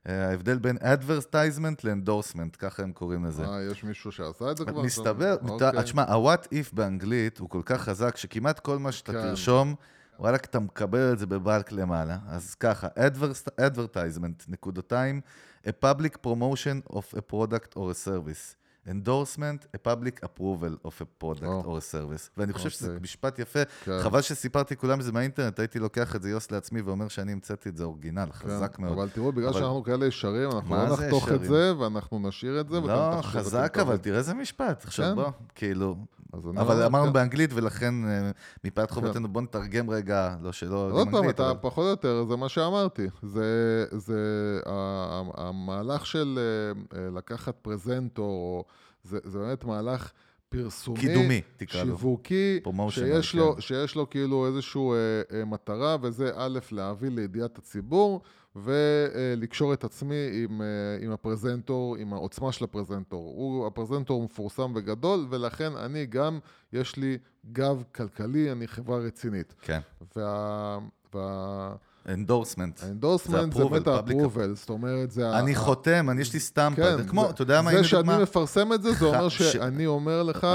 אה, 0.09 0.29
ההבדל 0.29 0.59
בין 0.59 0.77
advertisement 0.77 1.81
ל-endorsement, 1.85 2.57
ככה 2.59 2.83
הם 2.83 2.93
קוראים 2.93 3.25
לזה. 3.25 3.45
אה, 3.45 3.63
יש 3.63 3.85
מישהו 3.85 4.13
שעשה 4.13 4.51
את 4.51 4.57
זה 4.57 4.65
כבר? 4.65 4.83
מסתבר, 4.83 5.37
אוקיי. 5.49 5.83
תשמע, 5.83 6.03
ה-what 6.03 6.45
if 6.47 6.69
באנגלית 6.73 7.39
הוא 7.39 7.49
כל 7.49 7.63
כך 7.65 7.81
חזק, 7.81 8.17
שכמעט 8.17 8.59
כל 8.59 8.79
מה 8.79 8.93
שאתה 8.93 9.13
כן. 9.13 9.23
תרשום, 9.23 9.75
וואלכ, 10.19 10.41
אתה 10.45 10.59
מקבל 10.61 11.13
את 11.13 11.19
זה 11.19 11.27
בבלק 11.27 11.73
למעלה. 11.73 12.19
אז 12.29 12.55
ככה, 12.55 12.89
adver- 12.89 13.61
advertisement, 13.61 14.45
נקודתיים, 14.49 15.21
a 15.67 15.71
public 15.85 16.27
promotion 16.27 16.93
of 16.93 17.17
a 17.17 17.33
product 17.33 17.75
or 17.75 17.91
a 17.91 18.07
service. 18.07 18.60
Endorsement, 18.89 19.67
a 19.77 19.89
public 19.89 20.25
approval 20.25 20.87
of 20.87 20.91
a 21.03 21.25
product 21.25 21.45
או. 21.47 21.77
or 21.77 21.81
a 21.81 21.95
service. 21.95 22.31
ואני 22.37 22.53
חושב 22.53 22.71
שזה 22.71 22.87
אוקיי. 22.87 23.01
משפט 23.03 23.39
יפה. 23.39 23.61
כן. 23.85 23.99
חבל 24.03 24.21
שסיפרתי 24.21 24.77
כולם 24.77 25.01
את 25.01 25.05
זה 25.05 25.13
מהאינטרנט, 25.13 25.59
הייתי 25.59 25.79
לוקח 25.79 26.17
את 26.17 26.23
זה 26.23 26.31
יוס 26.31 26.51
לעצמי 26.51 26.81
ואומר 26.81 27.09
שאני 27.09 27.33
המצאתי 27.33 27.69
את 27.69 27.77
זה 27.77 27.85
אורגינל, 27.85 28.29
חזק 28.33 28.77
כן, 28.77 28.83
מאוד. 28.83 28.99
אבל 28.99 29.09
תראו, 29.09 29.33
בגלל 29.33 29.49
אבל- 29.49 29.61
שאנחנו 29.61 29.83
כאלה 29.83 30.07
ישרים, 30.07 30.51
אנחנו 30.51 30.77
לא 30.77 30.85
נחתוך 30.93 31.29
את 31.29 31.33
ישרים? 31.33 31.51
זה, 31.51 31.73
ואנחנו 31.79 32.29
נשאיר 32.29 32.61
את 32.61 32.69
זה, 32.69 32.81
לא, 32.81 33.19
חזק, 33.23 33.77
אבל. 33.81 33.97
תראה 33.97 34.19
איזה 34.19 34.35
משפט. 34.35 34.85
עכשיו 34.85 35.07
כן. 35.07 35.15
בוא, 35.15 35.31
כאילו... 35.55 35.97
אבל 36.35 36.83
אמרנו 36.83 37.07
כן. 37.07 37.13
באנגלית, 37.13 37.51
ולכן 37.55 37.95
אה, 38.05 38.31
מפאת 38.65 38.91
חובתנו 38.91 39.29
בוא 39.29 39.43
נתרגם 39.43 39.91
רגע, 39.91 40.37
לא 40.43 40.53
שלא 40.53 40.91
עוד 40.93 41.09
פעם, 41.11 41.29
אתה 41.29 41.51
אבל... 41.51 41.59
פחות 41.61 41.85
או 41.85 41.91
יותר, 41.91 42.25
זה 42.29 42.37
מה 42.37 42.49
שאמרתי. 42.49 43.07
זה, 43.23 43.85
זה 43.93 44.21
המהלך 45.37 46.07
של 46.07 46.39
אה, 46.39 46.99
אה, 46.99 47.11
לקחת 47.11 47.55
פרזנטור, 47.63 48.27
או- 48.31 48.65
זה, 49.05 49.19
זה 49.25 49.39
באמת 49.39 49.65
מהלך 49.65 50.13
פרסומי, 50.51 51.01
קידומי, 51.01 51.41
תקרא 51.57 51.83
לו. 51.83 51.87
שיווקי, 51.87 52.61
שיש 52.91 53.35
לו, 53.35 53.55
כן. 53.55 53.61
שיש 53.61 53.95
לו 53.95 54.11
כאילו 54.11 54.47
איזושהי 54.47 54.81
אה, 54.81 55.39
אה, 55.39 55.45
מטרה, 55.45 55.97
וזה 56.03 56.31
א', 56.37 56.59
להביא 56.73 57.11
לידיעת 57.11 57.59
הציבור, 57.59 58.21
ולקשור 58.57 59.73
את 59.73 59.85
עצמי 59.85 60.31
עם, 60.45 60.63
אה, 60.63 60.67
עם 61.01 61.11
הפרזנטור, 61.11 61.97
עם 61.97 62.13
העוצמה 62.13 62.53
של 62.53 62.65
הפרזנטור. 62.65 63.35
הוא, 63.37 63.67
הפרזנטור 63.67 64.25
מפורסם 64.25 64.73
וגדול, 64.75 65.27
ולכן 65.31 65.77
אני 65.77 66.07
גם, 66.07 66.39
יש 66.73 66.97
לי 66.97 67.19
גב 67.53 67.83
כלכלי, 67.95 68.53
אני 68.53 68.69
חברה 68.69 68.99
רצינית. 68.99 69.55
כן. 69.63 69.81
וה... 70.17 70.79
וה... 71.15 71.75
endorsement. 72.15 72.81
ה 72.83 72.89
endorsement 72.89 73.53
זה 73.53 73.65
באמת 73.65 73.87
ה-approval, 73.87 74.55
זאת 74.55 74.71
אומרת, 74.71 75.11
זה... 75.11 75.39
אני 75.39 75.55
חותם, 75.55 76.11
אני 76.11 76.21
יש 76.21 76.33
לי 76.33 76.41
סטמפה. 76.41 76.83
כן, 76.83 76.97
זה 76.97 77.05
כמו, 77.05 77.31
אתה 77.31 77.43
יודע 77.43 77.63
מה, 77.63 77.71
זה 77.71 77.85
שאני. 77.85 78.23
מפרסם 78.23 78.73
את 78.73 78.83
זה, 78.83 78.93
זה 78.93 79.05
אומר 79.05 79.29
שאני 79.29 79.87
אומר 79.87 80.23
לך, 80.23 80.47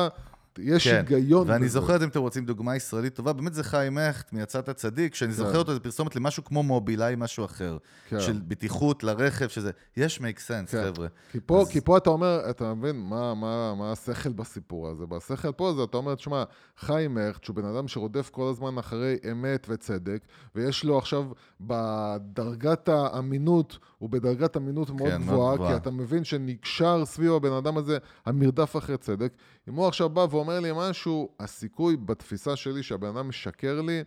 יש 0.60 0.88
כן, 0.88 1.04
היגיון 1.10 1.50
ואני 1.50 1.66
בזה. 1.66 1.74
זוכר 1.74 1.96
את 1.96 2.00
זה, 2.00 2.06
אם 2.06 2.10
אתם 2.10 2.20
רוצים 2.20 2.46
דוגמה 2.46 2.76
ישראלית 2.76 3.16
טובה, 3.16 3.34
באמת 3.34 3.54
זה 3.54 3.64
חיים 3.64 3.98
הכט 3.98 4.34
מיצאת 4.34 4.70
הצדיק, 4.70 5.16
שאני 5.16 5.32
זוכר 5.34 5.52
כן. 5.52 5.58
אותו, 5.58 5.74
זה 5.74 5.80
פרסומת 5.80 6.16
למשהו 6.16 6.44
כמו 6.44 6.64
מובילאיי, 6.64 7.16
משהו 7.18 7.46
אחר. 7.46 7.78
כן. 8.10 8.20
של 8.20 8.42
בטיחות 8.48 9.04
לרכב, 9.04 9.48
שזה... 9.48 9.72
יש 9.98 10.18
make 10.20 10.38
sense, 10.40 10.72
כן. 10.72 10.84
חבר'ה. 10.84 11.08
כי 11.32 11.40
פה, 11.46 11.62
אז- 11.62 11.70
כי 11.70 11.82
פה 11.82 11.98
אתה 11.98 12.10
אומר, 12.10 12.40
אתה 12.50 12.74
מבין, 12.74 12.96
מה, 12.96 13.34
מה, 13.34 13.76
מה 13.76 13.92
השכל 13.92 14.32
בסיפור 14.32 14.88
הזה? 14.90 15.06
בשכל 15.06 15.52
פה 15.52 15.74
זה, 15.78 15.84
אתה 15.84 15.98
אומר, 15.98 16.16
תשמע, 16.16 16.44
חיים 16.78 17.18
הכט, 17.18 17.44
שהוא 17.44 17.56
בן 17.56 17.66
אדם 17.66 17.88
שרודף 17.88 18.30
כל 18.30 18.48
הזמן 18.50 18.78
אחרי 18.78 19.18
אמת 19.32 19.68
וצדק, 19.70 20.20
ויש 20.56 20.84
לו 20.84 20.98
עכשיו, 20.98 21.26
בדרגת 21.62 22.90
האמינות, 22.90 23.78
הוא 23.98 24.10
בדרגת 24.10 24.58
אמינות 24.58 24.90
מאוד 24.90 25.10
כן, 25.10 25.22
גבוהה, 25.22 25.56
גבוהה. 25.56 25.72
כי 25.72 25.78
אתה 25.78 25.92
מבין 25.92 26.24
שנקשר 26.24 27.06
סביב 27.06 27.32
הבן 27.34 27.52
אדם 27.52 27.78
הזה 27.78 27.98
המרדף 28.26 28.76
אחרי 28.78 28.98
צדק. 28.98 29.34
אם 29.70 29.74
הוא 29.74 29.88
עכשיו 29.88 30.10
בא 30.10 30.28
ואומר 30.30 30.60
לי 30.60 30.70
משהו, 30.76 31.30
הסיכוי 31.40 31.98
בתפיסה 31.98 32.56
שלי 32.56 32.84
שהבן 32.84 33.08
אדם 33.08 33.28
משקר 33.28 33.82
לי, 33.82 34.04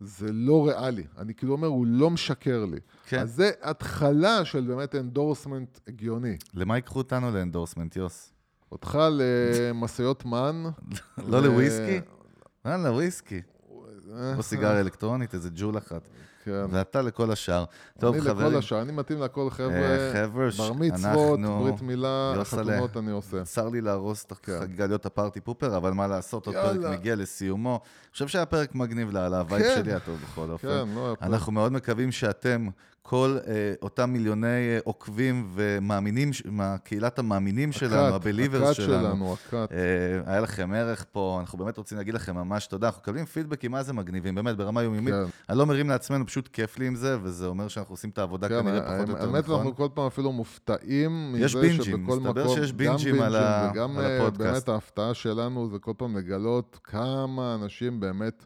זה 0.00 0.32
לא 0.32 0.68
ריאלי. 0.68 1.04
אני 1.18 1.34
כאילו 1.34 1.52
אומר, 1.52 1.68
הוא 1.68 1.86
לא 1.86 2.10
משקר 2.10 2.64
לי. 2.64 2.78
כן. 3.06 3.18
אז 3.20 3.34
זה 3.34 3.50
התחלה 3.62 4.44
של 4.44 4.60
באמת 4.60 4.94
endorsement 4.94 5.78
הגיוני. 5.88 6.36
למה 6.54 6.76
ייקחו 6.76 6.98
אותנו 6.98 7.30
ל 7.30 7.35
endorsement, 7.35 7.96
יוס? 7.96 8.32
אותך 8.72 8.98
למשאיות 9.10 10.24
מן. 10.24 10.64
לא 11.28 11.42
לוויסקי? 11.42 12.00
יאללה, 12.66 12.92
וויסקי. 12.92 13.42
אה, 14.14 14.36
או 14.36 14.42
סיגריה 14.42 14.80
אלקטרונית, 14.80 15.34
איזה 15.34 15.50
ג'ול 15.54 15.78
אחת. 15.78 16.08
כן. 16.46 16.64
ואתה 16.70 17.02
לכל 17.02 17.30
השאר. 17.32 17.64
טוב, 17.98 18.14
אני 18.14 18.22
חברים. 18.24 18.46
לכל 18.48 18.58
השאר, 18.58 18.82
אני 18.82 18.92
מתאים 18.92 19.22
לכל 19.22 19.50
חבר'ה, 19.50 19.70
אה, 19.76 20.12
חבר'ה, 20.12 20.48
בר 20.58 20.72
מצוות, 20.72 21.38
אנחנו- 21.38 21.58
ברית 21.64 21.82
מילה, 21.82 22.32
יוסלה. 22.36 22.62
חתונות 22.62 22.96
אני 22.96 23.10
עושה. 23.10 23.44
צר 23.44 23.68
לי 23.68 23.80
להרוס 23.80 24.24
את 24.24 24.32
כן. 24.32 24.52
החגיגה 24.52 24.86
להיות 24.86 25.06
ה 25.06 25.12
party 25.12 25.40
pooper, 25.40 25.76
אבל 25.76 25.90
מה 25.92 26.06
לעשות, 26.06 26.46
עוד 26.46 26.54
פרק. 26.54 26.76
מגיע 26.98 27.16
לסיומו. 27.16 27.80
אני 27.82 28.12
חושב 28.12 28.28
שהיה 28.28 28.46
פרק 28.46 28.74
מגניב 28.74 29.10
לה- 29.10 29.28
לה 29.28 29.39
vibe 29.39 29.62
כן. 29.62 29.74
שלי 29.82 29.92
הטוב 29.92 30.16
בכל 30.22 30.50
אופן. 30.50 30.68
כן, 30.68 30.88
לא. 30.94 31.16
אנחנו 31.22 31.52
מאוד 31.52 31.72
מקווים 31.72 32.12
שאתם, 32.12 32.68
כל 33.08 33.38
אה, 33.46 33.52
אותם 33.82 34.10
מיליוני 34.10 34.46
אה, 34.46 34.78
עוקבים 34.84 35.48
ומאמינים, 35.54 36.30
מהקהילת 36.44 37.18
המאמינים 37.18 37.72
שלנו, 37.72 38.14
הבליברס 38.14 38.76
שלנו. 38.76 39.02
שלנו, 39.02 39.32
הכת. 39.32 39.72
אה, 39.72 39.76
היה 40.32 40.40
לכם 40.40 40.72
ערך 40.74 41.04
פה, 41.12 41.36
אנחנו 41.40 41.58
באמת 41.58 41.78
רוצים 41.78 41.98
להגיד 41.98 42.14
לכם 42.14 42.36
ממש 42.36 42.66
תודה. 42.66 42.86
אנחנו 42.86 43.00
מקבלים 43.02 43.24
פידבקים 43.24 43.70
מה 43.70 43.82
זה 43.82 43.92
מגניבים, 43.92 44.34
באמת, 44.34 44.56
ברמה 44.56 44.82
יומיומית. 44.82 45.14
כן. 45.14 45.24
אני 45.48 45.58
לא 45.58 45.66
מרים 45.66 45.88
לעצמנו, 45.88 46.26
פשוט 46.26 46.48
כיף 46.48 46.78
לי 46.78 46.86
עם 46.86 46.94
זה, 46.94 47.16
וזה 47.22 47.46
אומר 47.46 47.68
שאנחנו 47.68 47.92
עושים 47.92 48.10
את 48.10 48.18
העבודה 48.18 48.48
כן, 48.48 48.62
כנראה 48.62 48.80
פחות 48.82 49.08
או 49.08 49.12
יותר 49.14 49.24
האמת, 49.26 49.44
נכון. 49.44 49.54
אנחנו 49.56 49.76
כל 49.76 49.88
פעם 49.94 50.06
אפילו 50.06 50.32
מופתעים 50.32 51.32
מזה 51.32 51.44
יש 51.44 51.54
בינג'ים, 51.54 51.82
שבכל 51.82 52.20
מסתבר 52.20 52.48
שיש 52.48 52.72
בינג'ים 52.72 53.20
על 53.22 53.36
ה- 53.36 53.70
וגם 53.72 53.98
על 53.98 54.04
אה, 54.04 54.16
הפודקאסט. 54.22 54.40
באמת 54.52 54.68
ההפתעה 54.68 55.14
שלנו 55.14 55.68
זה 55.72 55.78
כל 55.78 55.92
פעם 55.96 56.16
לגלות 56.16 56.78
כמה 56.84 57.54
אנשים 57.54 58.00
באמת 58.00 58.44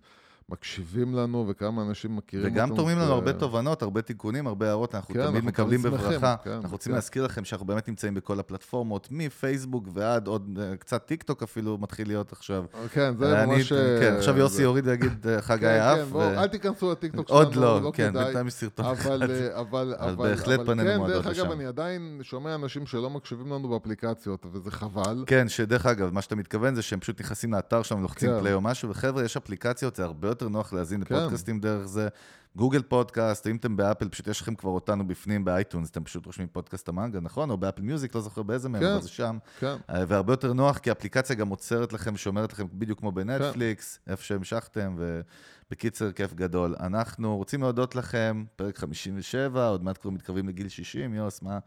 מקשיבים 0.50 1.14
לנו 1.14 1.46
וכמה 1.48 1.82
אנשים 1.82 2.16
מכירים 2.16 2.46
וגם 2.52 2.64
אותנו. 2.64 2.76
תורמים 2.76 2.98
לנו 2.98 3.12
הרבה 3.12 3.32
תובנות, 3.32 3.82
הרבה 3.82 4.02
תיקונים, 4.02 4.46
הרבה 4.46 4.66
הערות, 4.68 4.94
אנחנו 4.94 5.14
כן, 5.14 5.20
תמיד 5.22 5.34
אנחנו 5.34 5.48
מקבלים 5.48 5.82
בברכה. 5.82 6.36
כן, 6.44 6.50
אנחנו 6.50 6.70
רוצים 6.70 6.90
כן. 6.90 6.94
להזכיר 6.94 7.24
לכם 7.24 7.44
שאנחנו 7.44 7.66
באמת 7.66 7.88
נמצאים 7.88 8.14
בכל 8.14 8.40
הפלטפורמות, 8.40 9.08
מפייסבוק 9.10 9.84
ועד 9.92 10.26
עוד 10.26 10.58
אה, 10.62 10.76
קצת 10.76 11.06
טיק 11.06 11.22
טוק 11.22 11.42
אפילו 11.42 11.78
מתחיל 11.78 12.08
להיות 12.08 12.32
עכשיו. 12.32 12.64
כן, 12.92 13.16
זה 13.18 13.42
אני- 13.42 13.54
ממש... 13.54 13.72
אה, 13.72 13.98
כן, 14.00 14.14
עכשיו 14.18 14.38
יוסי 14.38 14.56
זה- 14.56 14.62
יוריד 14.62 14.86
ויגיד 14.86 15.26
אה, 15.28 15.42
חגי 15.48 15.60
כן, 15.60 15.66
האף. 15.80 15.98
כן, 16.10 16.16
ו- 16.16 16.38
אל 16.38 16.46
תיכנסו 16.48 16.92
לטיקטוק 16.92 17.28
שלנו, 17.28 17.40
עוד 17.40 17.54
לא, 17.56 17.82
לא 17.82 17.92
כן, 17.94 18.10
כדאי. 18.10 18.24
בינתיים 18.24 18.46
יש 18.46 18.54
סרטון. 18.54 18.86
אבל, 18.86 19.22
אה, 19.30 19.60
אבל, 19.60 19.94
אבל 19.98 20.10
אבל, 20.12 20.28
בהחלט 20.30 20.60
פנינו 20.66 20.88
כן, 20.90 20.96
מועדות 20.96 21.16
דרך 21.16 21.26
אגב, 21.26 21.46
לשם. 21.46 21.52
אני 21.52 21.66
עדיין 21.66 22.20
שומע 22.22 22.54
אנשים 22.54 22.86
שלא 22.86 23.10
מקשיבים 23.10 23.52
לנו 23.52 23.68
באפליקציות, 23.68 24.46
וזה 24.52 24.70
חבל. 24.70 25.24
כן, 25.26 25.48
שדרך 25.48 25.86
אגב, 25.86 26.14
מה 26.14 26.22
שאתה 26.22 26.36
מתכוון 26.36 26.74
זה 26.74 26.82
שהם 26.82 27.00
פשוט 27.00 27.20
נכנסים 27.20 27.52
לאתר 27.52 27.82
שלנו, 27.82 28.02
לוחצים 28.02 28.30
כן. 28.30 28.40
play 28.40 28.52
או 28.54 28.60
משהו, 28.60 28.90
וחבר'ה, 28.90 29.24
יש 29.24 29.36
אפליקציות, 29.36 29.96
זה 29.96 30.04
הרבה 30.04 30.28
יותר 30.28 30.39
נוח 30.48 30.72
להאזין 30.72 31.04
כן. 31.04 31.14
לפודקאסטים 31.14 31.60
דרך 31.60 31.86
זה. 31.86 32.08
גוגל 32.56 32.82
פודקאסט, 32.82 33.46
אם 33.46 33.56
אתם 33.56 33.76
באפל, 33.76 34.08
פשוט 34.08 34.26
יש 34.26 34.40
לכם 34.40 34.54
כבר 34.54 34.70
אותנו 34.70 35.08
בפנים 35.08 35.44
באייטונס, 35.44 35.90
אתם 35.90 36.04
פשוט 36.04 36.26
רושמים 36.26 36.48
פודקאסט 36.48 36.88
המנגל, 36.88 37.20
נכון? 37.20 37.50
או 37.50 37.56
באפל 37.56 37.82
מיוזיק, 37.82 38.14
לא 38.14 38.20
זוכר 38.20 38.42
באיזה 38.42 38.68
מהם, 38.68 38.82
כן. 38.82 38.92
אבל 38.92 39.02
זה 39.02 39.08
שם. 39.08 39.38
כן. 39.60 39.76
אה, 39.90 40.04
והרבה 40.08 40.32
יותר 40.32 40.52
נוח, 40.52 40.78
כי 40.78 40.90
האפליקציה 40.90 41.36
גם 41.36 41.48
עוצרת 41.48 41.92
לכם, 41.92 42.16
שומרת 42.16 42.52
לכם 42.52 42.66
בדיוק 42.72 42.98
כמו 42.98 43.12
בנטפליקס, 43.12 43.98
איפה 44.06 44.24
שהמשכתם, 44.24 44.96
ובקיצר, 44.98 46.12
כיף 46.12 46.34
גדול. 46.34 46.76
אנחנו 46.80 47.36
רוצים 47.36 47.62
להודות 47.62 47.94
לכם, 47.94 48.44
פרק 48.56 48.78
57, 48.78 49.66
עוד 49.66 49.84
מעט 49.84 49.98
כבר 50.02 50.10
מתקרבים 50.10 50.48
לגיל 50.48 50.68
60, 50.68 51.14
יוס, 51.14 51.42
מה? 51.42 51.58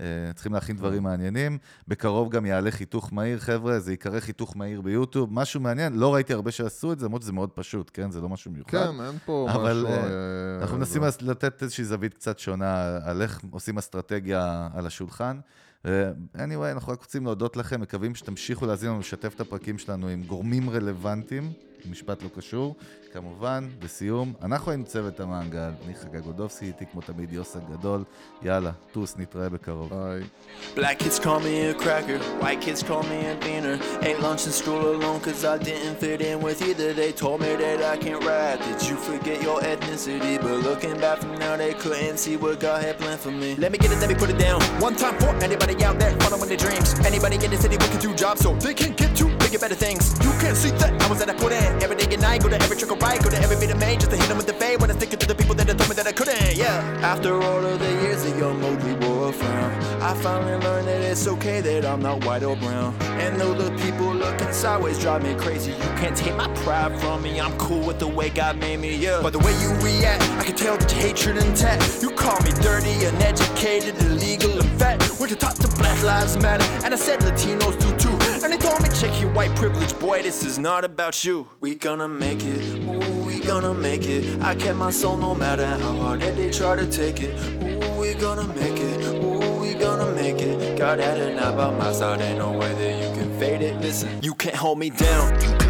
אה, 0.00 0.06
צריכים 0.34 0.52
להכין 0.52 0.76
דברים 0.76 1.02
מעניינים. 1.02 1.58
בקרוב 1.88 2.30
גם 2.30 2.46
יעלה 2.46 2.70
חיתוך 2.70 3.12
מהיר, 3.12 3.38
חבר'ה, 3.38 3.78
זה 3.80 3.90
ייקרא 3.92 4.20
חיתוך 4.20 4.56
מהיר 4.56 4.80
ביוטיוב. 4.80 5.32
משהו 5.32 5.60
מעניין, 5.60 5.92
לא 5.98 6.14
ראיתי 6.14 6.32
הרבה 6.32 6.50
שעשו 6.50 6.92
את 6.92 6.98
זה, 6.98 7.06
למרות 7.06 7.22
שזה 7.22 7.32
מאוד 7.32 7.50
פשוט, 7.50 7.90
כן? 7.94 8.10
זה 8.10 8.20
לא 8.20 8.28
משהו 8.28 8.50
מיוחד. 8.50 8.70
כן, 8.70 9.04
אין 9.04 9.18
פה 9.24 9.48
אבל 9.52 9.72
משהו... 9.72 9.86
אה, 9.86 10.04
אה, 10.04 10.62
אנחנו 10.62 10.78
מנסים 10.78 11.02
זה- 11.02 11.08
לס- 11.08 11.22
לתת 11.22 11.62
איזושהי 11.62 11.84
זווית 11.84 12.14
קצת 12.14 12.38
שונה 12.38 12.98
על 13.04 13.22
איך 13.22 13.40
עושים 13.50 13.78
אסטרטגיה 13.78 14.68
על 14.74 14.86
השולחן. 14.86 15.38
anyway, 16.36 16.72
אנחנו 16.72 16.92
רק 16.92 17.00
רוצים 17.00 17.24
להודות 17.24 17.56
לכם, 17.56 17.80
מקווים 17.80 18.14
שתמשיכו 18.14 18.66
להאזין 18.66 18.90
לנו, 18.90 18.98
לשתף 18.98 19.34
את 19.34 19.40
הפרקים 19.40 19.78
שלנו 19.78 20.08
עם 20.08 20.22
גורמים 20.22 20.70
רלוונטיים, 20.70 21.52
משפט 21.90 22.22
לא 22.22 22.28
קשור. 22.36 22.74
כמובן, 23.12 23.68
לסיום, 23.82 24.32
אנחנו 24.42 24.70
היינו 24.70 24.84
צוות 24.84 25.20
המעגל, 25.20 25.70
אני 25.86 25.94
חגג 25.94 26.20
גודובסקי, 26.20 26.66
איתי 26.66 26.84
כמו 26.92 27.00
תמיד 27.00 27.32
יוס 27.32 27.56
הגדול. 27.56 28.04
יאללה, 28.42 28.70
טוס, 28.92 29.14
נתראה 29.18 29.48
בקרוב. 29.48 29.90
ביי. 29.94 30.22
Black 30.76 30.98
kids 30.98 31.18
call 31.18 31.40
me 31.40 31.54
a 31.70 31.74
cracker, 31.82 32.18
white 32.42 32.60
kids 32.60 32.82
call 32.82 33.02
me 33.02 33.18
a 33.32 33.34
beaner. 33.44 33.76
Ate 34.02 34.20
lunch 34.20 34.46
in 34.46 34.52
school 34.52 34.82
alone 34.94 35.20
cause 35.20 35.44
I 35.44 35.56
didn't 35.68 35.96
fit 36.02 36.20
in 36.20 36.36
with 36.46 36.60
either. 36.68 36.92
They 36.92 37.12
told 37.22 37.40
me 37.44 37.50
that 37.62 37.80
I 37.92 37.96
can't 38.04 38.22
rap. 38.30 38.56
Did 38.68 38.80
you 38.88 38.96
forget 39.08 39.38
your 39.46 39.58
ethnicity? 39.70 40.34
But 40.44 40.56
looking 40.68 40.96
back 41.04 41.18
from 41.22 41.34
now, 41.44 41.54
they 41.62 41.72
couldn't 41.82 42.18
see 42.24 42.36
what 42.42 42.54
God 42.66 42.78
had 42.86 42.94
planned 43.00 43.20
for 43.24 43.32
me. 43.42 43.50
Let 43.64 43.70
me 43.72 43.78
get 43.82 43.90
it, 43.94 43.98
let 44.02 44.08
me 44.12 44.16
put 44.22 44.30
it 44.34 44.38
down. 44.46 44.58
One 44.86 44.94
time 45.02 45.16
for 45.22 45.32
anybody 45.46 45.74
out 45.86 45.96
there 46.02 46.12
following 46.24 46.48
their 46.52 46.62
dreams. 46.64 46.88
Anybody 47.10 47.36
in 47.44 47.50
the 47.54 47.58
city 47.64 47.76
working 47.82 48.00
two 48.06 48.14
jobs 48.22 48.40
so 48.44 48.48
they 48.66 48.74
can 48.80 48.92
get 49.00 49.10
to 49.20 49.26
better 49.58 49.74
things. 49.74 50.12
You 50.24 50.32
can't 50.40 50.56
see 50.56 50.70
that 50.70 51.02
I 51.02 51.08
was 51.08 51.18
that 51.20 51.30
I 51.30 51.34
put 51.34 51.52
in. 51.52 51.82
Every 51.82 51.96
day 51.96 52.12
and 52.12 52.22
night, 52.22 52.42
go 52.42 52.48
to 52.48 52.60
every 52.60 52.76
trick 52.76 52.90
or 52.90 52.96
right, 52.98 53.22
go 53.22 53.30
to 53.30 53.38
every 53.40 53.56
bit 53.56 53.70
of 53.70 53.78
made 53.78 54.00
just 54.00 54.10
to 54.10 54.16
hit 54.16 54.28
them 54.28 54.36
with 54.36 54.46
the 54.46 54.54
fade. 54.54 54.80
When 54.80 54.90
I 54.90 54.94
stick 54.94 55.12
it 55.12 55.20
to 55.20 55.26
the 55.26 55.34
people 55.34 55.54
that 55.54 55.66
told 55.66 55.88
me 55.88 55.94
that 55.94 56.06
I 56.06 56.12
couldn't, 56.12 56.56
yeah. 56.56 57.00
After 57.02 57.40
all 57.42 57.64
of 57.64 57.78
the 57.78 57.90
years, 58.02 58.24
a 58.24 58.38
young 58.38 58.60
Mowgli 58.60 58.94
wore 59.06 59.30
a 59.30 59.32
frown. 59.32 59.70
I 60.02 60.14
finally 60.14 60.56
learned 60.64 60.88
that 60.88 61.00
it's 61.00 61.26
okay 61.26 61.60
that 61.60 61.84
I'm 61.84 62.02
not 62.02 62.24
white 62.24 62.42
or 62.42 62.56
brown. 62.56 62.94
And 63.20 63.40
though 63.40 63.54
the 63.54 63.70
people 63.82 64.12
looking 64.12 64.52
sideways 64.52 64.98
drive 64.98 65.22
me 65.22 65.34
crazy, 65.34 65.72
you 65.72 65.90
can't 66.00 66.16
take 66.16 66.36
my 66.36 66.48
pride 66.56 66.98
from 67.00 67.22
me. 67.22 67.40
I'm 67.40 67.56
cool 67.58 67.84
with 67.86 67.98
the 67.98 68.08
way 68.08 68.30
God 68.30 68.58
made 68.58 68.80
me, 68.80 68.96
yeah. 68.96 69.20
But 69.22 69.32
the 69.32 69.40
way 69.40 69.52
you 69.60 69.70
react, 69.82 70.22
I 70.40 70.44
can 70.44 70.56
tell 70.56 70.76
that 70.76 70.90
your 70.92 71.00
hatred 71.00 71.38
intact. 71.38 72.02
You 72.02 72.10
call 72.10 72.40
me 72.42 72.50
dirty, 72.62 73.04
uneducated, 73.04 73.98
illegal, 74.02 74.58
and 74.58 74.70
fat. 74.78 75.02
You 75.26 75.34
talk 75.34 75.54
to 75.54 75.66
Black 75.76 76.00
Lives 76.04 76.36
Matter, 76.36 76.62
and 76.84 76.94
I 76.94 76.96
said 76.96 77.18
Latinos. 77.18 77.85
And 78.46 78.60
told 78.60 78.80
me 78.80 78.88
check 78.90 79.20
your 79.20 79.32
white 79.32 79.54
privilege, 79.56 79.98
boy, 79.98 80.22
this 80.22 80.44
is 80.44 80.56
not 80.56 80.84
about 80.84 81.24
you. 81.24 81.48
We 81.60 81.74
gonna 81.74 82.06
make 82.06 82.44
it, 82.44 82.78
ooh, 82.78 83.24
we 83.26 83.40
gonna 83.40 83.74
make 83.74 84.06
it. 84.06 84.40
I 84.40 84.54
kept 84.54 84.78
my 84.78 84.90
soul 84.90 85.16
no 85.16 85.34
matter 85.34 85.66
how 85.66 85.92
hard 85.96 86.20
that 86.20 86.36
they 86.36 86.50
try 86.50 86.76
to 86.76 86.86
take 86.86 87.20
it. 87.20 87.34
Ooh, 87.60 88.00
we 88.00 88.14
gonna 88.14 88.46
make 88.54 88.78
it, 88.78 89.04
ooh, 89.04 89.60
we 89.60 89.74
gonna 89.74 90.12
make 90.12 90.40
it. 90.40 90.78
Got 90.78 90.98
that 90.98 91.18
and 91.18 91.36
not 91.36 91.56
by 91.56 91.70
my 91.70 91.92
side, 91.92 92.20
ain't 92.20 92.38
no 92.38 92.52
way 92.52 92.72
that 92.72 93.02
you 93.02 93.20
can 93.20 93.36
fade 93.38 93.62
it. 93.62 93.80
Listen, 93.80 94.22
you 94.22 94.32
can't 94.32 94.54
hold 94.54 94.78
me 94.78 94.90
down. 94.90 95.65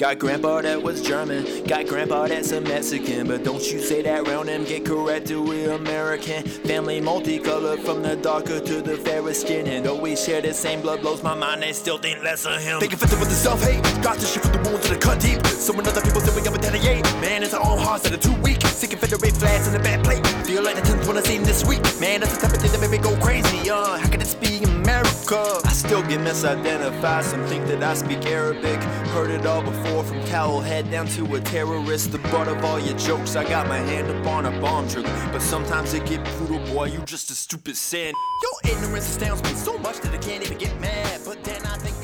Got 0.00 0.18
grandpa 0.18 0.62
that 0.62 0.82
was 0.82 1.02
German, 1.02 1.62
got 1.64 1.86
grandpa 1.86 2.26
that's 2.26 2.52
a 2.52 2.60
Mexican. 2.62 3.26
But 3.26 3.44
don't 3.44 3.60
you 3.70 3.78
say 3.78 4.00
that 4.00 4.26
round 4.26 4.48
him, 4.48 4.64
get 4.64 4.86
corrected, 4.86 5.38
we 5.38 5.66
American. 5.66 6.42
Family 6.42 7.02
multicolored 7.02 7.80
from 7.80 8.00
the 8.00 8.16
darker 8.16 8.60
to 8.60 8.80
the 8.80 8.96
fairer 8.96 9.34
skin. 9.34 9.66
And 9.66 9.86
always 9.86 10.24
share 10.24 10.40
the 10.40 10.54
same 10.54 10.80
blood, 10.80 11.02
blows 11.02 11.22
my 11.22 11.34
mind, 11.34 11.60
they 11.60 11.74
still 11.74 11.98
think 11.98 12.22
less 12.22 12.46
of 12.46 12.62
him. 12.62 12.80
Thinking 12.80 12.98
fit 12.98 13.10
with 13.10 13.28
the 13.28 13.34
self 13.34 13.62
hate, 13.62 13.82
got 14.02 14.16
the 14.16 14.24
shit 14.24 14.42
from 14.42 14.52
the 14.52 14.70
wounds 14.70 14.88
that 14.88 14.94
the 14.94 14.98
cut 14.98 15.20
deep. 15.20 15.46
So 15.46 15.74
when 15.74 15.86
other 15.86 16.00
people 16.00 16.22
say 16.22 16.34
we 16.34 16.42
got 16.42 16.54
retaliate, 16.54 17.04
man, 17.20 17.42
it's 17.42 17.52
our 17.52 17.60
own 17.60 17.76
hearts 17.76 18.04
that 18.04 18.14
are 18.14 18.16
too 18.16 18.40
weak. 18.40 18.62
Sick 18.68 18.88
Confederate 18.88 19.36
flags 19.36 19.66
in 19.66 19.74
the 19.74 19.80
bad 19.80 20.02
plate. 20.02 20.26
Feel 20.46 20.62
like 20.62 20.76
the 20.76 20.80
10th 20.80 21.06
one 21.06 21.18
I 21.18 21.20
seen 21.20 21.42
this 21.42 21.62
week. 21.66 21.82
Man, 22.00 22.20
that's 22.20 22.34
the 22.36 22.40
type 22.40 22.56
of 22.56 22.62
thing 22.62 22.72
that 22.72 22.80
made 22.80 22.90
me 22.90 22.96
go 22.96 23.14
crazy, 23.20 23.68
uh. 23.68 23.98
How 23.98 24.08
can 24.08 24.20
this 24.20 24.34
be 24.34 24.59
America? 25.00 25.60
I 25.64 25.72
still 25.72 26.02
get 26.02 26.20
misidentified, 26.20 27.22
some 27.24 27.44
think 27.46 27.66
that 27.66 27.82
I 27.82 27.94
speak 27.94 28.26
Arabic. 28.26 28.82
Heard 29.12 29.30
it 29.30 29.46
all 29.46 29.62
before, 29.62 30.04
from 30.04 30.22
cowel 30.26 30.60
head 30.60 30.90
down 30.90 31.06
to 31.08 31.34
a 31.34 31.40
terrorist. 31.40 32.12
The 32.12 32.18
butt 32.18 32.48
of 32.48 32.64
all 32.64 32.78
your 32.78 32.96
jokes, 32.96 33.36
I 33.36 33.44
got 33.48 33.68
my 33.68 33.78
hand 33.78 34.08
up 34.08 34.26
on 34.26 34.46
a 34.46 34.60
bomb 34.60 34.88
trigger. 34.88 35.12
But 35.32 35.42
sometimes 35.42 35.94
it 35.94 36.06
get 36.06 36.24
brutal, 36.36 36.58
boy, 36.74 36.86
you 36.86 36.98
just 37.00 37.30
a 37.30 37.34
stupid 37.34 37.76
sin. 37.76 38.12
Your 38.42 38.72
ignorance 38.72 39.08
astounds 39.08 39.42
me 39.42 39.50
so 39.50 39.78
much 39.78 40.00
that 40.00 40.12
I 40.12 40.18
can't 40.18 40.44
even 40.44 40.58
get 40.58 40.78
mad. 40.80 41.20
But 41.24 41.42
then 41.44 41.64
I 41.66 41.76
think 41.78 41.99